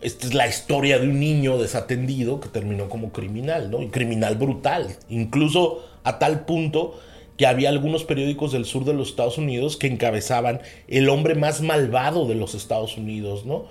esta 0.01 0.27
es 0.27 0.35
la 0.35 0.47
historia 0.47 0.99
de 0.99 1.09
un 1.09 1.19
niño 1.19 1.59
desatendido 1.59 2.41
que 2.41 2.49
terminó 2.49 2.89
como 2.89 3.13
criminal, 3.13 3.71
¿no? 3.71 3.91
Criminal 3.91 4.37
brutal, 4.37 4.97
incluso 5.09 5.87
a 6.05 6.19
tal 6.19 6.45
punto 6.45 6.99
que 7.37 7.47
había 7.47 7.69
algunos 7.69 8.05
periódicos 8.05 8.53
del 8.53 8.65
sur 8.65 8.85
de 8.85 8.95
los 8.95 9.11
Estados 9.11 9.37
Unidos 9.37 9.77
que 9.77 9.89
encabezaban 9.89 10.61
el 10.89 11.09
hombre 11.09 11.35
más 11.35 11.61
malvado 11.61 12.27
de 12.27 12.35
los 12.35 12.55
Estados 12.55 12.97
Unidos, 12.97 13.45
¿no? 13.45 13.67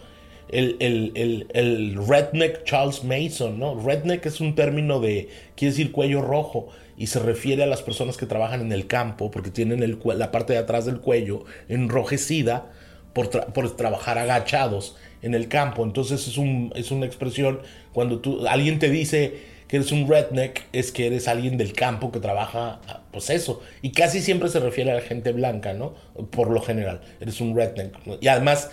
El, 0.47 0.77
el, 0.79 2.07
redneck 2.07 2.63
Charles 2.65 3.03
Mason, 3.03 3.59
¿no? 3.59 3.79
Redneck 3.79 4.25
es 4.25 4.39
un 4.39 4.55
término 4.55 4.99
de, 4.99 5.29
quiere 5.55 5.71
decir 5.71 5.91
cuello 5.91 6.21
rojo, 6.21 6.69
y 6.97 7.07
se 7.07 7.19
refiere 7.19 7.63
a 7.63 7.67
las 7.67 7.81
personas 7.81 8.17
que 8.17 8.25
trabajan 8.25 8.61
en 8.61 8.71
el 8.71 8.87
campo 8.87 9.31
porque 9.31 9.49
tienen 9.49 9.83
el, 9.83 9.99
la 10.15 10.31
parte 10.31 10.53
de 10.53 10.59
atrás 10.59 10.85
del 10.85 11.01
cuello 11.01 11.43
enrojecida 11.67 12.71
por, 13.13 13.29
por 13.53 13.75
trabajar 13.75 14.17
agachados 14.17 14.95
en 15.21 15.33
el 15.33 15.47
campo. 15.47 15.83
Entonces 15.83 16.27
es, 16.27 16.37
un, 16.37 16.71
es 16.75 16.91
una 16.91 17.05
expresión 17.05 17.59
cuando 17.93 18.19
tú, 18.19 18.47
alguien 18.47 18.79
te 18.79 18.89
dice 18.89 19.55
que 19.67 19.77
eres 19.77 19.91
un 19.91 20.07
redneck, 20.07 20.61
es 20.73 20.91
que 20.91 21.07
eres 21.07 21.27
alguien 21.27 21.57
del 21.57 21.73
campo 21.73 22.11
que 22.11 22.19
trabaja, 22.19 22.79
pues 23.11 23.29
eso. 23.29 23.61
Y 23.81 23.91
casi 23.91 24.21
siempre 24.21 24.49
se 24.49 24.59
refiere 24.59 24.91
a 24.91 24.95
la 24.95 25.01
gente 25.01 25.31
blanca, 25.31 25.73
¿no? 25.73 25.95
Por 26.29 26.51
lo 26.51 26.61
general, 26.61 27.01
eres 27.19 27.41
un 27.41 27.55
redneck. 27.55 27.95
Y 28.21 28.27
además 28.27 28.69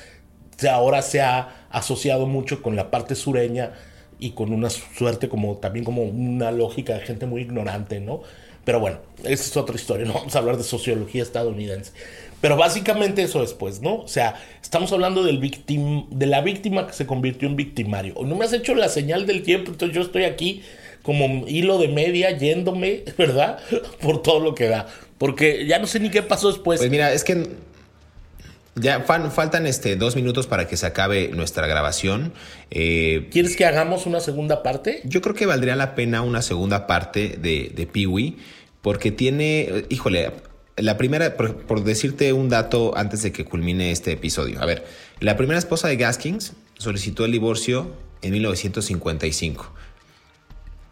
ahora 0.68 1.02
se 1.02 1.20
ha 1.20 1.66
asociado 1.70 2.26
mucho 2.26 2.62
con 2.62 2.76
la 2.76 2.90
parte 2.90 3.14
sureña 3.14 3.72
y 4.18 4.30
con 4.30 4.52
una 4.52 4.70
suerte 4.70 5.28
como 5.28 5.56
también 5.56 5.84
como 5.84 6.02
una 6.02 6.52
lógica 6.52 6.94
de 6.94 7.00
gente 7.00 7.26
muy 7.26 7.42
ignorante, 7.42 8.00
¿no? 8.00 8.22
Pero 8.64 8.78
bueno, 8.78 8.98
esa 9.24 9.44
es 9.44 9.56
otra 9.56 9.74
historia, 9.74 10.06
no 10.06 10.14
vamos 10.14 10.36
a 10.36 10.38
hablar 10.38 10.56
de 10.56 10.62
sociología 10.62 11.22
estadounidense. 11.22 11.92
Pero 12.40 12.56
básicamente 12.56 13.22
eso 13.22 13.42
es, 13.42 13.52
pues, 13.52 13.80
¿no? 13.80 13.96
O 13.96 14.08
sea, 14.08 14.34
estamos 14.60 14.92
hablando 14.92 15.22
del 15.22 15.40
de 16.10 16.26
la 16.26 16.40
víctima 16.40 16.86
que 16.86 16.92
se 16.92 17.06
convirtió 17.06 17.48
en 17.48 17.56
victimario. 17.56 18.14
O 18.16 18.24
no 18.24 18.36
me 18.36 18.44
has 18.44 18.52
hecho 18.52 18.74
la 18.74 18.88
señal 18.88 19.26
del 19.26 19.42
tiempo, 19.42 19.70
entonces 19.72 19.94
yo 19.94 20.02
estoy 20.02 20.24
aquí 20.24 20.62
como 21.02 21.46
hilo 21.46 21.78
de 21.78 21.88
media 21.88 22.36
yéndome, 22.36 23.02
¿verdad? 23.18 23.58
Por 24.00 24.22
todo 24.22 24.40
lo 24.40 24.54
que 24.54 24.68
da. 24.68 24.86
Porque 25.18 25.66
ya 25.66 25.78
no 25.78 25.86
sé 25.86 26.00
ni 26.00 26.10
qué 26.10 26.22
pasó 26.22 26.48
después. 26.48 26.80
Pues 26.80 26.90
mira, 26.90 27.12
es 27.12 27.24
que 27.24 27.46
ya 28.74 29.02
faltan 29.02 29.66
este, 29.66 29.96
dos 29.96 30.16
minutos 30.16 30.46
para 30.46 30.66
que 30.66 30.76
se 30.76 30.86
acabe 30.86 31.28
nuestra 31.28 31.66
grabación. 31.66 32.32
Eh, 32.70 33.28
¿Quieres 33.30 33.56
que 33.56 33.64
hagamos 33.66 34.06
una 34.06 34.20
segunda 34.20 34.62
parte? 34.62 35.02
Yo 35.04 35.20
creo 35.20 35.34
que 35.34 35.46
valdría 35.46 35.76
la 35.76 35.94
pena 35.94 36.22
una 36.22 36.42
segunda 36.42 36.86
parte 36.86 37.36
de, 37.40 37.72
de 37.74 37.86
Peewee, 37.86 38.36
porque 38.80 39.12
tiene, 39.12 39.84
híjole, 39.88 40.32
la 40.76 40.96
primera, 40.96 41.36
por, 41.36 41.84
decirte 41.84 42.32
un 42.32 42.48
dato 42.48 42.96
antes 42.96 43.22
de 43.22 43.32
que 43.32 43.44
culmine 43.44 43.92
este 43.92 44.12
episodio. 44.12 44.60
A 44.60 44.66
ver, 44.66 44.84
la 45.20 45.36
primera 45.36 45.58
esposa 45.58 45.88
de 45.88 45.96
Gaskins 45.96 46.54
solicitó 46.78 47.24
el 47.24 47.32
divorcio 47.32 47.92
en 48.22 48.32
1955. 48.32 49.72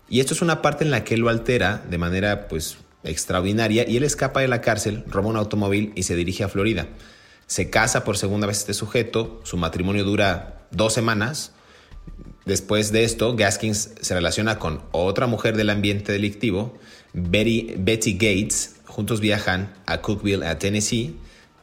Y 0.08 0.20
esto 0.20 0.34
es 0.34 0.42
una 0.42 0.60
parte 0.60 0.84
en 0.84 0.90
la 0.90 1.04
que 1.04 1.14
él 1.14 1.20
lo 1.20 1.28
altera 1.28 1.82
de 1.88 1.98
manera 1.98 2.48
pues 2.48 2.76
extraordinaria 3.04 3.88
y 3.88 3.96
él 3.96 4.04
escapa 4.04 4.40
de 4.40 4.48
la 4.48 4.60
cárcel, 4.60 5.04
roba 5.06 5.28
un 5.28 5.36
automóvil 5.36 5.92
y 5.94 6.02
se 6.02 6.16
dirige 6.16 6.44
a 6.44 6.48
Florida. 6.48 6.88
Se 7.50 7.68
casa 7.68 8.04
por 8.04 8.16
segunda 8.16 8.46
vez 8.46 8.58
este 8.58 8.74
sujeto, 8.74 9.40
su 9.42 9.56
matrimonio 9.56 10.04
dura 10.04 10.68
dos 10.70 10.92
semanas. 10.92 11.50
Después 12.44 12.92
de 12.92 13.02
esto, 13.02 13.34
Gaskins 13.34 13.90
se 14.00 14.14
relaciona 14.14 14.60
con 14.60 14.82
otra 14.92 15.26
mujer 15.26 15.56
del 15.56 15.70
ambiente 15.70 16.12
delictivo, 16.12 16.78
Betty, 17.12 17.74
Betty 17.76 18.12
Gates, 18.12 18.76
juntos 18.86 19.18
viajan 19.18 19.74
a 19.86 20.00
Cookville, 20.00 20.46
a 20.46 20.60
Tennessee, 20.60 21.16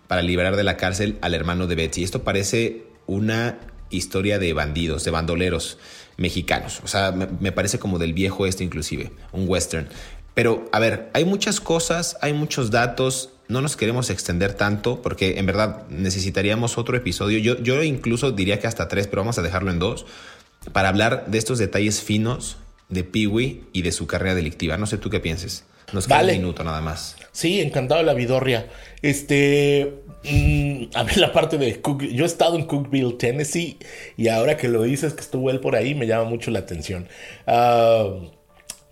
para 0.09 0.21
liberar 0.21 0.57
de 0.57 0.65
la 0.65 0.75
cárcel 0.75 1.17
al 1.21 1.33
hermano 1.33 1.67
de 1.67 1.75
Betsy. 1.75 2.03
Esto 2.03 2.21
parece 2.21 2.83
una 3.05 3.57
historia 3.89 4.39
de 4.39 4.51
bandidos, 4.51 5.05
de 5.05 5.11
bandoleros 5.11 5.77
mexicanos. 6.17 6.81
O 6.83 6.87
sea, 6.89 7.13
me, 7.13 7.53
parece 7.53 7.79
como 7.79 7.97
del 7.97 8.11
viejo 8.11 8.45
este 8.45 8.65
inclusive, 8.65 9.13
un 9.31 9.47
western. 9.47 9.87
Pero, 10.33 10.67
a 10.73 10.79
ver, 10.79 11.09
hay 11.13 11.23
muchas 11.23 11.61
cosas, 11.61 12.17
hay 12.21 12.33
muchos 12.33 12.71
datos, 12.71 13.29
no 13.47 13.61
nos 13.61 13.77
queremos 13.77 14.09
extender 14.09 14.53
tanto 14.53 15.01
porque 15.01 15.39
en 15.39 15.45
verdad 15.45 15.87
necesitaríamos 15.89 16.77
otro 16.77 16.97
episodio. 16.97 17.39
Yo, 17.39 17.61
yo 17.61 17.81
incluso 17.83 18.31
diría 18.31 18.59
que 18.59 18.67
hasta 18.67 18.87
tres, 18.87 19.07
pero 19.07 19.21
vamos 19.21 19.37
a 19.37 19.41
dejarlo 19.41 19.71
en 19.71 19.79
dos, 19.79 20.05
para 20.73 20.89
hablar 20.89 21.25
de 21.27 21.37
estos 21.37 21.57
detalles 21.57 22.01
finos 22.01 22.57
de 22.89 23.03
Peewee 23.03 23.63
y 23.73 23.81
de 23.81 23.91
su 23.91 24.07
carrera 24.07 24.35
delictiva. 24.35 24.77
No 24.77 24.85
sé 24.85 24.97
tú 24.97 25.09
qué 25.09 25.19
pienses. 25.19 25.63
Nos 25.93 26.07
queda 26.07 26.21
un 26.21 26.27
minuto 26.27 26.63
nada 26.65 26.81
más. 26.81 27.15
Sí, 27.31 27.61
encantado 27.61 28.03
la 28.03 28.13
vidorria. 28.13 28.67
Este. 29.01 29.93
Mm, 30.25 30.85
a 30.93 31.03
ver, 31.03 31.17
la 31.17 31.31
parte 31.31 31.57
de 31.57 31.81
Cook. 31.81 32.03
Yo 32.03 32.25
he 32.25 32.27
estado 32.27 32.57
en 32.57 32.65
Cookville, 32.65 33.13
Tennessee. 33.13 33.77
Y 34.17 34.27
ahora 34.27 34.57
que 34.57 34.67
lo 34.67 34.83
dices 34.83 35.13
que 35.13 35.21
estuvo 35.21 35.49
él 35.49 35.61
por 35.61 35.75
ahí, 35.77 35.95
me 35.95 36.05
llama 36.05 36.29
mucho 36.29 36.51
la 36.51 36.59
atención. 36.59 37.07
Ah, 37.45 38.09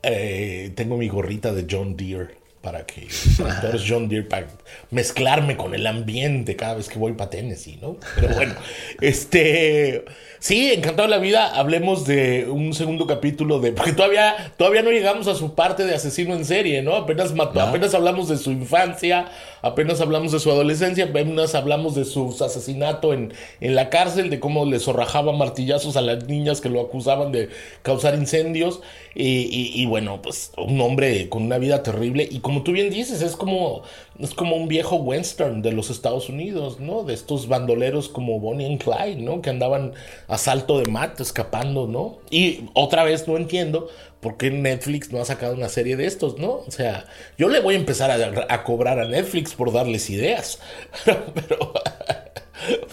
eh, 0.04 0.72
tengo 0.76 0.98
mi 0.98 1.10
gorrita 1.10 1.52
de 1.52 1.68
John 1.70 1.98
Deere 1.98 2.45
para 2.66 2.86
que 2.86 3.08
tractores 3.38 3.84
John 3.88 4.10
Deere, 4.10 4.26
para 4.26 4.48
mezclarme 4.90 5.56
con 5.56 5.76
el 5.76 5.86
ambiente 5.88 6.56
cada 6.56 6.74
vez 6.74 6.90
que 6.90 7.00
voy 7.00 7.14
para 7.14 7.30
Tennessee, 7.30 7.78
¿no? 7.82 7.98
Pero 8.16 8.36
bueno, 8.36 8.56
este... 9.02 10.04
Sí, 10.40 10.72
encantado 10.72 11.08
la 11.08 11.18
vida. 11.18 11.56
Hablemos 11.56 12.06
de 12.06 12.48
un 12.48 12.76
segundo 12.76 13.08
capítulo 13.08 13.60
de. 13.60 13.72
Porque 13.72 13.94
todavía, 13.94 14.54
todavía 14.58 14.84
no 14.84 14.92
llegamos 14.92 15.28
a 15.28 15.34
su 15.34 15.56
parte 15.56 15.86
de 15.86 15.96
asesino 15.96 16.36
en 16.36 16.46
serie, 16.46 16.84
¿no? 16.84 16.96
Apenas 16.96 17.34
mató, 17.34 17.62
apenas 17.62 17.96
hablamos 17.96 18.30
de 18.30 18.38
su 18.38 18.52
infancia, 18.52 19.26
apenas 19.66 20.00
hablamos 20.00 20.32
de 20.32 20.40
su 20.40 20.52
adolescencia, 20.52 21.06
apenas 21.06 21.56
hablamos 21.56 21.96
de 21.96 22.06
su 22.06 22.36
asesinato 22.40 23.14
en, 23.14 23.34
en 23.60 23.74
la 23.74 23.90
cárcel, 23.90 24.30
de 24.30 24.40
cómo 24.40 24.66
le 24.66 24.80
zorrajaba 24.80 25.34
martillazos 25.34 25.98
a 25.98 26.02
las 26.02 26.28
niñas 26.28 26.62
que 26.62 26.70
lo 26.70 26.82
acusaban 26.82 27.32
de 27.32 27.50
causar 27.82 28.14
incendios. 28.14 28.82
Y, 29.18 29.86
bueno, 29.86 30.22
pues 30.22 30.52
un 30.58 30.80
hombre 30.82 31.30
con 31.30 31.44
una 31.44 31.58
vida 31.58 31.84
terrible. 31.84 32.28
Y 32.30 32.40
como 32.42 32.64
tú 32.64 32.74
bien 32.74 32.90
dices, 32.90 33.22
es 33.22 33.36
como, 33.36 33.84
es 34.20 34.34
como 34.34 34.58
un 34.58 34.68
viejo 34.68 34.98
western 34.98 35.62
de 35.62 35.72
los 35.72 35.90
Estados 35.90 36.28
Unidos, 36.28 36.80
¿no? 36.82 37.04
De 37.04 37.14
estos 37.14 37.48
bandoleros 37.48 38.10
como 38.10 38.40
Bonnie 38.40 38.68
and 38.68 38.84
Clyde, 38.84 39.22
¿no? 39.22 39.42
Que 39.42 39.50
andaban 39.50 39.94
a 40.28 40.38
salto 40.38 40.80
de 40.80 40.92
mat 40.92 41.20
escapando, 41.22 41.88
¿no? 41.88 42.18
Y 42.30 42.66
otra 42.74 43.04
vez 43.04 43.26
no 43.28 43.38
entiendo 43.38 43.88
por 44.26 44.38
qué 44.38 44.50
Netflix 44.50 45.12
no 45.12 45.22
ha 45.22 45.26
sacado 45.26 45.54
una 45.54 45.70
serie 45.70 45.96
de 45.98 46.08
estos, 46.08 46.40
¿no? 46.40 46.64
O 46.66 46.72
sea, 46.72 47.06
yo 47.38 47.48
le 47.48 47.60
voy 47.60 47.76
a 47.76 47.78
empezar 47.78 48.10
a, 48.10 48.64
cobrar 48.64 48.98
a 48.98 49.08
Netflix 49.08 49.54
por 49.54 49.72
darles 49.72 50.10
ideas. 50.10 50.58
pero, 51.06 51.74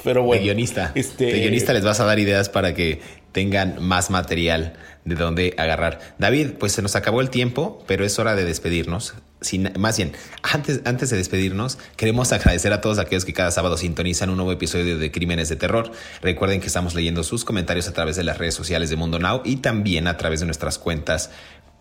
pero 0.04 0.22
bueno. 0.24 0.40
De 0.40 0.44
guionista. 0.48 0.92
Este... 0.94 1.24
De 1.24 1.40
guionista 1.40 1.72
les 1.72 1.84
vas 1.84 2.00
a 2.00 2.04
dar 2.04 2.18
ideas 2.18 2.50
para 2.50 2.74
que 2.74 3.00
tengan 3.32 3.82
más 3.82 4.10
material 4.10 4.74
de 5.06 5.14
dónde 5.14 5.54
agarrar. 5.56 6.00
David, 6.18 6.50
pues 6.60 6.72
se 6.72 6.82
nos 6.82 6.96
acabó 6.96 7.22
el 7.22 7.30
tiempo, 7.30 7.82
pero 7.86 8.04
es 8.04 8.18
hora 8.18 8.36
de 8.36 8.44
despedirnos. 8.44 9.14
Más 9.78 9.96
bien, 9.96 10.12
antes, 10.42 10.80
antes 10.84 11.10
de 11.10 11.16
despedirnos, 11.16 11.78
queremos 11.96 12.32
agradecer 12.32 12.72
a 12.72 12.80
todos 12.80 12.98
aquellos 12.98 13.24
que 13.24 13.32
cada 13.32 13.50
sábado 13.50 13.76
sintonizan 13.76 14.30
un 14.30 14.36
nuevo 14.36 14.52
episodio 14.52 14.98
de 14.98 15.10
Crímenes 15.10 15.48
de 15.48 15.56
Terror. 15.56 15.90
Recuerden 16.20 16.60
que 16.60 16.68
estamos 16.68 16.94
leyendo 16.94 17.24
sus 17.24 17.44
comentarios 17.44 17.88
a 17.88 17.92
través 17.92 18.16
de 18.16 18.24
las 18.24 18.38
redes 18.38 18.54
sociales 18.54 18.90
de 18.90 18.96
Mundo 18.96 19.18
Now 19.18 19.42
y 19.44 19.56
también 19.56 20.06
a 20.06 20.16
través 20.16 20.40
de 20.40 20.46
nuestras 20.46 20.78
cuentas 20.78 21.30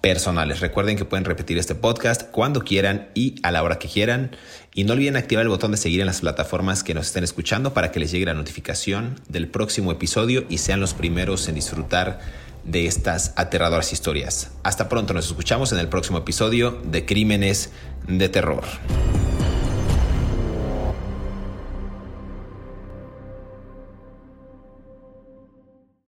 personales. 0.02 0.60
Recuerden 0.60 0.97
que 0.97 1.06
pueden 1.06 1.26
repetir 1.26 1.58
este 1.58 1.76
podcast 1.76 2.30
cuando 2.32 2.62
quieran 2.62 3.10
y 3.14 3.36
a 3.43 3.52
la 3.52 3.64
hora 3.64 3.80
que 3.80 3.88
quieran. 3.88 4.36
Y 4.74 4.84
no 4.84 4.93
olviden 4.93 5.16
activar 5.16 5.43
el 5.43 5.49
botón 5.49 5.72
de 5.72 5.78
seguir 5.78 6.02
en 6.02 6.08
las 6.08 6.22
plataformas 6.22 6.84
que 6.84 6.93
nos 6.93 7.08
estén 7.08 7.24
escuchando 7.24 7.74
para 7.74 7.91
que 7.91 7.99
les 7.99 8.12
llegue 8.12 8.26
la 8.26 8.34
notificación 8.34 9.20
del 9.30 9.47
próximo 9.47 9.91
episodio 9.91 10.45
y 10.49 10.58
sean 10.58 10.80
los 10.80 10.93
primeros 10.93 11.47
en 11.47 11.56
disfrutar 11.56 12.20
de 12.64 12.88
estas 12.88 13.34
aterradoras 13.36 13.93
historias. 13.93 14.52
Hasta 14.64 14.89
pronto, 14.89 15.14
nos 15.14 15.28
escuchamos 15.28 15.72
en 15.72 15.80
el 15.80 15.88
próximo 15.88 16.18
episodio 16.18 16.72
de 16.84 17.06
Crímenes 17.06 17.72
de 18.08 18.30
Terror. 18.30 18.64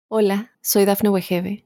Hola, 0.08 0.52
soy 0.62 0.86
Dafne 0.86 1.10
Wegebe 1.10 1.66